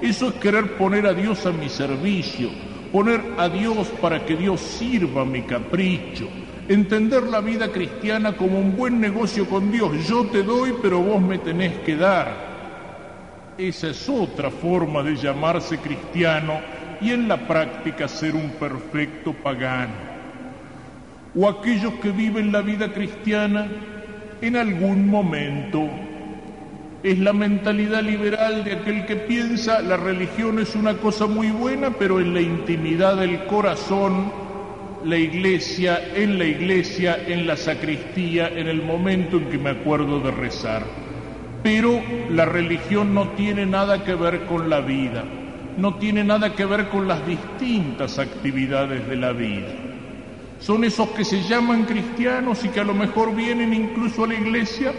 Eso 0.00 0.28
es 0.28 0.34
querer 0.34 0.76
poner 0.76 1.06
a 1.06 1.14
Dios 1.14 1.46
a 1.46 1.50
mi 1.50 1.68
servicio, 1.68 2.50
poner 2.92 3.20
a 3.38 3.48
Dios 3.48 3.88
para 4.00 4.24
que 4.24 4.36
Dios 4.36 4.60
sirva 4.60 5.24
mi 5.24 5.42
capricho 5.42 6.28
entender 6.68 7.24
la 7.24 7.40
vida 7.40 7.72
cristiana 7.72 8.36
como 8.36 8.58
un 8.58 8.76
buen 8.76 9.00
negocio 9.00 9.46
con 9.46 9.72
Dios. 9.72 10.06
Yo 10.06 10.26
te 10.26 10.42
doy, 10.44 10.74
pero 10.80 11.00
vos 11.00 11.20
me 11.20 11.38
tenés 11.38 11.78
que 11.80 11.96
dar. 11.96 12.52
Esa 13.58 13.88
es 13.88 14.08
otra 14.08 14.50
forma 14.50 15.02
de 15.02 15.16
llamarse 15.16 15.78
cristiano 15.78 16.60
y 17.02 17.10
en 17.10 17.28
la 17.28 17.36
práctica 17.48 18.08
ser 18.08 18.34
un 18.34 18.50
perfecto 18.50 19.32
pagano. 19.32 20.12
O 21.34 21.48
aquellos 21.48 21.94
que 21.94 22.10
viven 22.10 22.52
la 22.52 22.60
vida 22.60 22.92
cristiana 22.92 23.66
en 24.40 24.56
algún 24.56 25.08
momento. 25.08 25.88
Es 27.02 27.18
la 27.18 27.32
mentalidad 27.32 28.02
liberal 28.02 28.64
de 28.64 28.72
aquel 28.72 29.06
que 29.06 29.16
piensa 29.16 29.80
la 29.80 29.96
religión 29.96 30.58
es 30.60 30.76
una 30.76 30.94
cosa 30.94 31.26
muy 31.26 31.50
buena, 31.50 31.90
pero 31.90 32.20
en 32.20 32.34
la 32.34 32.40
intimidad 32.40 33.16
del 33.16 33.44
corazón 33.46 34.30
la 35.04 35.16
iglesia, 35.16 36.00
en 36.14 36.38
la 36.38 36.44
iglesia, 36.44 37.18
en 37.26 37.46
la 37.46 37.56
sacristía, 37.56 38.48
en 38.48 38.68
el 38.68 38.82
momento 38.82 39.36
en 39.36 39.46
que 39.46 39.58
me 39.58 39.70
acuerdo 39.70 40.20
de 40.20 40.30
rezar. 40.30 40.84
Pero 41.62 42.00
la 42.30 42.44
religión 42.44 43.14
no 43.14 43.30
tiene 43.30 43.66
nada 43.66 44.04
que 44.04 44.14
ver 44.14 44.44
con 44.46 44.70
la 44.70 44.80
vida, 44.80 45.24
no 45.76 45.94
tiene 45.96 46.24
nada 46.24 46.54
que 46.54 46.64
ver 46.64 46.88
con 46.88 47.08
las 47.08 47.26
distintas 47.26 48.18
actividades 48.18 49.08
de 49.08 49.16
la 49.16 49.32
vida. 49.32 49.68
Son 50.60 50.84
esos 50.84 51.08
que 51.10 51.24
se 51.24 51.42
llaman 51.42 51.84
cristianos 51.84 52.64
y 52.64 52.68
que 52.68 52.80
a 52.80 52.84
lo 52.84 52.94
mejor 52.94 53.34
vienen 53.34 53.74
incluso 53.74 54.24
a 54.24 54.28
la 54.28 54.34
iglesia, 54.34 54.92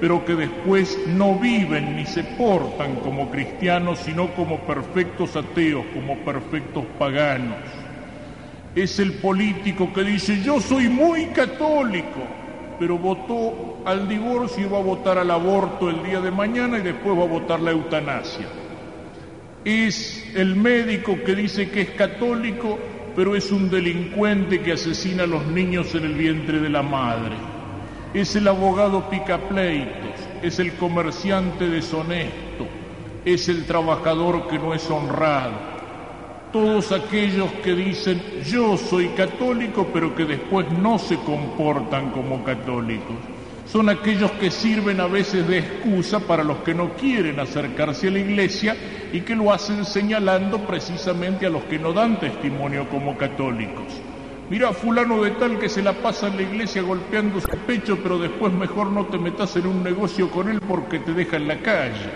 pero 0.00 0.24
que 0.24 0.34
después 0.34 0.98
no 1.08 1.34
viven 1.34 1.96
ni 1.96 2.06
se 2.06 2.22
portan 2.22 2.96
como 2.96 3.30
cristianos, 3.30 3.98
sino 3.98 4.28
como 4.34 4.58
perfectos 4.60 5.34
ateos, 5.34 5.84
como 5.94 6.16
perfectos 6.18 6.84
paganos 6.98 7.56
es 8.82 8.98
el 8.98 9.14
político 9.14 9.92
que 9.92 10.04
dice 10.04 10.40
yo 10.42 10.60
soy 10.60 10.88
muy 10.88 11.26
católico, 11.26 12.20
pero 12.78 12.98
votó 12.98 13.82
al 13.84 14.08
divorcio 14.08 14.66
y 14.66 14.68
va 14.68 14.78
a 14.78 14.82
votar 14.82 15.18
al 15.18 15.30
aborto 15.30 15.90
el 15.90 16.02
día 16.04 16.20
de 16.20 16.30
mañana 16.30 16.78
y 16.78 16.82
después 16.82 17.18
va 17.18 17.24
a 17.24 17.28
votar 17.28 17.60
la 17.60 17.72
eutanasia. 17.72 18.46
Es 19.64 20.24
el 20.34 20.56
médico 20.56 21.18
que 21.24 21.34
dice 21.34 21.70
que 21.70 21.82
es 21.82 21.90
católico, 21.90 22.78
pero 23.16 23.34
es 23.36 23.50
un 23.50 23.70
delincuente 23.70 24.60
que 24.60 24.72
asesina 24.72 25.24
a 25.24 25.26
los 25.26 25.46
niños 25.46 25.94
en 25.94 26.04
el 26.04 26.14
vientre 26.14 26.60
de 26.60 26.70
la 26.70 26.82
madre. 26.82 27.36
Es 28.14 28.36
el 28.36 28.48
abogado 28.48 29.10
picapleitos, 29.10 30.20
es 30.42 30.58
el 30.58 30.72
comerciante 30.74 31.68
deshonesto, 31.68 32.66
es 33.24 33.48
el 33.48 33.64
trabajador 33.66 34.48
que 34.48 34.58
no 34.58 34.74
es 34.74 34.88
honrado 34.90 35.78
todos 36.52 36.92
aquellos 36.92 37.50
que 37.62 37.74
dicen 37.74 38.22
yo 38.44 38.76
soy 38.76 39.08
católico 39.08 39.86
pero 39.92 40.14
que 40.14 40.24
después 40.24 40.70
no 40.72 40.98
se 40.98 41.16
comportan 41.16 42.10
como 42.10 42.42
católicos. 42.42 43.16
Son 43.70 43.90
aquellos 43.90 44.30
que 44.32 44.50
sirven 44.50 44.98
a 44.98 45.06
veces 45.06 45.46
de 45.46 45.58
excusa 45.58 46.20
para 46.20 46.42
los 46.42 46.58
que 46.58 46.72
no 46.72 46.94
quieren 46.94 47.38
acercarse 47.38 48.08
a 48.08 48.10
la 48.10 48.20
iglesia 48.20 48.74
y 49.12 49.20
que 49.20 49.36
lo 49.36 49.52
hacen 49.52 49.84
señalando 49.84 50.66
precisamente 50.66 51.44
a 51.44 51.50
los 51.50 51.64
que 51.64 51.78
no 51.78 51.92
dan 51.92 52.18
testimonio 52.18 52.88
como 52.88 53.18
católicos. 53.18 54.00
Mira, 54.48 54.72
fulano 54.72 55.22
de 55.22 55.32
tal 55.32 55.58
que 55.58 55.68
se 55.68 55.82
la 55.82 55.92
pasa 55.92 56.28
en 56.28 56.36
la 56.36 56.42
iglesia 56.42 56.80
golpeando 56.80 57.42
su 57.42 57.48
pecho, 57.66 57.98
pero 58.02 58.18
después 58.18 58.54
mejor 58.54 58.90
no 58.90 59.04
te 59.04 59.18
metas 59.18 59.54
en 59.56 59.66
un 59.66 59.82
negocio 59.82 60.30
con 60.30 60.48
él 60.48 60.60
porque 60.66 61.00
te 61.00 61.12
deja 61.12 61.36
en 61.36 61.48
la 61.48 61.58
calle. 61.58 62.08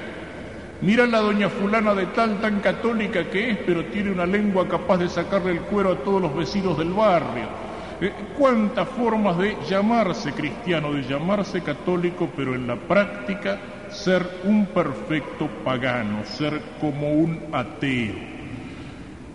Mira 0.80 1.06
la 1.06 1.20
doña 1.20 1.50
fulana 1.50 1.94
de 1.94 2.06
tal 2.06 2.40
tan 2.40 2.60
católica 2.60 3.28
que 3.28 3.50
es, 3.50 3.58
pero 3.58 3.84
tiene 3.84 4.10
una 4.10 4.24
lengua 4.24 4.66
capaz 4.66 4.96
de 4.96 5.10
sacarle 5.10 5.52
el 5.52 5.60
cuero 5.60 5.92
a 5.92 5.98
todos 5.98 6.22
los 6.22 6.34
vecinos 6.34 6.78
del 6.78 6.94
barrio. 6.94 7.61
Eh, 8.02 8.12
¿Cuántas 8.36 8.88
formas 8.88 9.38
de 9.38 9.56
llamarse 9.70 10.32
cristiano, 10.32 10.92
de 10.92 11.04
llamarse 11.04 11.62
católico, 11.62 12.28
pero 12.34 12.52
en 12.52 12.66
la 12.66 12.74
práctica 12.74 13.60
ser 13.90 14.28
un 14.42 14.66
perfecto 14.66 15.48
pagano, 15.62 16.24
ser 16.24 16.60
como 16.80 17.12
un 17.12 17.38
ateo? 17.52 18.16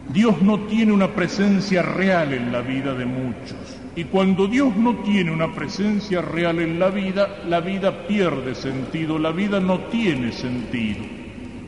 Dios 0.09 0.41
no 0.41 0.59
tiene 0.65 0.91
una 0.91 1.07
presencia 1.07 1.81
real 1.81 2.33
en 2.33 2.51
la 2.51 2.59
vida 2.59 2.93
de 2.93 3.05
muchos. 3.05 3.55
Y 3.95 4.03
cuando 4.03 4.47
Dios 4.47 4.75
no 4.75 4.97
tiene 4.97 5.31
una 5.31 5.53
presencia 5.53 6.21
real 6.21 6.59
en 6.59 6.77
la 6.77 6.89
vida, 6.89 7.39
la 7.47 7.61
vida 7.61 8.05
pierde 8.05 8.53
sentido, 8.53 9.17
la 9.17 9.31
vida 9.31 9.61
no 9.61 9.79
tiene 9.85 10.33
sentido. 10.33 11.05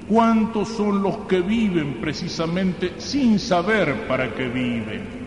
¿Cuántos 0.06 0.68
son 0.68 1.02
los 1.02 1.20
que 1.20 1.40
viven 1.40 2.02
precisamente 2.02 2.96
sin 2.98 3.40
saber 3.40 4.06
para 4.06 4.34
qué 4.36 4.50
viven? 4.50 5.19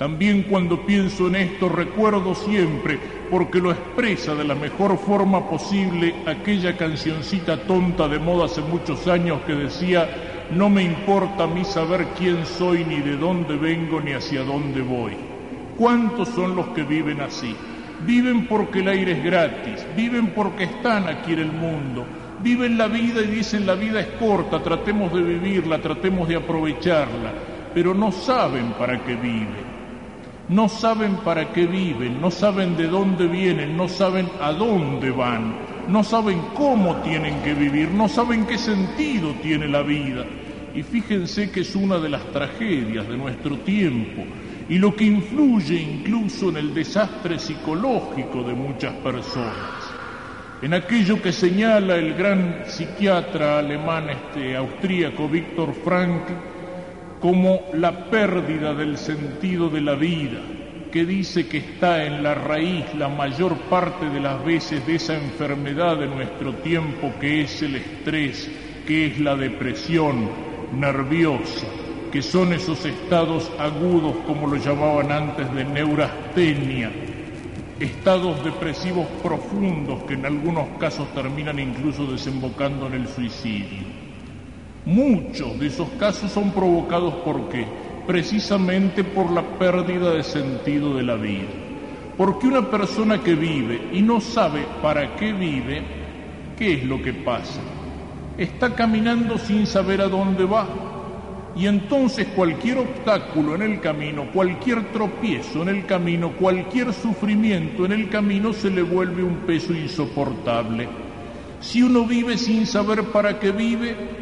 También 0.00 0.44
cuando 0.44 0.86
pienso 0.86 1.26
en 1.26 1.36
esto 1.36 1.68
recuerdo 1.68 2.34
siempre, 2.34 2.98
porque 3.30 3.58
lo 3.58 3.70
expresa 3.70 4.34
de 4.34 4.44
la 4.44 4.54
mejor 4.54 4.96
forma 4.96 5.46
posible, 5.46 6.14
aquella 6.24 6.74
cancioncita 6.74 7.58
tonta 7.64 8.08
de 8.08 8.18
moda 8.18 8.46
hace 8.46 8.62
muchos 8.62 9.06
años 9.08 9.42
que 9.46 9.52
decía, 9.52 10.08
no 10.52 10.70
me 10.70 10.84
importa 10.84 11.44
a 11.44 11.46
mí 11.46 11.66
saber 11.66 12.06
quién 12.16 12.46
soy, 12.46 12.82
ni 12.82 13.00
de 13.00 13.18
dónde 13.18 13.56
vengo, 13.56 14.00
ni 14.00 14.12
hacia 14.12 14.42
dónde 14.42 14.80
voy. 14.80 15.12
¿Cuántos 15.76 16.30
son 16.30 16.56
los 16.56 16.68
que 16.68 16.82
viven 16.82 17.20
así? 17.20 17.54
Viven 18.06 18.46
porque 18.46 18.78
el 18.78 18.88
aire 18.88 19.12
es 19.12 19.22
gratis, 19.22 19.86
viven 19.94 20.28
porque 20.28 20.64
están 20.64 21.08
aquí 21.08 21.34
en 21.34 21.40
el 21.40 21.52
mundo, 21.52 22.06
viven 22.42 22.78
la 22.78 22.88
vida 22.88 23.20
y 23.20 23.26
dicen 23.26 23.66
la 23.66 23.74
vida 23.74 24.00
es 24.00 24.08
corta, 24.18 24.62
tratemos 24.62 25.12
de 25.12 25.20
vivirla, 25.20 25.78
tratemos 25.78 26.26
de 26.26 26.36
aprovecharla, 26.36 27.34
pero 27.74 27.92
no 27.92 28.10
saben 28.10 28.72
para 28.78 28.98
qué 29.04 29.14
viven. 29.14 29.69
No 30.50 30.68
saben 30.68 31.18
para 31.18 31.52
qué 31.52 31.64
viven, 31.64 32.20
no 32.20 32.28
saben 32.28 32.76
de 32.76 32.88
dónde 32.88 33.28
vienen, 33.28 33.76
no 33.76 33.86
saben 33.86 34.28
a 34.40 34.50
dónde 34.50 35.12
van, 35.12 35.54
no 35.86 36.02
saben 36.02 36.42
cómo 36.54 36.96
tienen 37.02 37.40
que 37.42 37.54
vivir, 37.54 37.92
no 37.92 38.08
saben 38.08 38.44
qué 38.46 38.58
sentido 38.58 39.32
tiene 39.40 39.68
la 39.68 39.82
vida. 39.82 40.26
Y 40.74 40.82
fíjense 40.82 41.52
que 41.52 41.60
es 41.60 41.76
una 41.76 42.00
de 42.00 42.08
las 42.08 42.24
tragedias 42.32 43.06
de 43.06 43.16
nuestro 43.16 43.58
tiempo, 43.58 44.24
y 44.68 44.78
lo 44.78 44.96
que 44.96 45.04
influye 45.04 45.76
incluso 45.76 46.48
en 46.48 46.56
el 46.56 46.74
desastre 46.74 47.38
psicológico 47.38 48.42
de 48.42 48.54
muchas 48.54 48.94
personas, 48.94 49.54
en 50.62 50.74
aquello 50.74 51.22
que 51.22 51.30
señala 51.30 51.94
el 51.94 52.14
gran 52.14 52.64
psiquiatra 52.66 53.60
alemán 53.60 54.10
este 54.10 54.56
austríaco 54.56 55.28
Víctor 55.28 55.72
Frankl 55.84 56.49
como 57.20 57.60
la 57.74 58.06
pérdida 58.06 58.74
del 58.74 58.96
sentido 58.96 59.68
de 59.68 59.82
la 59.82 59.94
vida, 59.94 60.40
que 60.90 61.04
dice 61.04 61.46
que 61.46 61.58
está 61.58 62.04
en 62.04 62.22
la 62.22 62.34
raíz 62.34 62.94
la 62.94 63.08
mayor 63.08 63.56
parte 63.68 64.08
de 64.08 64.20
las 64.20 64.44
veces 64.44 64.84
de 64.86 64.96
esa 64.96 65.14
enfermedad 65.16 65.98
de 65.98 66.08
nuestro 66.08 66.54
tiempo 66.54 67.12
que 67.20 67.42
es 67.42 67.62
el 67.62 67.76
estrés, 67.76 68.50
que 68.86 69.06
es 69.06 69.20
la 69.20 69.36
depresión 69.36 70.28
nerviosa, 70.72 71.66
que 72.10 72.22
son 72.22 72.52
esos 72.52 72.84
estados 72.84 73.52
agudos, 73.58 74.16
como 74.26 74.46
lo 74.46 74.56
llamaban 74.56 75.12
antes, 75.12 75.52
de 75.54 75.64
neurastenia, 75.64 76.90
estados 77.78 78.42
depresivos 78.42 79.06
profundos 79.22 80.02
que 80.04 80.14
en 80.14 80.26
algunos 80.26 80.66
casos 80.78 81.06
terminan 81.14 81.58
incluso 81.58 82.06
desembocando 82.06 82.86
en 82.86 82.94
el 82.94 83.08
suicidio. 83.08 84.09
Muchos 84.86 85.58
de 85.58 85.66
esos 85.66 85.88
casos 85.98 86.32
son 86.32 86.52
provocados 86.52 87.14
por 87.16 87.50
qué? 87.50 87.66
Precisamente 88.06 89.04
por 89.04 89.30
la 89.30 89.42
pérdida 89.42 90.14
de 90.14 90.22
sentido 90.22 90.96
de 90.96 91.02
la 91.02 91.16
vida. 91.16 91.48
Porque 92.16 92.46
una 92.46 92.70
persona 92.70 93.22
que 93.22 93.34
vive 93.34 93.90
y 93.92 94.00
no 94.00 94.20
sabe 94.20 94.64
para 94.82 95.16
qué 95.16 95.32
vive, 95.34 95.82
¿qué 96.56 96.74
es 96.74 96.84
lo 96.84 97.02
que 97.02 97.12
pasa? 97.12 97.60
Está 98.38 98.74
caminando 98.74 99.36
sin 99.36 99.66
saber 99.66 100.00
a 100.00 100.08
dónde 100.08 100.44
va. 100.44 100.66
Y 101.54 101.66
entonces 101.66 102.28
cualquier 102.28 102.78
obstáculo 102.78 103.56
en 103.56 103.62
el 103.62 103.80
camino, 103.80 104.30
cualquier 104.32 104.92
tropiezo 104.92 105.62
en 105.62 105.68
el 105.68 105.84
camino, 105.84 106.32
cualquier 106.32 106.94
sufrimiento 106.94 107.84
en 107.84 107.92
el 107.92 108.08
camino 108.08 108.54
se 108.54 108.70
le 108.70 108.82
vuelve 108.82 109.22
un 109.22 109.36
peso 109.46 109.74
insoportable. 109.74 110.88
Si 111.60 111.82
uno 111.82 112.06
vive 112.06 112.38
sin 112.38 112.66
saber 112.66 113.04
para 113.04 113.38
qué 113.38 113.50
vive, 113.50 114.19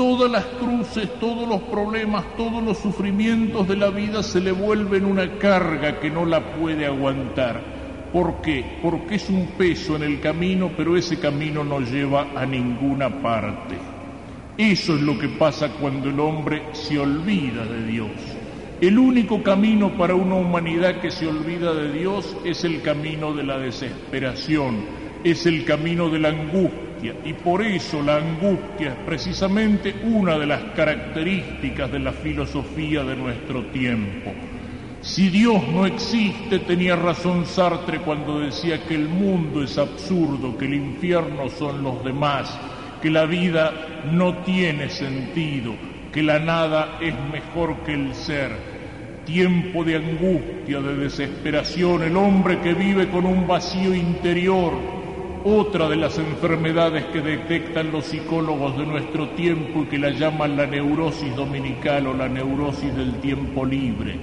todas 0.00 0.30
las 0.30 0.46
cruces, 0.46 1.10
todos 1.20 1.46
los 1.46 1.60
problemas, 1.64 2.24
todos 2.34 2.62
los 2.62 2.78
sufrimientos 2.78 3.68
de 3.68 3.76
la 3.76 3.90
vida 3.90 4.22
se 4.22 4.40
le 4.40 4.50
vuelven 4.50 5.04
una 5.04 5.36
carga 5.36 6.00
que 6.00 6.08
no 6.08 6.24
la 6.24 6.54
puede 6.54 6.86
aguantar. 6.86 7.60
¿Por 8.10 8.40
qué? 8.40 8.78
Porque 8.80 9.16
es 9.16 9.28
un 9.28 9.48
peso 9.58 9.96
en 9.96 10.04
el 10.04 10.18
camino, 10.18 10.70
pero 10.74 10.96
ese 10.96 11.18
camino 11.18 11.64
no 11.64 11.80
lleva 11.80 12.28
a 12.34 12.46
ninguna 12.46 13.20
parte. 13.20 13.76
Eso 14.56 14.94
es 14.94 15.02
lo 15.02 15.18
que 15.18 15.28
pasa 15.28 15.68
cuando 15.78 16.08
el 16.08 16.18
hombre 16.18 16.62
se 16.72 16.98
olvida 16.98 17.66
de 17.66 17.84
Dios. 17.84 18.10
El 18.80 18.98
único 18.98 19.42
camino 19.42 19.98
para 19.98 20.14
una 20.14 20.36
humanidad 20.36 21.02
que 21.02 21.10
se 21.10 21.26
olvida 21.26 21.74
de 21.74 21.92
Dios 21.92 22.38
es 22.46 22.64
el 22.64 22.80
camino 22.80 23.34
de 23.34 23.42
la 23.42 23.58
desesperación, 23.58 24.82
es 25.24 25.44
el 25.44 25.66
camino 25.66 26.08
de 26.08 26.20
la 26.20 26.30
angustia 26.30 26.89
y 27.02 27.32
por 27.32 27.62
eso 27.62 28.02
la 28.02 28.16
angustia 28.16 28.88
es 28.88 28.96
precisamente 29.06 29.94
una 30.04 30.38
de 30.38 30.46
las 30.46 30.62
características 30.74 31.90
de 31.90 31.98
la 31.98 32.12
filosofía 32.12 33.02
de 33.04 33.16
nuestro 33.16 33.64
tiempo. 33.66 34.32
Si 35.00 35.30
Dios 35.30 35.66
no 35.68 35.86
existe, 35.86 36.58
tenía 36.58 36.94
razón 36.94 37.46
Sartre 37.46 38.00
cuando 38.00 38.40
decía 38.40 38.84
que 38.84 38.94
el 38.94 39.08
mundo 39.08 39.62
es 39.62 39.78
absurdo, 39.78 40.58
que 40.58 40.66
el 40.66 40.74
infierno 40.74 41.48
son 41.48 41.82
los 41.82 42.04
demás, 42.04 42.58
que 43.00 43.08
la 43.08 43.24
vida 43.24 43.72
no 44.12 44.38
tiene 44.38 44.90
sentido, 44.90 45.72
que 46.12 46.22
la 46.22 46.38
nada 46.38 46.98
es 47.00 47.14
mejor 47.32 47.78
que 47.78 47.94
el 47.94 48.14
ser. 48.14 48.50
Tiempo 49.24 49.84
de 49.84 49.96
angustia, 49.96 50.80
de 50.80 50.96
desesperación, 50.96 52.02
el 52.02 52.16
hombre 52.16 52.58
que 52.58 52.74
vive 52.74 53.08
con 53.08 53.24
un 53.24 53.46
vacío 53.46 53.94
interior, 53.94 54.99
otra 55.44 55.88
de 55.88 55.96
las 55.96 56.18
enfermedades 56.18 57.06
que 57.06 57.20
detectan 57.20 57.90
los 57.90 58.06
psicólogos 58.06 58.76
de 58.76 58.84
nuestro 58.84 59.28
tiempo 59.30 59.82
y 59.82 59.86
que 59.86 59.98
la 59.98 60.10
llaman 60.10 60.56
la 60.56 60.66
neurosis 60.66 61.34
dominical 61.34 62.06
o 62.08 62.14
la 62.14 62.28
neurosis 62.28 62.94
del 62.94 63.20
tiempo 63.20 63.64
libre. 63.64 64.18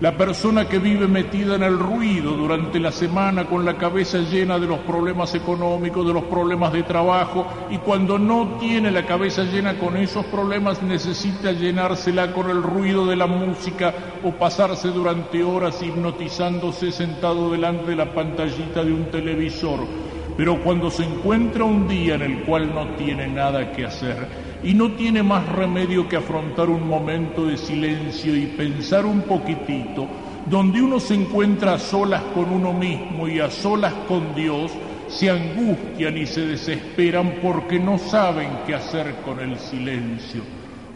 La 0.00 0.16
persona 0.16 0.68
que 0.68 0.78
vive 0.78 1.06
metida 1.06 1.54
en 1.54 1.62
el 1.62 1.78
ruido 1.78 2.32
durante 2.32 2.80
la 2.80 2.90
semana 2.90 3.46
con 3.46 3.64
la 3.64 3.76
cabeza 3.76 4.18
llena 4.18 4.58
de 4.58 4.66
los 4.66 4.80
problemas 4.80 5.34
económicos, 5.34 6.06
de 6.06 6.12
los 6.12 6.24
problemas 6.24 6.72
de 6.72 6.82
trabajo 6.82 7.46
y 7.70 7.78
cuando 7.78 8.18
no 8.18 8.58
tiene 8.58 8.90
la 8.90 9.06
cabeza 9.06 9.44
llena 9.44 9.78
con 9.78 9.96
esos 9.96 10.26
problemas 10.26 10.82
necesita 10.82 11.52
llenársela 11.52 12.32
con 12.32 12.50
el 12.50 12.62
ruido 12.62 13.06
de 13.06 13.16
la 13.16 13.26
música 13.26 13.94
o 14.24 14.32
pasarse 14.32 14.88
durante 14.88 15.42
horas 15.44 15.80
hipnotizándose 15.80 16.90
sentado 16.90 17.50
delante 17.50 17.90
de 17.90 17.96
la 17.96 18.12
pantallita 18.12 18.84
de 18.84 18.92
un 18.92 19.10
televisor 19.10 20.13
pero 20.36 20.60
cuando 20.62 20.90
se 20.90 21.04
encuentra 21.04 21.64
un 21.64 21.86
día 21.86 22.16
en 22.16 22.22
el 22.22 22.42
cual 22.44 22.74
no 22.74 22.88
tiene 22.96 23.28
nada 23.28 23.72
que 23.72 23.84
hacer 23.84 24.26
y 24.62 24.74
no 24.74 24.92
tiene 24.92 25.22
más 25.22 25.48
remedio 25.48 26.08
que 26.08 26.16
afrontar 26.16 26.68
un 26.68 26.88
momento 26.88 27.46
de 27.46 27.56
silencio 27.56 28.34
y 28.34 28.46
pensar 28.46 29.06
un 29.06 29.22
poquitito, 29.22 30.08
donde 30.46 30.82
uno 30.82 30.98
se 30.98 31.14
encuentra 31.14 31.74
a 31.74 31.78
solas 31.78 32.22
con 32.34 32.50
uno 32.50 32.72
mismo 32.72 33.28
y 33.28 33.40
a 33.40 33.50
solas 33.50 33.92
con 34.08 34.34
Dios, 34.34 34.72
se 35.08 35.30
angustian 35.30 36.16
y 36.16 36.26
se 36.26 36.46
desesperan 36.46 37.34
porque 37.42 37.78
no 37.78 37.98
saben 37.98 38.48
qué 38.66 38.74
hacer 38.74 39.16
con 39.24 39.38
el 39.38 39.58
silencio, 39.58 40.42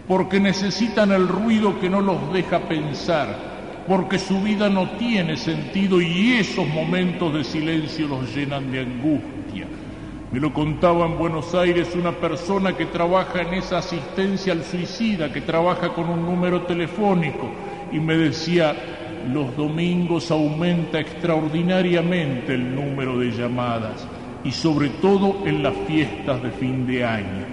porque 0.09 0.41
necesitan 0.41 1.13
el 1.13 1.29
ruido 1.29 1.79
que 1.79 1.91
no 1.91 2.01
los 2.01 2.33
deja 2.33 2.61
pensar, 2.61 3.58
porque 3.89 4.19
su 4.19 4.43
vida 4.43 4.69
no 4.69 4.91
tiene 4.91 5.37
sentido 5.39 6.01
y 6.01 6.35
esos 6.35 6.69
momentos 6.69 7.33
de 7.33 7.43
silencio 7.43 8.07
los 8.07 8.35
llenan 8.35 8.71
de 8.71 8.81
angustia. 8.81 9.67
Me 10.31 10.39
lo 10.39 10.53
contaba 10.53 11.07
en 11.07 11.17
Buenos 11.17 11.55
Aires 11.55 11.95
una 11.95 12.13
persona 12.13 12.77
que 12.77 12.85
trabaja 12.85 13.41
en 13.41 13.55
esa 13.55 13.79
asistencia 13.79 14.53
al 14.53 14.63
suicida, 14.63 15.33
que 15.33 15.41
trabaja 15.41 15.89
con 15.95 16.11
un 16.11 16.23
número 16.23 16.63
telefónico, 16.63 17.49
y 17.91 17.99
me 17.99 18.15
decía, 18.15 18.77
los 19.33 19.57
domingos 19.57 20.31
aumenta 20.31 21.01
extraordinariamente 21.01 22.53
el 22.55 22.75
número 22.75 23.19
de 23.19 23.31
llamadas, 23.31 24.07
y 24.45 24.53
sobre 24.53 24.91
todo 24.91 25.47
en 25.47 25.63
las 25.63 25.75
fiestas 25.87 26.43
de 26.43 26.51
fin 26.51 26.87
de 26.87 27.07
año, 27.07 27.47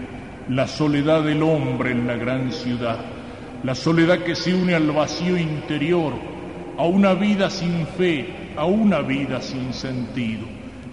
la 0.49 0.67
soledad 0.67 1.23
del 1.23 1.41
hombre 1.43 1.91
en 1.91 2.05
la 2.05 2.15
gran 2.15 2.51
ciudad 2.51 3.14
la 3.65 3.73
soledad 3.73 4.19
que 4.19 4.35
se 4.35 4.53
une 4.53 4.75
al 4.75 4.91
vacío 4.91 5.35
interior, 5.39 6.13
a 6.77 6.85
una 6.85 7.15
vida 7.15 7.49
sin 7.49 7.87
fe, 7.97 8.51
a 8.55 8.65
una 8.65 8.99
vida 8.99 9.41
sin 9.41 9.73
sentido. 9.73 10.45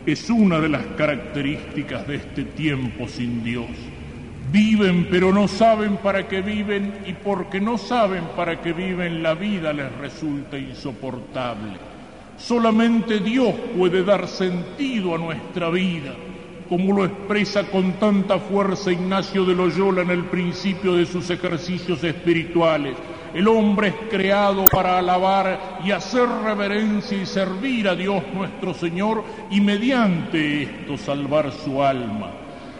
Es 0.06 0.30
una 0.30 0.58
de 0.58 0.70
las 0.70 0.86
características 0.96 2.08
de 2.08 2.14
este 2.16 2.44
tiempo 2.44 3.06
sin 3.08 3.44
Dios. 3.44 3.68
Viven 4.50 5.06
pero 5.10 5.34
no 5.34 5.48
saben 5.48 5.98
para 5.98 6.26
qué 6.28 6.40
viven 6.40 6.94
y 7.06 7.12
porque 7.12 7.60
no 7.60 7.76
saben 7.76 8.24
para 8.34 8.62
qué 8.62 8.72
viven 8.72 9.22
la 9.22 9.34
vida 9.34 9.74
les 9.74 9.92
resulta 9.98 10.56
insoportable. 10.56 11.76
Solamente 12.38 13.18
Dios 13.18 13.54
puede 13.76 14.02
dar 14.02 14.26
sentido 14.26 15.14
a 15.14 15.18
nuestra 15.18 15.68
vida 15.68 16.14
como 16.72 16.96
lo 16.96 17.04
expresa 17.04 17.64
con 17.64 17.92
tanta 17.98 18.38
fuerza 18.38 18.90
Ignacio 18.90 19.44
de 19.44 19.54
Loyola 19.54 20.00
en 20.00 20.10
el 20.10 20.24
principio 20.24 20.94
de 20.94 21.04
sus 21.04 21.28
ejercicios 21.28 22.02
espirituales. 22.02 22.96
El 23.34 23.46
hombre 23.46 23.88
es 23.88 23.94
creado 24.08 24.64
para 24.64 24.96
alabar 24.96 25.80
y 25.84 25.90
hacer 25.90 26.26
reverencia 26.26 27.20
y 27.20 27.26
servir 27.26 27.88
a 27.88 27.94
Dios 27.94 28.22
nuestro 28.32 28.72
Señor 28.72 29.22
y 29.50 29.60
mediante 29.60 30.62
esto 30.62 30.96
salvar 30.96 31.52
su 31.52 31.82
alma. 31.82 32.30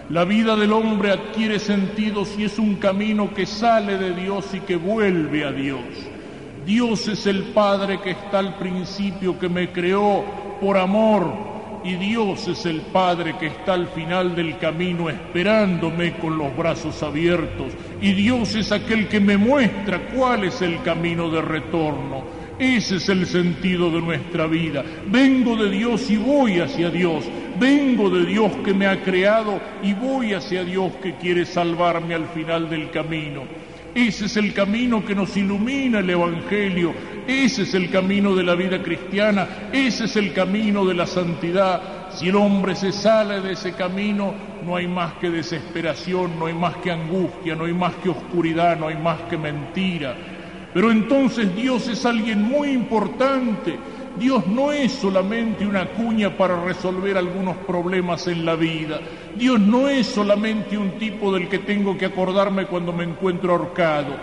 La 0.09 0.24
vida 0.24 0.57
del 0.57 0.72
hombre 0.72 1.11
adquiere 1.11 1.59
sentido 1.59 2.24
si 2.24 2.45
es 2.45 2.59
un 2.59 2.76
camino 2.76 3.34
que 3.34 3.45
sale 3.45 3.99
de 3.99 4.14
Dios 4.14 4.55
y 4.55 4.61
que 4.61 4.76
vuelve 4.76 5.45
a 5.45 5.53
Dios. 5.53 5.84
Dios 6.64 7.09
es 7.09 7.26
el 7.26 7.43
Padre 7.53 8.01
que 8.01 8.12
está 8.12 8.38
al 8.38 8.57
principio, 8.57 9.38
que 9.38 9.51
me 9.51 9.70
creó 9.70 10.24
por 10.62 10.78
amor, 10.78 11.52
y 11.85 11.95
Dios 11.95 12.49
es 12.49 12.66
el 12.66 12.80
Padre 12.80 13.37
que 13.39 13.47
está 13.47 13.74
al 13.74 13.89
final 13.89 14.35
del 14.37 14.59
camino 14.59 15.11
esperándome 15.11 16.14
con 16.18 16.39
los 16.39 16.57
brazos 16.57 17.03
abiertos 17.03 17.72
y 18.01 18.12
Dios 18.12 18.55
es 18.55 18.72
aquel 18.72 19.09
que 19.09 19.20
me 19.20 19.37
muestra 19.37 20.09
cuál 20.14 20.45
es 20.45 20.62
el 20.62 20.83
camino 20.83 21.30
de 21.30 21.41
retorno. 21.41 22.43
Ese 22.59 22.97
es 22.97 23.09
el 23.09 23.26
sentido 23.26 23.91
de 23.91 24.01
nuestra 24.01 24.47
vida. 24.47 24.85
Vengo 25.07 25.57
de 25.57 25.70
Dios 25.70 26.09
y 26.11 26.16
voy 26.16 26.61
hacia 26.61 26.91
Dios. 26.91 27.24
Vengo 27.59 28.09
de 28.11 28.24
Dios 28.24 28.53
que 28.64 28.72
me 28.72 28.87
ha 28.87 29.03
creado 29.03 29.61
y 29.83 29.95
voy 29.95 30.33
hacia 30.33 30.62
Dios 30.62 30.93
que 31.03 31.16
quiere 31.16 31.45
salvarme 31.45 32.14
al 32.14 32.26
final 32.28 32.68
del 32.70 32.91
camino. 32.91 33.43
Ese 33.95 34.24
es 34.24 34.36
el 34.38 34.55
camino 34.55 35.05
que 35.05 35.14
nos 35.14 35.36
ilumina 35.36 35.99
el 35.99 36.09
Evangelio, 36.09 36.95
ese 37.26 37.62
es 37.62 37.74
el 37.74 37.90
camino 37.90 38.34
de 38.34 38.43
la 38.43 38.55
vida 38.55 38.82
cristiana, 38.82 39.68
ese 39.70 40.07
es 40.07 40.16
el 40.16 40.32
camino 40.32 40.86
de 40.86 40.95
la 40.95 41.07
santidad. 41.07 42.11
Si 42.11 42.28
el 42.28 42.36
hombre 42.36 42.74
se 42.74 42.90
sale 42.90 43.40
de 43.40 43.53
ese 43.53 43.72
camino, 43.72 44.34
no 44.64 44.76
hay 44.76 44.86
más 44.86 45.14
que 45.14 45.28
desesperación, 45.30 46.38
no 46.38 46.47
hay 46.47 46.55
más 46.55 46.76
que 46.76 46.90
angustia, 46.90 47.55
no 47.55 47.64
hay 47.64 47.74
más 47.74 47.95
que 47.97 48.09
oscuridad, 48.09 48.78
no 48.78 48.88
hay 48.88 48.97
más 48.97 49.20
que 49.28 49.36
mentira. 49.36 50.16
Pero 50.72 50.90
entonces 50.90 51.55
Dios 51.55 51.86
es 51.88 52.07
alguien 52.07 52.43
muy 52.43 52.70
importante. 52.70 53.76
Dios 54.19 54.47
no 54.47 54.73
es 54.73 54.93
solamente 54.93 55.67
una 55.67 55.87
cuña 55.87 56.37
para 56.37 56.63
resolver 56.63 57.17
algunos 57.17 57.57
problemas 57.59 58.27
en 58.27 58.45
la 58.45 58.57
vida. 58.57 59.01
Dios 59.37 59.59
no 59.59 59.89
es 59.89 60.07
solamente 60.07 60.77
un 60.77 60.93
tipo 60.99 61.33
del 61.33 61.49
que 61.49 61.59
tengo 61.59 61.97
que 61.97 62.07
acordarme 62.07 62.67
cuando 62.67 62.93
me 62.93 63.05
encuentro 63.05 63.53
ahorcado. 63.53 64.15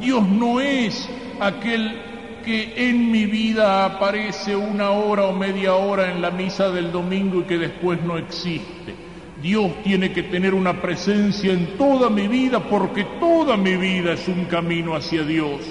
Dios 0.00 0.26
no 0.26 0.60
es 0.60 1.08
aquel 1.40 2.00
que 2.44 2.88
en 2.88 3.10
mi 3.10 3.26
vida 3.26 3.84
aparece 3.84 4.54
una 4.54 4.90
hora 4.90 5.24
o 5.24 5.32
media 5.32 5.74
hora 5.74 6.10
en 6.10 6.22
la 6.22 6.30
misa 6.30 6.70
del 6.70 6.92
domingo 6.92 7.40
y 7.40 7.44
que 7.44 7.58
después 7.58 8.02
no 8.02 8.18
existe. 8.18 8.94
Dios 9.42 9.72
tiene 9.82 10.12
que 10.12 10.22
tener 10.22 10.54
una 10.54 10.80
presencia 10.80 11.52
en 11.52 11.76
toda 11.76 12.08
mi 12.08 12.28
vida 12.28 12.60
porque 12.60 13.04
toda 13.18 13.56
mi 13.56 13.76
vida 13.76 14.12
es 14.12 14.28
un 14.28 14.44
camino 14.44 14.94
hacia 14.94 15.24
Dios. 15.24 15.62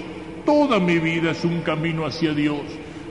Toda 0.45 0.79
mi 0.79 0.99
vida 0.99 1.31
es 1.31 1.45
un 1.45 1.61
camino 1.61 2.05
hacia 2.05 2.33
Dios. 2.33 2.63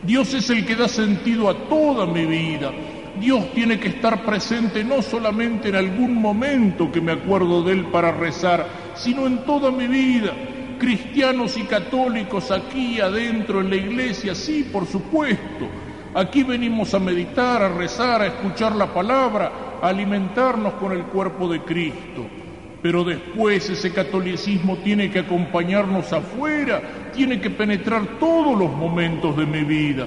Dios 0.03 0.33
es 0.33 0.49
el 0.51 0.65
que 0.65 0.77
da 0.77 0.89
sentido 0.89 1.49
a 1.49 1.55
toda 1.69 2.07
mi 2.07 2.25
vida. 2.25 2.73
Dios 3.21 3.53
tiene 3.53 3.79
que 3.79 3.89
estar 3.89 4.25
presente 4.25 4.83
no 4.83 5.03
solamente 5.03 5.69
en 5.69 5.75
algún 5.75 6.15
momento 6.15 6.91
que 6.91 7.03
me 7.03 7.13
acuerdo 7.13 7.63
de 7.63 7.73
Él 7.73 7.87
para 7.87 8.13
rezar, 8.13 8.67
sino 8.95 9.27
en 9.27 9.45
toda 9.45 9.71
mi 9.71 9.87
vida. 9.87 10.33
Cristianos 10.79 11.59
y 11.59 11.65
católicos 11.65 12.51
aquí 12.51 12.99
adentro 13.01 13.61
en 13.61 13.69
la 13.69 13.77
iglesia, 13.77 14.35
sí, 14.35 14.67
por 14.73 14.87
supuesto. 14.87 15.69
Aquí 16.15 16.43
venimos 16.43 16.95
a 16.95 16.99
meditar, 16.99 17.63
a 17.63 17.69
rezar, 17.69 18.23
a 18.23 18.27
escuchar 18.27 18.75
la 18.75 18.93
palabra, 18.93 19.79
a 19.83 19.89
alimentarnos 19.89 20.75
con 20.75 20.93
el 20.93 21.05
cuerpo 21.05 21.47
de 21.47 21.61
Cristo. 21.61 22.40
Pero 22.83 23.05
después 23.05 23.69
ese 23.69 23.93
catolicismo 23.93 24.79
tiene 24.79 25.11
que 25.11 25.21
acompañarnos 25.21 26.13
afuera, 26.13 26.81
tiene 27.15 27.41
que 27.41 27.51
penetrar 27.51 28.19
todos 28.19 28.59
los 28.59 28.73
momentos 28.73 29.37
de 29.37 29.47
mi 29.47 29.65
vida. 29.65 30.07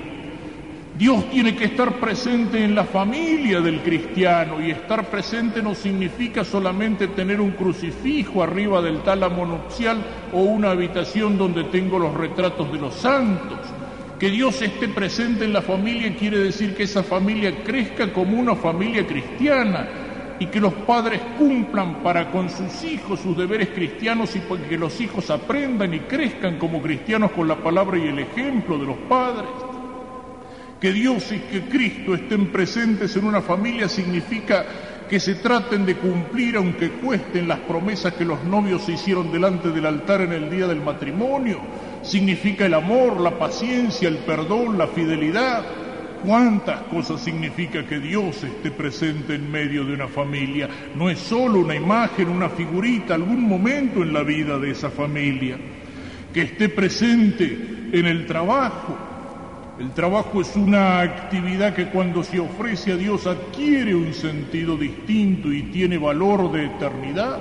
Dios 0.97 1.28
tiene 1.32 1.55
que 1.55 1.65
estar 1.65 1.99
presente 1.99 2.63
en 2.63 2.76
la 2.76 2.84
familia 2.84 3.61
del 3.61 3.82
cristiano 3.82 4.63
y 4.63 4.69
estar 4.69 5.09
presente 5.09 5.61
no 5.61 5.74
significa 5.74 6.43
solamente 6.43 7.07
tener 7.07 7.41
un 7.41 7.51
crucifijo 7.51 8.43
arriba 8.43 8.80
del 8.80 9.01
tálamo 9.01 9.43
nupcial 9.43 9.97
o 10.32 10.41
una 10.41 10.69
habitación 10.69 11.36
donde 11.36 11.63
tengo 11.65 11.97
los 11.97 12.13
retratos 12.13 12.71
de 12.71 12.78
los 12.78 12.93
santos. 12.93 13.57
Que 14.19 14.30
Dios 14.30 14.61
esté 14.61 14.88
presente 14.88 15.45
en 15.45 15.53
la 15.53 15.63
familia 15.63 16.15
quiere 16.15 16.38
decir 16.38 16.76
que 16.76 16.84
esa 16.84 17.01
familia 17.01 17.63
crezca 17.63 18.13
como 18.13 18.39
una 18.39 18.55
familia 18.55 19.05
cristiana, 19.05 19.89
y 20.44 20.48
que 20.48 20.60
los 20.60 20.74
padres 20.74 21.22
cumplan 21.38 22.04
para 22.04 22.30
con 22.30 22.50
sus 22.50 22.84
hijos 22.84 23.22
sus 23.22 23.38
deberes 23.38 23.70
cristianos 23.70 24.36
y 24.36 24.41
que 24.68 24.78
los 24.78 25.00
hijos 25.00 25.30
aprendan 25.30 25.94
y 25.94 26.02
crezcan 26.02 26.58
como 26.58 26.82
cristianos 26.82 27.32
con 27.32 27.48
la 27.48 27.56
palabra 27.56 27.98
y 27.98 28.10
el 28.10 28.20
ejemplo 28.20 28.78
de 28.78 28.86
los 28.86 28.98
padres. 29.08 29.50
Que 30.82 30.91
Dios 30.91 31.32
y 31.32 31.39
que 31.39 31.62
Cristo 31.70 32.14
estén 32.14 32.52
presentes 32.52 33.16
en 33.16 33.24
una 33.24 33.41
familia 33.41 33.88
significa 33.88 34.66
que 35.10 35.18
se 35.18 35.36
traten 35.36 35.86
de 35.86 35.96
cumplir, 35.96 36.58
aunque 36.58 36.91
cuesten 36.91 37.48
las 37.48 37.60
promesas 37.60 38.12
que 38.14 38.26
los 38.26 38.44
novios 38.44 38.82
se 38.84 38.94
hicieron 38.94 39.32
delante 39.32 39.70
del 39.70 39.86
altar 39.86 40.20
en 40.22 40.34
el 40.34 40.50
día 40.50 40.68
del 40.68 40.82
matrimonio. 40.82 41.62
Significa 42.02 42.66
el 42.66 42.74
amor, 42.74 43.22
la 43.22 43.39
paciencia, 43.39 44.10
el 44.10 44.18
perdón, 44.18 44.78
la 44.78 44.88
fidelidad, 44.88 45.64
cuántas 46.24 46.82
cosas 46.84 47.21
significa 47.21 47.86
que 47.86 47.99
Dios 47.99 48.43
esté 48.43 48.71
presente 48.71 49.36
en 49.36 49.51
medio 49.51 49.86
de 49.86 49.93
una 49.93 50.07
familia. 50.07 50.69
No 50.95 51.09
es 51.09 51.19
solo 51.19 51.59
una 51.59 51.76
imagen, 51.76 52.30
una 52.30 52.49
figurita, 52.49 53.15
algún 53.15 53.41
momento 53.41 54.01
en 54.01 54.13
la 54.13 54.24
vida 54.24 54.57
de 54.57 54.71
esa 54.71 54.89
familia. 54.89 55.57
Que 56.34 56.43
esté 56.43 56.69
presente 56.69 57.57
en 57.91 58.05
el 58.05 58.26
trabajo. 58.26 58.97
El 59.80 59.91
trabajo 59.91 60.41
es 60.41 60.55
una 60.55 61.01
actividad 61.01 61.74
que 61.74 61.88
cuando 61.88 62.24
se 62.24 62.39
ofrece 62.39 62.93
a 62.93 62.97
Dios 62.97 63.28
adquiere 63.28 63.93
un 63.93 64.13
sentido 64.13 64.78
distinto 64.78 65.51
y 65.51 65.63
tiene 65.63 65.97
valor 65.97 66.51
de 66.51 66.65
eternidad. 66.65 67.39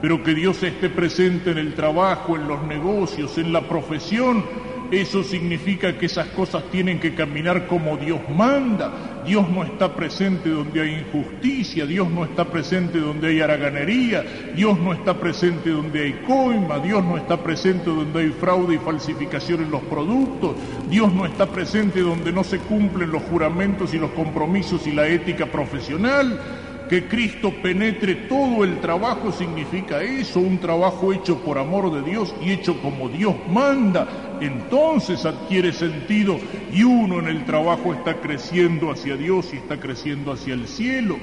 Pero 0.00 0.22
que 0.22 0.34
Dios 0.34 0.62
esté 0.62 0.90
presente 0.90 1.50
en 1.50 1.58
el 1.58 1.74
trabajo, 1.74 2.36
en 2.36 2.46
los 2.46 2.62
negocios, 2.62 3.36
en 3.38 3.52
la 3.52 3.62
profesión, 3.62 4.44
eso 4.90 5.22
significa 5.22 5.98
que 5.98 6.06
esas 6.06 6.28
cosas 6.28 6.64
tienen 6.70 6.98
que 6.98 7.14
caminar 7.14 7.66
como 7.66 7.96
Dios 7.96 8.20
manda. 8.34 9.22
Dios 9.26 9.48
no 9.50 9.62
está 9.62 9.94
presente 9.94 10.48
donde 10.48 10.80
hay 10.80 11.04
injusticia, 11.06 11.84
Dios 11.84 12.10
no 12.10 12.24
está 12.24 12.46
presente 12.46 12.98
donde 12.98 13.28
hay 13.28 13.40
haraganería, 13.40 14.24
Dios 14.56 14.78
no 14.78 14.94
está 14.94 15.18
presente 15.20 15.68
donde 15.68 16.04
hay 16.04 16.12
coima, 16.26 16.78
Dios 16.78 17.04
no 17.04 17.18
está 17.18 17.36
presente 17.42 17.90
donde 17.90 18.20
hay 18.20 18.28
fraude 18.30 18.76
y 18.76 18.78
falsificación 18.78 19.64
en 19.64 19.70
los 19.70 19.82
productos, 19.82 20.56
Dios 20.88 21.12
no 21.12 21.26
está 21.26 21.46
presente 21.46 22.00
donde 22.00 22.32
no 22.32 22.42
se 22.42 22.58
cumplen 22.58 23.10
los 23.10 23.22
juramentos 23.24 23.92
y 23.92 23.98
los 23.98 24.12
compromisos 24.12 24.86
y 24.86 24.92
la 24.92 25.06
ética 25.06 25.46
profesional. 25.46 26.40
Que 26.88 27.06
Cristo 27.06 27.52
penetre 27.62 28.14
todo 28.14 28.64
el 28.64 28.80
trabajo 28.80 29.30
significa 29.30 30.02
eso, 30.02 30.40
un 30.40 30.58
trabajo 30.58 31.12
hecho 31.12 31.38
por 31.38 31.58
amor 31.58 31.92
de 31.92 32.08
Dios 32.08 32.34
y 32.42 32.50
hecho 32.50 32.80
como 32.80 33.10
Dios 33.10 33.34
manda. 33.50 34.38
Entonces 34.40 35.26
adquiere 35.26 35.72
sentido 35.72 36.38
y 36.72 36.84
uno 36.84 37.18
en 37.18 37.28
el 37.28 37.44
trabajo 37.44 37.92
está 37.92 38.20
creciendo 38.20 38.90
hacia 38.90 39.16
Dios 39.16 39.52
y 39.52 39.56
está 39.56 39.78
creciendo 39.78 40.32
hacia 40.32 40.54
el 40.54 40.66
cielo. 40.66 41.18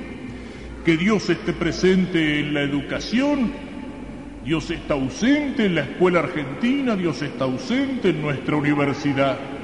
Que 0.86 0.98
Dios 0.98 1.30
esté 1.32 1.52
presente 1.52 2.40
en 2.42 2.54
la 2.54 2.62
educación. 2.62 3.52
Dios 4.46 4.70
está 4.70 4.94
ausente 4.94 5.66
en 5.66 5.74
la 5.74 5.82
escuela 5.82 6.20
argentina, 6.20 6.96
Dios 6.96 7.24
está 7.24 7.46
ausente 7.46 8.10
en 8.10 8.22
nuestra 8.22 8.56
universidad. 8.56 9.55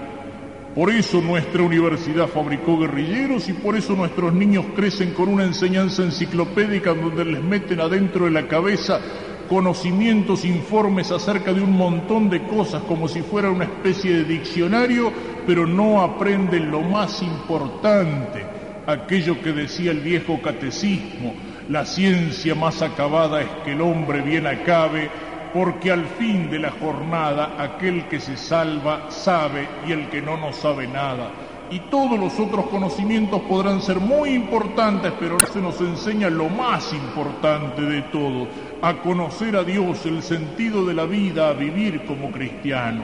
Por 0.75 0.89
eso 0.89 1.19
nuestra 1.19 1.63
universidad 1.63 2.27
fabricó 2.27 2.79
guerrilleros 2.79 3.49
y 3.49 3.53
por 3.53 3.75
eso 3.75 3.93
nuestros 3.93 4.33
niños 4.33 4.65
crecen 4.73 5.11
con 5.11 5.27
una 5.27 5.43
enseñanza 5.43 6.01
enciclopédica 6.01 6.93
donde 6.93 7.25
les 7.25 7.43
meten 7.43 7.81
adentro 7.81 8.25
de 8.25 8.31
la 8.31 8.47
cabeza 8.47 9.01
conocimientos, 9.49 10.45
informes 10.45 11.11
acerca 11.11 11.51
de 11.51 11.59
un 11.59 11.73
montón 11.73 12.29
de 12.29 12.47
cosas 12.47 12.83
como 12.83 13.09
si 13.09 13.21
fuera 13.21 13.51
una 13.51 13.65
especie 13.65 14.15
de 14.15 14.23
diccionario, 14.23 15.11
pero 15.45 15.67
no 15.67 16.01
aprenden 16.01 16.71
lo 16.71 16.79
más 16.79 17.21
importante, 17.21 18.45
aquello 18.87 19.41
que 19.41 19.51
decía 19.51 19.91
el 19.91 19.99
viejo 19.99 20.41
catecismo, 20.41 21.35
la 21.67 21.85
ciencia 21.85 22.55
más 22.55 22.81
acabada 22.81 23.41
es 23.41 23.49
que 23.65 23.73
el 23.73 23.81
hombre 23.81 24.21
bien 24.21 24.47
acabe 24.47 25.09
porque 25.53 25.91
al 25.91 26.05
fin 26.05 26.49
de 26.49 26.59
la 26.59 26.71
jornada 26.71 27.55
aquel 27.57 28.07
que 28.07 28.19
se 28.19 28.37
salva 28.37 29.09
sabe 29.09 29.67
y 29.87 29.91
el 29.91 30.09
que 30.09 30.21
no 30.21 30.37
no 30.37 30.53
sabe 30.53 30.87
nada. 30.87 31.31
Y 31.69 31.79
todos 31.89 32.19
los 32.19 32.37
otros 32.37 32.67
conocimientos 32.67 33.41
podrán 33.43 33.81
ser 33.81 33.99
muy 33.99 34.31
importantes, 34.31 35.13
pero 35.17 35.37
no 35.37 35.47
se 35.47 35.61
nos 35.61 35.79
enseña 35.79 36.29
lo 36.29 36.49
más 36.49 36.91
importante 36.91 37.81
de 37.81 38.01
todo, 38.03 38.47
a 38.81 38.95
conocer 38.97 39.55
a 39.55 39.63
Dios, 39.63 40.05
el 40.05 40.21
sentido 40.21 40.85
de 40.85 40.93
la 40.93 41.05
vida, 41.05 41.47
a 41.47 41.53
vivir 41.53 42.01
como 42.03 42.29
cristiano. 42.29 43.03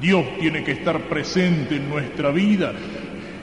Dios 0.00 0.24
tiene 0.40 0.64
que 0.64 0.72
estar 0.72 1.02
presente 1.02 1.76
en 1.76 1.88
nuestra 1.88 2.30
vida, 2.30 2.72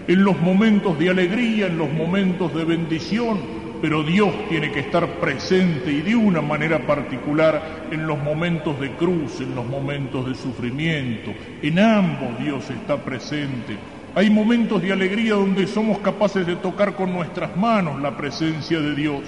en 0.05 0.23
los 0.23 0.37
momentos 0.41 0.99
de 0.99 1.09
alegría, 1.09 1.67
en 1.67 1.77
los 1.77 1.91
momentos 1.91 2.53
de 2.53 2.65
bendición, 2.65 3.60
pero 3.81 4.03
Dios 4.03 4.31
tiene 4.47 4.71
que 4.71 4.81
estar 4.81 5.07
presente 5.15 5.91
y 5.91 6.01
de 6.01 6.15
una 6.15 6.41
manera 6.41 6.85
particular 6.85 7.87
en 7.89 8.05
los 8.05 8.19
momentos 8.19 8.79
de 8.79 8.91
cruz, 8.91 9.41
en 9.41 9.55
los 9.55 9.65
momentos 9.65 10.27
de 10.27 10.35
sufrimiento. 10.35 11.33
En 11.63 11.79
ambos 11.79 12.37
Dios 12.39 12.69
está 12.69 12.97
presente. 12.97 13.75
Hay 14.13 14.29
momentos 14.29 14.81
de 14.83 14.91
alegría 14.91 15.33
donde 15.33 15.65
somos 15.65 15.97
capaces 15.99 16.45
de 16.45 16.57
tocar 16.57 16.93
con 16.93 17.11
nuestras 17.11 17.57
manos 17.57 17.99
la 18.01 18.15
presencia 18.15 18.79
de 18.79 18.93
Dios, 18.93 19.21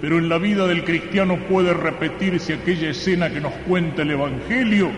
pero 0.00 0.18
en 0.18 0.28
la 0.30 0.38
vida 0.38 0.66
del 0.66 0.84
cristiano 0.84 1.36
puede 1.48 1.74
repetirse 1.74 2.54
aquella 2.54 2.90
escena 2.90 3.30
que 3.30 3.40
nos 3.40 3.52
cuenta 3.66 4.02
el 4.02 4.12
Evangelio 4.12 4.90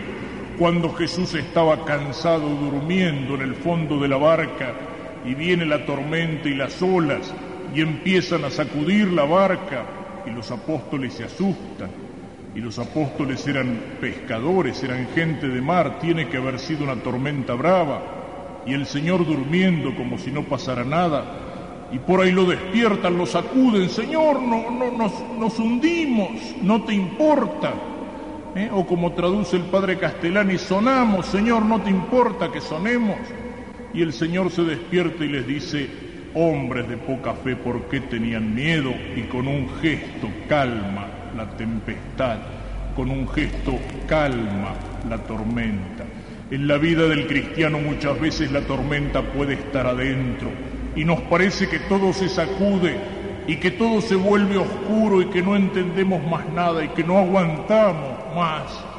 cuando 0.57 0.93
Jesús 0.93 1.33
estaba 1.33 1.83
cansado 1.83 2.47
durmiendo 2.47 3.35
en 3.35 3.41
el 3.41 3.55
fondo 3.55 3.99
de 3.99 4.07
la 4.07 4.17
barca 4.17 4.73
y 5.25 5.33
viene 5.33 5.65
la 5.65 5.85
tormenta 5.85 6.47
y 6.47 6.53
las 6.53 6.81
olas 6.81 7.33
y 7.73 7.81
empiezan 7.81 8.43
a 8.45 8.49
sacudir 8.49 9.11
la 9.11 9.23
barca 9.23 9.85
y 10.25 10.31
los 10.31 10.51
apóstoles 10.51 11.13
se 11.13 11.23
asustan. 11.23 11.89
Y 12.53 12.59
los 12.59 12.79
apóstoles 12.79 13.47
eran 13.47 13.79
pescadores, 14.01 14.83
eran 14.83 15.07
gente 15.15 15.47
de 15.47 15.61
mar, 15.61 15.99
tiene 15.99 16.27
que 16.27 16.37
haber 16.37 16.59
sido 16.59 16.83
una 16.83 16.97
tormenta 16.97 17.53
brava. 17.53 18.01
Y 18.65 18.73
el 18.73 18.85
Señor 18.85 19.25
durmiendo 19.25 19.95
como 19.95 20.17
si 20.17 20.31
no 20.31 20.43
pasara 20.43 20.83
nada. 20.83 21.87
Y 21.93 21.99
por 21.99 22.21
ahí 22.21 22.31
lo 22.31 22.45
despiertan, 22.45 23.17
lo 23.17 23.25
sacuden, 23.25 23.89
Señor, 23.89 24.41
no, 24.41 24.69
no, 24.69 24.91
nos, 24.91 25.13
nos 25.37 25.59
hundimos, 25.59 26.29
no 26.61 26.83
te 26.83 26.93
importa. 26.93 27.73
¿Eh? 28.55 28.69
O 28.73 28.85
como 28.85 29.13
traduce 29.13 29.55
el 29.55 29.63
padre 29.63 29.97
Castellani, 29.97 30.57
sonamos, 30.57 31.25
Señor, 31.27 31.63
no 31.63 31.81
te 31.81 31.89
importa 31.89 32.51
que 32.51 32.59
sonemos. 32.59 33.17
Y 33.93 34.01
el 34.01 34.11
Señor 34.11 34.51
se 34.51 34.63
despierta 34.63 35.23
y 35.23 35.29
les 35.29 35.47
dice, 35.47 35.89
hombres 36.33 36.87
de 36.87 36.97
poca 36.97 37.33
fe, 37.33 37.55
¿por 37.55 37.87
qué 37.89 38.01
tenían 38.01 38.53
miedo? 38.53 38.93
Y 39.15 39.23
con 39.23 39.47
un 39.47 39.69
gesto 39.81 40.29
calma 40.47 41.07
la 41.35 41.49
tempestad, 41.57 42.37
con 42.95 43.09
un 43.09 43.27
gesto 43.27 43.77
calma 44.07 44.75
la 45.09 45.17
tormenta. 45.19 46.05
En 46.49 46.67
la 46.67 46.77
vida 46.77 47.07
del 47.07 47.27
cristiano 47.27 47.79
muchas 47.79 48.19
veces 48.19 48.51
la 48.51 48.61
tormenta 48.61 49.21
puede 49.21 49.53
estar 49.53 49.87
adentro 49.87 50.49
y 50.95 51.05
nos 51.05 51.21
parece 51.21 51.69
que 51.69 51.79
todo 51.79 52.11
se 52.11 52.27
sacude 52.27 52.97
y 53.47 53.55
que 53.55 53.71
todo 53.71 54.01
se 54.01 54.15
vuelve 54.15 54.57
oscuro 54.57 55.21
y 55.21 55.25
que 55.25 55.41
no 55.41 55.55
entendemos 55.55 56.21
más 56.29 56.47
nada 56.49 56.83
y 56.83 56.89
que 56.89 57.03
no 57.03 57.17
aguantamos 57.17 58.35
más. 58.35 58.90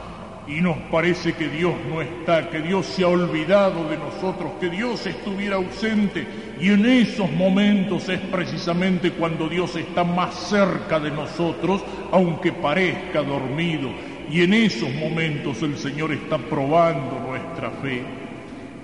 Y 0.54 0.60
nos 0.60 0.76
parece 0.90 1.32
que 1.32 1.48
Dios 1.48 1.72
no 1.88 2.02
está, 2.02 2.50
que 2.50 2.60
Dios 2.60 2.84
se 2.84 3.04
ha 3.04 3.08
olvidado 3.08 3.88
de 3.88 3.96
nosotros, 3.96 4.52
que 4.60 4.68
Dios 4.68 5.06
estuviera 5.06 5.56
ausente. 5.56 6.26
Y 6.60 6.68
en 6.68 6.84
esos 6.84 7.30
momentos 7.32 8.08
es 8.10 8.20
precisamente 8.20 9.12
cuando 9.12 9.48
Dios 9.48 9.74
está 9.76 10.04
más 10.04 10.34
cerca 10.34 11.00
de 11.00 11.10
nosotros, 11.10 11.82
aunque 12.10 12.52
parezca 12.52 13.22
dormido. 13.22 13.88
Y 14.30 14.42
en 14.42 14.52
esos 14.52 14.92
momentos 14.92 15.62
el 15.62 15.78
Señor 15.78 16.12
está 16.12 16.36
probando 16.36 17.18
nuestra 17.20 17.70
fe. 17.70 18.02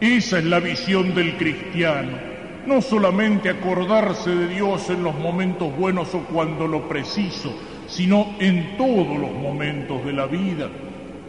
Esa 0.01 0.39
es 0.39 0.45
la 0.45 0.61
visión 0.61 1.15
del 1.15 1.37
cristiano 1.37 2.29
no 2.67 2.83
solamente 2.83 3.49
acordarse 3.49 4.29
de 4.29 4.47
Dios 4.49 4.91
en 4.91 5.03
los 5.03 5.15
momentos 5.15 5.75
buenos 5.75 6.15
o 6.15 6.19
cuando 6.25 6.67
lo 6.67 6.87
preciso, 6.87 7.51
sino 7.87 8.35
en 8.41 8.77
todos 8.77 9.19
los 9.19 9.33
momentos 9.33 10.05
de 10.05 10.13
la 10.13 10.27
vida. 10.27 10.69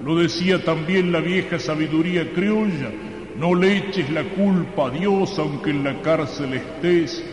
Lo 0.03 0.15
decía 0.15 0.63
también 0.63 1.11
la 1.11 1.19
vieja 1.19 1.59
sabiduría 1.59 2.31
criolla, 2.33 2.89
no 3.37 3.53
le 3.53 3.77
eches 3.77 4.09
la 4.09 4.23
culpa 4.23 4.87
a 4.87 4.89
Dios 4.89 5.37
aunque 5.39 5.71
en 5.71 5.83
la 5.83 6.01
cárcel 6.01 6.53
estés. 6.53 7.23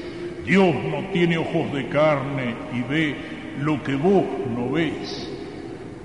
Dios 0.44 0.74
no 0.74 1.08
tiene 1.12 1.38
ojos 1.38 1.72
de 1.72 1.88
carne 1.88 2.54
y 2.72 2.82
ve 2.82 3.16
lo 3.60 3.82
que 3.82 3.94
vos 3.94 4.24
no 4.54 4.70
ves. 4.70 5.30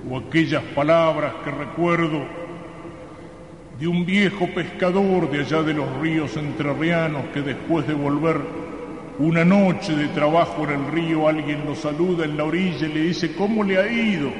O 0.09 0.17
aquellas 0.17 0.63
palabras 0.75 1.33
que 1.43 1.51
recuerdo 1.51 2.25
de 3.79 3.87
un 3.87 4.05
viejo 4.05 4.47
pescador 4.47 5.29
de 5.31 5.39
allá 5.39 5.63
de 5.63 5.73
los 5.73 5.99
ríos 5.99 6.37
entrerrianos 6.37 7.25
que 7.33 7.41
después 7.41 7.87
de 7.87 7.93
volver 7.93 8.37
una 9.19 9.45
noche 9.45 9.95
de 9.95 10.07
trabajo 10.09 10.63
en 10.63 10.71
el 10.71 10.91
río 10.91 11.27
alguien 11.27 11.65
lo 11.65 11.75
saluda 11.75 12.25
en 12.25 12.37
la 12.37 12.43
orilla 12.43 12.87
y 12.87 12.93
le 12.93 13.01
dice, 13.01 13.35
¿cómo 13.35 13.63
le 13.63 13.77
ha 13.77 13.91
ido? 13.91 14.31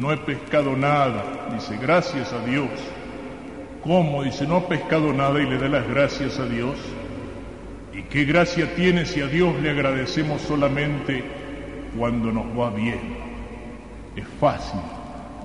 No 0.00 0.10
he 0.10 0.16
pescado 0.16 0.74
nada, 0.74 1.50
dice, 1.52 1.76
gracias 1.76 2.32
a 2.32 2.42
Dios. 2.46 2.70
¿Cómo? 3.82 4.22
Dice, 4.22 4.46
no 4.46 4.56
ha 4.56 4.66
pescado 4.66 5.12
nada 5.12 5.38
y 5.42 5.46
le 5.46 5.58
da 5.58 5.68
las 5.68 5.86
gracias 5.86 6.38
a 6.38 6.46
Dios. 6.46 6.78
¿Y 7.92 8.04
qué 8.04 8.24
gracia 8.24 8.74
tiene 8.74 9.04
si 9.04 9.20
a 9.20 9.26
Dios 9.26 9.54
le 9.60 9.68
agradecemos 9.68 10.40
solamente 10.40 11.22
cuando 11.98 12.32
nos 12.32 12.46
va 12.58 12.70
bien? 12.70 12.98
Es 14.16 14.26
fácil 14.40 14.80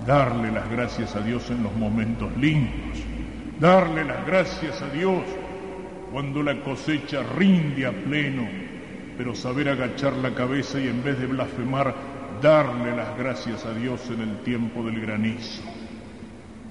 darle 0.08 0.54
las 0.54 0.72
gracias 0.72 1.18
a 1.18 1.20
Dios 1.20 1.50
en 1.50 1.62
los 1.62 1.76
momentos 1.76 2.32
lindos, 2.38 2.98
darle 3.60 4.06
las 4.06 4.26
gracias 4.26 4.82
a 4.82 4.88
Dios 4.88 5.22
cuando 6.14 6.42
la 6.42 6.62
cosecha 6.62 7.24
rinde 7.38 7.88
a 7.88 7.92
pleno, 7.92 8.48
pero 9.18 9.36
saber 9.36 9.68
agachar 9.68 10.14
la 10.14 10.34
cabeza 10.34 10.80
y 10.80 10.88
en 10.88 11.04
vez 11.04 11.20
de 11.20 11.28
blasfemar, 11.28 12.15
darle 12.46 12.96
las 12.96 13.18
gracias 13.18 13.66
a 13.66 13.74
Dios 13.74 14.02
en 14.12 14.22
el 14.22 14.38
tiempo 14.44 14.84
del 14.84 15.02
granizo. 15.02 15.64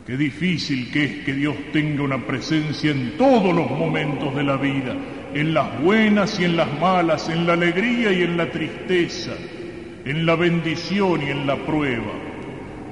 Qué 0.06 0.16
difícil 0.16 0.92
que 0.92 1.04
es 1.04 1.24
que 1.24 1.32
Dios 1.32 1.56
tenga 1.72 2.04
una 2.04 2.24
presencia 2.24 2.92
en 2.92 3.16
todos 3.18 3.52
los 3.52 3.68
momentos 3.72 4.32
de 4.36 4.44
la 4.44 4.56
vida, 4.56 4.94
en 5.34 5.52
las 5.52 5.82
buenas 5.82 6.38
y 6.38 6.44
en 6.44 6.56
las 6.56 6.78
malas, 6.78 7.28
en 7.28 7.44
la 7.44 7.54
alegría 7.54 8.12
y 8.12 8.22
en 8.22 8.36
la 8.36 8.52
tristeza, 8.52 9.32
en 10.04 10.24
la 10.24 10.36
bendición 10.36 11.20
y 11.22 11.30
en 11.30 11.44
la 11.44 11.56
prueba. 11.56 12.12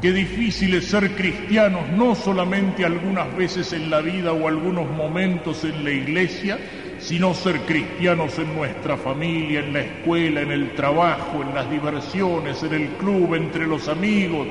Qué 0.01 0.13
difícil 0.13 0.75
es 0.75 0.87
ser 0.87 1.13
cristianos 1.13 1.89
no 1.97 2.17
solamente 2.17 2.85
algunas 2.85 3.37
veces 3.37 3.73
en 3.73 3.91
la 3.91 4.01
vida 4.01 4.33
o 4.33 4.49
algunos 4.49 4.91
momentos 4.91 5.63
en 5.63 5.85
la 5.85 5.93
iglesia, 5.93 6.59
sino 7.03 7.35
ser 7.35 7.61
cristianos 7.63 8.39
en 8.39 8.55
nuestra 8.55 8.97
familia, 8.97 9.61
en 9.61 9.73
la 9.73 9.81
escuela, 9.81 10.41
en 10.41 10.53
el 10.53 10.75
trabajo, 10.75 11.43
en 11.43 11.53
las 11.53 11.69
diversiones, 11.69 12.63
en 12.63 12.75
el 12.75 12.89
club, 12.91 13.35
entre 13.35 13.67
los 13.67 13.89
amigos. 13.89 14.47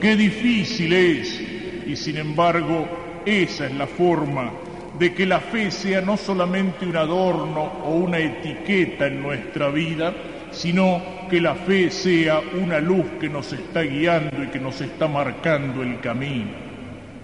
Qué 0.00 0.14
difícil 0.14 0.92
es. 0.92 1.40
Y 1.86 1.96
sin 1.96 2.18
embargo, 2.18 2.86
esa 3.26 3.66
es 3.66 3.74
la 3.74 3.88
forma 3.88 4.52
de 4.96 5.12
que 5.12 5.26
la 5.26 5.40
fe 5.40 5.72
sea 5.72 6.00
no 6.00 6.16
solamente 6.16 6.86
un 6.86 6.96
adorno 6.96 7.64
o 7.84 7.90
una 7.90 8.18
etiqueta 8.18 9.08
en 9.08 9.20
nuestra 9.20 9.68
vida, 9.68 10.14
sino 10.52 11.02
que 11.28 11.40
la 11.40 11.56
fe 11.56 11.90
sea 11.90 12.40
una 12.60 12.78
luz 12.78 13.06
que 13.20 13.28
nos 13.28 13.52
está 13.52 13.82
guiando 13.82 14.44
y 14.44 14.48
que 14.48 14.60
nos 14.60 14.80
está 14.80 15.08
marcando 15.08 15.82
el 15.82 15.98
camino. 16.00 16.67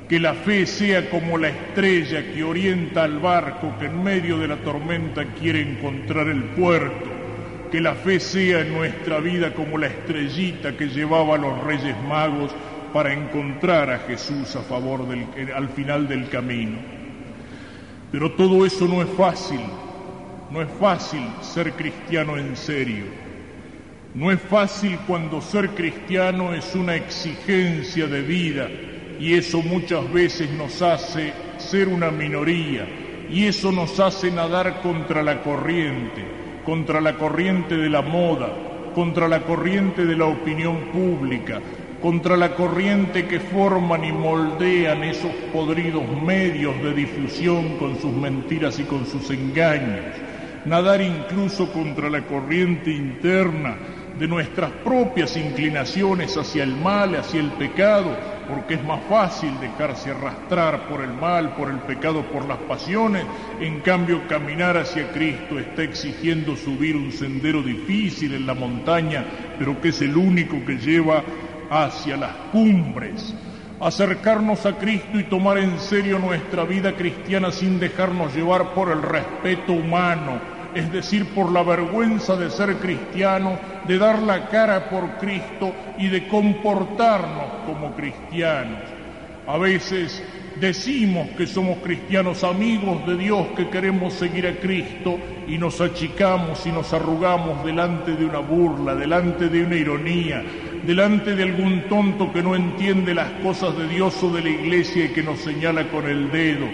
Que 0.09 0.21
la 0.21 0.35
fe 0.35 0.67
sea 0.67 1.09
como 1.09 1.39
la 1.39 1.49
estrella 1.49 2.33
que 2.33 2.45
orienta 2.45 3.05
al 3.05 3.19
barco 3.21 3.75
que 3.79 3.87
en 3.87 4.03
medio 4.03 4.39
de 4.39 4.49
la 4.49 4.57
tormenta 4.57 5.25
quiere 5.41 5.63
encontrar 5.63 6.29
el 6.29 6.43
puerto. 6.45 7.11
Que 7.73 7.81
la 7.81 7.95
fe 7.95 8.21
sea 8.21 8.61
en 8.61 8.75
nuestra 8.75 9.19
vida 9.21 9.55
como 9.55 9.79
la 9.79 9.87
estrellita 9.87 10.77
que 10.77 10.89
llevaba 10.89 11.37
a 11.37 11.39
los 11.39 11.65
reyes 11.65 11.97
magos 12.07 12.55
para 12.93 13.13
encontrar 13.13 13.91
a 13.91 13.99
Jesús 14.01 14.55
a 14.55 14.61
favor 14.61 15.09
del, 15.09 15.27
al 15.53 15.69
final 15.71 16.07
del 16.07 16.29
camino. 16.29 16.79
Pero 18.13 18.31
todo 18.33 18.65
eso 18.65 18.87
no 18.87 19.03
es 19.03 19.09
fácil, 19.09 19.61
no 20.51 20.63
es 20.63 20.69
fácil 20.79 21.27
ser 21.41 21.73
cristiano 21.73 22.37
en 22.37 22.57
serio. 22.57 23.07
No 24.15 24.31
es 24.31 24.41
fácil 24.41 24.97
cuando 25.09 25.41
ser 25.41 25.71
cristiano 25.71 26.55
es 26.55 26.77
una 26.77 26.95
exigencia 26.95 28.07
de 28.07 28.23
vida 28.23 28.69
y 29.19 29.35
eso 29.35 29.63
muchas 29.63 30.13
veces 30.13 30.51
nos 30.51 30.83
hace 30.83 31.33
ser 31.59 31.89
una 31.89 32.11
minoría 32.11 32.87
y 33.31 33.47
eso 33.47 33.73
nos 33.73 33.99
hace 34.01 34.31
nadar 34.31 34.81
contra 34.83 35.23
la 35.23 35.43
corriente, 35.43 36.25
contra 36.65 37.01
la 37.01 37.15
corriente 37.15 37.77
de 37.77 37.89
la 37.89 38.03
moda, 38.03 38.53
contra 38.95 39.29
la 39.29 39.41
corriente 39.41 40.05
de 40.05 40.17
la 40.17 40.27
opinión 40.27 40.91
pública, 40.93 41.61
contra 42.01 42.37
la 42.37 42.55
corriente 42.55 43.27
que 43.27 43.41
forman 43.41 44.05
y 44.05 44.13
moldean 44.13 45.03
esos 45.05 45.33
podridos 45.53 46.05
medios 46.23 46.81
de 46.83 46.93
difusión 46.93 47.79
con 47.79 47.99
sus 47.99 48.13
mentiras 48.13 48.79
y 48.79 48.85
con 48.85 49.07
sus 49.07 49.31
engaños, 49.31 50.05
nadar 50.67 51.01
incluso 51.01 51.73
contra 51.73 52.11
la 52.11 52.23
corriente 52.23 52.91
interna 52.91 53.77
de 54.19 54.29
nuestras 54.29 54.71
propias 54.85 55.37
inclinaciones 55.37 56.37
hacia 56.37 56.63
el 56.63 56.77
mal, 56.77 57.17
hacia 57.17 57.41
el 57.41 57.51
pecado, 57.53 58.17
porque 58.49 58.75
es 58.75 58.85
más 58.85 59.03
fácil 59.09 59.59
dejarse 59.61 60.11
arrastrar 60.11 60.89
por 60.89 61.03
el 61.03 61.13
mal, 61.13 61.55
por 61.55 61.71
el 61.71 61.79
pecado, 61.81 62.23
por 62.23 62.47
las 62.47 62.59
pasiones. 62.59 63.25
En 63.61 63.81
cambio, 63.81 64.27
caminar 64.29 64.77
hacia 64.77 65.11
Cristo 65.13 65.59
está 65.59 65.83
exigiendo 65.83 66.57
subir 66.57 66.97
un 66.97 67.13
sendero 67.13 67.63
difícil 67.63 68.35
en 68.35 68.47
la 68.47 68.55
montaña, 68.55 69.25
pero 69.59 69.81
que 69.81 69.89
es 69.89 70.01
el 70.03 70.17
único 70.17 70.65
que 70.65 70.77
lleva 70.77 71.23
hacia 71.71 72.17
las 72.17 72.35
cumbres. 72.53 73.35
Acercarnos 73.81 74.65
a 74.67 74.79
Cristo 74.79 75.19
y 75.19 75.25
tomar 75.25 75.59
en 75.59 75.79
serio 75.79 76.19
nuestra 76.19 76.65
vida 76.65 76.95
cristiana 76.95 77.51
sin 77.51 77.81
dejarnos 77.81 78.35
llevar 78.35 78.73
por 78.73 78.91
el 78.91 79.03
respeto 79.03 79.73
humano, 79.73 80.54
es 80.75 80.93
decir, 80.93 81.27
por 81.35 81.53
la 81.53 81.63
vergüenza 81.63 82.37
de 82.37 82.51
ser 82.51 82.77
cristiano, 82.77 83.59
de 83.87 83.99
dar 83.99 84.23
la 84.23 84.49
cara 84.49 84.89
por 84.91 85.19
Cristo 85.19 85.73
y 85.99 86.09
de 86.09 86.27
comportarnos 86.29 87.47
como 87.67 87.95
cristianos. 87.95 88.81
A 89.47 89.59
veces 89.59 90.23
decimos 90.61 91.29
que 91.37 91.47
somos 91.47 91.79
cristianos 91.79 92.45
amigos 92.45 93.07
de 93.07 93.17
Dios, 93.17 93.49
que 93.57 93.69
queremos 93.69 94.15
seguir 94.15 94.47
a 94.47 94.57
Cristo 94.57 95.19
y 95.47 95.59
nos 95.59 95.81
achicamos 95.81 96.65
y 96.67 96.73
nos 96.73 96.93
arrugamos 96.93 97.65
delante 97.65 98.13
de 98.13 98.25
una 98.25 98.39
burla, 98.39 98.95
delante 98.95 99.49
de 99.49 99.65
una 99.65 99.77
ironía, 99.77 100.43
delante 100.87 101.35
de 101.35 101.43
algún 101.43 101.83
tonto 101.89 102.33
que 102.33 102.43
no 102.43 102.55
entiende 102.55 103.15
las 103.15 103.31
cosas 103.43 103.77
de 103.77 103.89
Dios 103.89 104.23
o 104.23 104.31
de 104.31 104.43
la 104.43 104.51
iglesia 104.51 105.07
y 105.07 105.09
que 105.09 105.23
nos 105.23 105.41
señala 105.41 105.89
con 105.89 106.09
el 106.09 106.31
dedo. 106.31 106.67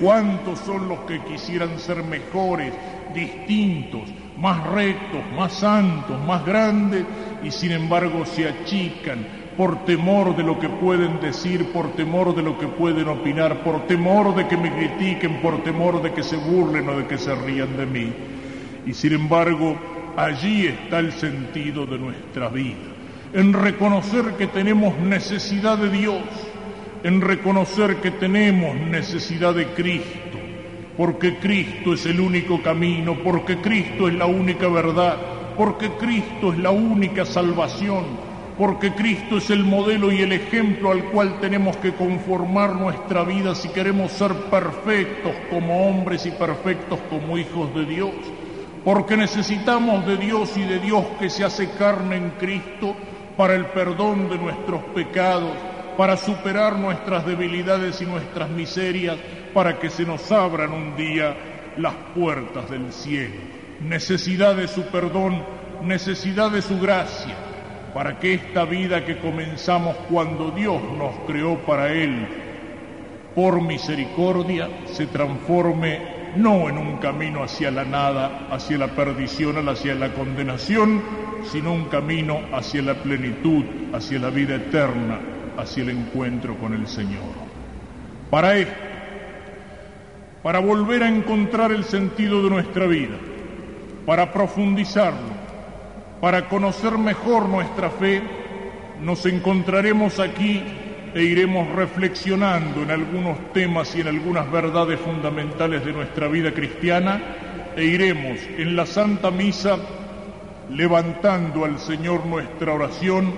¿Cuántos 0.00 0.60
son 0.60 0.88
los 0.88 1.00
que 1.00 1.18
quisieran 1.24 1.78
ser 1.78 2.04
mejores, 2.04 2.72
distintos, 3.14 4.02
más 4.38 4.66
rectos, 4.68 5.20
más 5.36 5.52
santos, 5.52 6.20
más 6.26 6.44
grandes, 6.44 7.04
y 7.42 7.50
sin 7.50 7.72
embargo 7.72 8.24
se 8.24 8.48
achican 8.48 9.26
por 9.56 9.84
temor 9.84 10.36
de 10.36 10.44
lo 10.44 10.58
que 10.60 10.68
pueden 10.68 11.20
decir, 11.20 11.72
por 11.72 11.92
temor 11.96 12.34
de 12.34 12.42
lo 12.42 12.56
que 12.58 12.68
pueden 12.68 13.08
opinar, 13.08 13.64
por 13.64 13.86
temor 13.86 14.34
de 14.36 14.46
que 14.46 14.56
me 14.56 14.72
critiquen, 14.72 15.40
por 15.40 15.64
temor 15.64 16.00
de 16.00 16.12
que 16.12 16.22
se 16.22 16.36
burlen 16.36 16.88
o 16.88 16.98
de 16.98 17.06
que 17.06 17.18
se 17.18 17.34
rían 17.34 17.76
de 17.76 17.86
mí. 17.86 18.12
Y 18.86 18.94
sin 18.94 19.14
embargo, 19.14 19.76
allí 20.16 20.66
está 20.66 21.00
el 21.00 21.12
sentido 21.12 21.86
de 21.86 21.98
nuestra 21.98 22.48
vida, 22.48 22.76
en 23.32 23.52
reconocer 23.52 24.36
que 24.38 24.46
tenemos 24.46 24.96
necesidad 24.98 25.76
de 25.76 25.90
Dios, 25.90 26.22
en 27.02 27.20
reconocer 27.20 27.96
que 27.96 28.12
tenemos 28.12 28.76
necesidad 28.76 29.54
de 29.54 29.66
Cristo 29.68 30.37
porque 30.98 31.38
Cristo 31.38 31.94
es 31.94 32.04
el 32.06 32.18
único 32.18 32.60
camino, 32.60 33.16
porque 33.22 33.58
Cristo 33.58 34.08
es 34.08 34.14
la 34.14 34.26
única 34.26 34.66
verdad, 34.66 35.16
porque 35.56 35.90
Cristo 35.92 36.52
es 36.52 36.58
la 36.58 36.72
única 36.72 37.24
salvación, 37.24 38.04
porque 38.58 38.92
Cristo 38.92 39.38
es 39.38 39.48
el 39.50 39.62
modelo 39.62 40.10
y 40.10 40.22
el 40.22 40.32
ejemplo 40.32 40.90
al 40.90 41.04
cual 41.04 41.38
tenemos 41.40 41.76
que 41.76 41.92
conformar 41.92 42.74
nuestra 42.74 43.22
vida 43.22 43.54
si 43.54 43.68
queremos 43.68 44.10
ser 44.10 44.34
perfectos 44.50 45.34
como 45.48 45.88
hombres 45.88 46.26
y 46.26 46.32
perfectos 46.32 46.98
como 47.08 47.38
hijos 47.38 47.72
de 47.76 47.84
Dios, 47.84 48.14
porque 48.84 49.16
necesitamos 49.16 50.04
de 50.04 50.16
Dios 50.16 50.56
y 50.56 50.62
de 50.62 50.80
Dios 50.80 51.04
que 51.20 51.30
se 51.30 51.44
hace 51.44 51.70
carne 51.78 52.16
en 52.16 52.30
Cristo 52.40 52.96
para 53.36 53.54
el 53.54 53.66
perdón 53.66 54.28
de 54.28 54.36
nuestros 54.36 54.82
pecados, 54.96 55.52
para 55.96 56.16
superar 56.16 56.76
nuestras 56.76 57.24
debilidades 57.24 58.02
y 58.02 58.04
nuestras 58.04 58.50
miserias, 58.50 59.16
para 59.52 59.78
que 59.78 59.90
se 59.90 60.04
nos 60.04 60.30
abran 60.32 60.72
un 60.72 60.96
día 60.96 61.36
las 61.76 61.94
puertas 62.14 62.70
del 62.70 62.92
cielo. 62.92 63.34
Necesidad 63.80 64.56
de 64.56 64.68
su 64.68 64.82
perdón, 64.84 65.42
necesidad 65.82 66.50
de 66.50 66.62
su 66.62 66.78
gracia 66.80 67.34
para 67.94 68.18
que 68.18 68.34
esta 68.34 68.64
vida 68.64 69.04
que 69.04 69.18
comenzamos 69.18 69.96
cuando 70.10 70.50
Dios 70.50 70.80
nos 70.96 71.14
creó 71.26 71.58
para 71.58 71.92
Él, 71.92 72.28
por 73.34 73.60
misericordia, 73.60 74.68
se 74.86 75.06
transforme 75.06 76.18
no 76.36 76.68
en 76.68 76.78
un 76.78 76.98
camino 76.98 77.42
hacia 77.42 77.70
la 77.70 77.84
nada, 77.84 78.48
hacia 78.50 78.78
la 78.78 78.88
perdición, 78.88 79.68
hacia 79.68 79.94
la 79.94 80.12
condenación, 80.12 81.02
sino 81.50 81.72
un 81.72 81.86
camino 81.86 82.40
hacia 82.52 82.82
la 82.82 82.94
plenitud, 82.94 83.64
hacia 83.92 84.18
la 84.18 84.30
vida 84.30 84.56
eterna, 84.56 85.18
hacia 85.56 85.82
el 85.82 85.90
encuentro 85.90 86.56
con 86.56 86.74
el 86.74 86.86
Señor. 86.86 87.22
Para 88.30 88.56
esto, 88.56 88.74
para 90.48 90.60
volver 90.60 91.02
a 91.02 91.10
encontrar 91.10 91.72
el 91.72 91.84
sentido 91.84 92.42
de 92.42 92.48
nuestra 92.48 92.86
vida, 92.86 93.18
para 94.06 94.32
profundizarlo, 94.32 95.28
para 96.22 96.48
conocer 96.48 96.96
mejor 96.96 97.50
nuestra 97.50 97.90
fe, 97.90 98.22
nos 99.02 99.26
encontraremos 99.26 100.18
aquí 100.18 100.62
e 101.14 101.22
iremos 101.22 101.70
reflexionando 101.72 102.82
en 102.82 102.90
algunos 102.90 103.52
temas 103.52 103.94
y 103.94 104.00
en 104.00 104.08
algunas 104.08 104.50
verdades 104.50 104.98
fundamentales 105.00 105.84
de 105.84 105.92
nuestra 105.92 106.28
vida 106.28 106.50
cristiana 106.54 107.20
e 107.76 107.84
iremos 107.84 108.38
en 108.56 108.74
la 108.74 108.86
Santa 108.86 109.30
Misa 109.30 109.76
levantando 110.70 111.66
al 111.66 111.78
Señor 111.78 112.24
nuestra 112.24 112.72
oración 112.72 113.34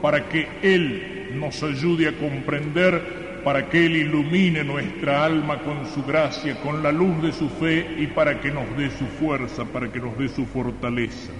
para 0.00 0.28
que 0.28 0.46
Él 0.62 1.32
nos 1.34 1.60
ayude 1.64 2.06
a 2.06 2.12
comprender, 2.12 3.21
para 3.44 3.68
que 3.68 3.86
Él 3.86 3.96
ilumine 3.96 4.64
nuestra 4.64 5.24
alma 5.24 5.58
con 5.62 5.86
su 5.86 6.04
gracia, 6.04 6.60
con 6.60 6.82
la 6.82 6.92
luz 6.92 7.22
de 7.22 7.32
su 7.32 7.48
fe 7.48 7.96
y 7.98 8.06
para 8.08 8.40
que 8.40 8.50
nos 8.50 8.76
dé 8.76 8.90
su 8.90 9.06
fuerza, 9.06 9.64
para 9.64 9.90
que 9.90 10.00
nos 10.00 10.16
dé 10.16 10.28
su 10.28 10.46
fortaleza 10.46 11.32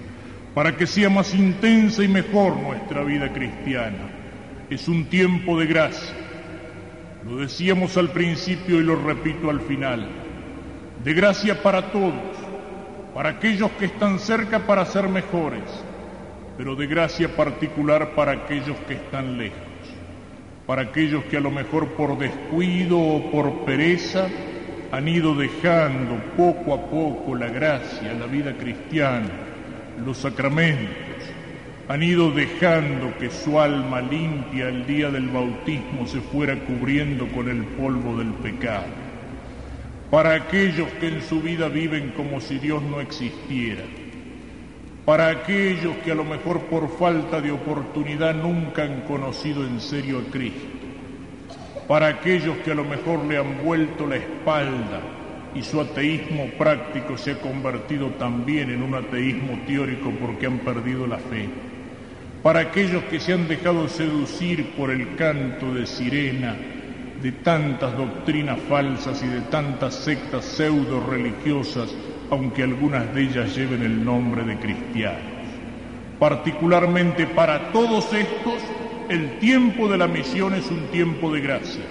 para 0.54 0.76
que 0.76 0.86
sea 0.86 1.08
más 1.08 1.34
intensa 1.34 2.04
y 2.04 2.08
mejor 2.08 2.56
nuestra 2.56 3.02
vida 3.04 3.32
cristiana. 3.32 4.10
Es 4.68 4.88
un 4.88 5.06
tiempo 5.06 5.58
de 5.58 5.66
gracia. 5.66 6.14
Lo 7.24 7.36
decíamos 7.36 7.96
al 7.96 8.10
principio 8.10 8.80
y 8.80 8.82
lo 8.82 8.96
repito 8.96 9.48
al 9.48 9.60
final. 9.60 10.08
De 11.02 11.14
gracia 11.14 11.62
para 11.62 11.90
todos, 11.90 12.36
para 13.14 13.30
aquellos 13.30 13.70
que 13.72 13.86
están 13.86 14.18
cerca 14.18 14.66
para 14.66 14.84
ser 14.84 15.08
mejores, 15.08 15.62
pero 16.56 16.76
de 16.76 16.86
gracia 16.86 17.34
particular 17.34 18.14
para 18.14 18.32
aquellos 18.32 18.76
que 18.86 18.94
están 18.94 19.38
lejos, 19.38 19.58
para 20.66 20.82
aquellos 20.82 21.24
que 21.24 21.36
a 21.36 21.40
lo 21.40 21.50
mejor 21.50 21.88
por 21.90 22.18
descuido 22.18 22.98
o 22.98 23.30
por 23.30 23.64
pereza 23.64 24.28
han 24.90 25.08
ido 25.08 25.34
dejando 25.34 26.16
poco 26.36 26.74
a 26.74 26.90
poco 26.90 27.34
la 27.34 27.48
gracia, 27.48 28.12
la 28.12 28.26
vida 28.26 28.56
cristiana 28.56 29.30
los 30.04 30.18
sacramentos, 30.18 30.96
han 31.88 32.02
ido 32.02 32.30
dejando 32.30 33.16
que 33.18 33.30
su 33.30 33.58
alma 33.60 34.00
limpia 34.00 34.68
el 34.68 34.86
día 34.86 35.10
del 35.10 35.28
bautismo 35.28 36.06
se 36.06 36.20
fuera 36.20 36.58
cubriendo 36.60 37.26
con 37.28 37.48
el 37.48 37.64
polvo 37.64 38.16
del 38.16 38.32
pecado. 38.34 38.86
Para 40.10 40.34
aquellos 40.34 40.88
que 41.00 41.08
en 41.08 41.22
su 41.22 41.40
vida 41.40 41.68
viven 41.68 42.10
como 42.10 42.40
si 42.40 42.58
Dios 42.58 42.82
no 42.82 43.00
existiera. 43.00 43.82
Para 45.04 45.30
aquellos 45.30 45.96
que 46.04 46.12
a 46.12 46.14
lo 46.14 46.24
mejor 46.24 46.60
por 46.66 46.88
falta 46.96 47.40
de 47.40 47.50
oportunidad 47.50 48.34
nunca 48.34 48.84
han 48.84 49.00
conocido 49.00 49.66
en 49.66 49.80
serio 49.80 50.18
a 50.18 50.30
Cristo. 50.30 50.66
Para 51.88 52.06
aquellos 52.06 52.58
que 52.58 52.70
a 52.70 52.74
lo 52.76 52.84
mejor 52.84 53.24
le 53.24 53.36
han 53.36 53.64
vuelto 53.64 54.06
la 54.06 54.16
espalda 54.16 55.00
y 55.54 55.62
su 55.62 55.80
ateísmo 55.80 56.46
práctico 56.56 57.18
se 57.18 57.32
ha 57.32 57.40
convertido 57.40 58.10
también 58.10 58.70
en 58.70 58.82
un 58.82 58.94
ateísmo 58.94 59.58
teórico 59.66 60.12
porque 60.20 60.46
han 60.46 60.60
perdido 60.60 61.06
la 61.06 61.18
fe. 61.18 61.48
Para 62.42 62.60
aquellos 62.60 63.02
que 63.04 63.18
se 63.18 63.32
han 63.32 63.48
dejado 63.48 63.88
seducir 63.88 64.72
por 64.76 64.90
el 64.90 65.16
canto 65.16 65.74
de 65.74 65.86
sirena 65.86 66.56
de 67.20 67.32
tantas 67.32 67.96
doctrinas 67.96 68.58
falsas 68.68 69.22
y 69.22 69.26
de 69.26 69.40
tantas 69.42 69.94
sectas 69.94 70.44
pseudo 70.44 71.00
religiosas, 71.00 71.94
aunque 72.32 72.62
algunas 72.62 73.14
de 73.14 73.24
ellas 73.24 73.54
lleven 73.54 73.82
el 73.82 74.02
nombre 74.02 74.42
de 74.42 74.56
cristianos. 74.56 75.20
Particularmente 76.18 77.26
para 77.26 77.70
todos 77.72 78.10
estos, 78.14 78.54
el 79.10 79.38
tiempo 79.38 79.86
de 79.86 79.98
la 79.98 80.08
misión 80.08 80.54
es 80.54 80.70
un 80.70 80.86
tiempo 80.86 81.30
de 81.30 81.42
gracia. 81.42 81.82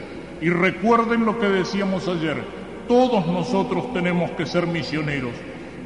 Y 0.42 0.50
recuerden 0.50 1.26
lo 1.26 1.38
que 1.38 1.46
decíamos 1.46 2.08
ayer, 2.08 2.38
todos 2.88 3.28
nosotros 3.28 3.94
tenemos 3.94 4.32
que 4.32 4.48
ser 4.48 4.66
misioneros 4.66 5.34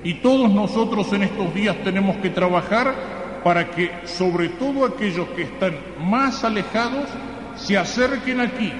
y 0.05 0.13
todos 0.15 0.49
nosotros 0.49 1.11
en 1.11 1.23
estos 1.23 1.53
días 1.53 1.75
tenemos 1.83 2.15
que 2.17 2.29
trabajar 2.29 2.95
para 3.43 3.71
que 3.71 3.91
sobre 4.05 4.47
todo 4.47 4.85
aquellos 4.85 5.27
que 5.35 5.41
están 5.41 5.73
más 5.99 6.45
alejados 6.45 7.09
se 7.57 7.77
acerquen 7.77 8.39
aquí, 8.39 8.71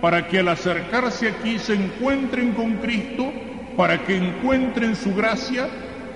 para 0.00 0.26
que 0.26 0.40
al 0.40 0.48
acercarse 0.48 1.28
aquí 1.28 1.60
se 1.60 1.74
encuentren 1.74 2.50
con 2.50 2.78
Cristo, 2.78 3.32
para 3.76 4.04
que 4.04 4.16
encuentren 4.16 4.96
su 4.96 5.14
gracia, 5.14 5.68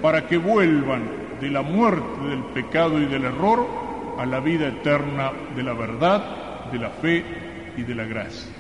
para 0.03 0.27
que 0.27 0.37
vuelvan 0.37 1.39
de 1.41 1.51
la 1.51 1.63
muerte, 1.63 2.29
del 2.29 2.45
pecado 2.55 3.01
y 3.01 3.07
del 3.07 3.25
error 3.25 3.67
a 4.19 4.27
la 4.27 4.41
vida 4.41 4.69
eterna 4.69 5.33
de 5.55 5.63
la 5.63 5.73
verdad, 5.73 6.71
de 6.73 6.79
la 6.79 6.91
fe 6.91 7.25
y 7.77 7.83
de 7.83 7.95
la 7.95 8.05
gracia. 8.05 8.58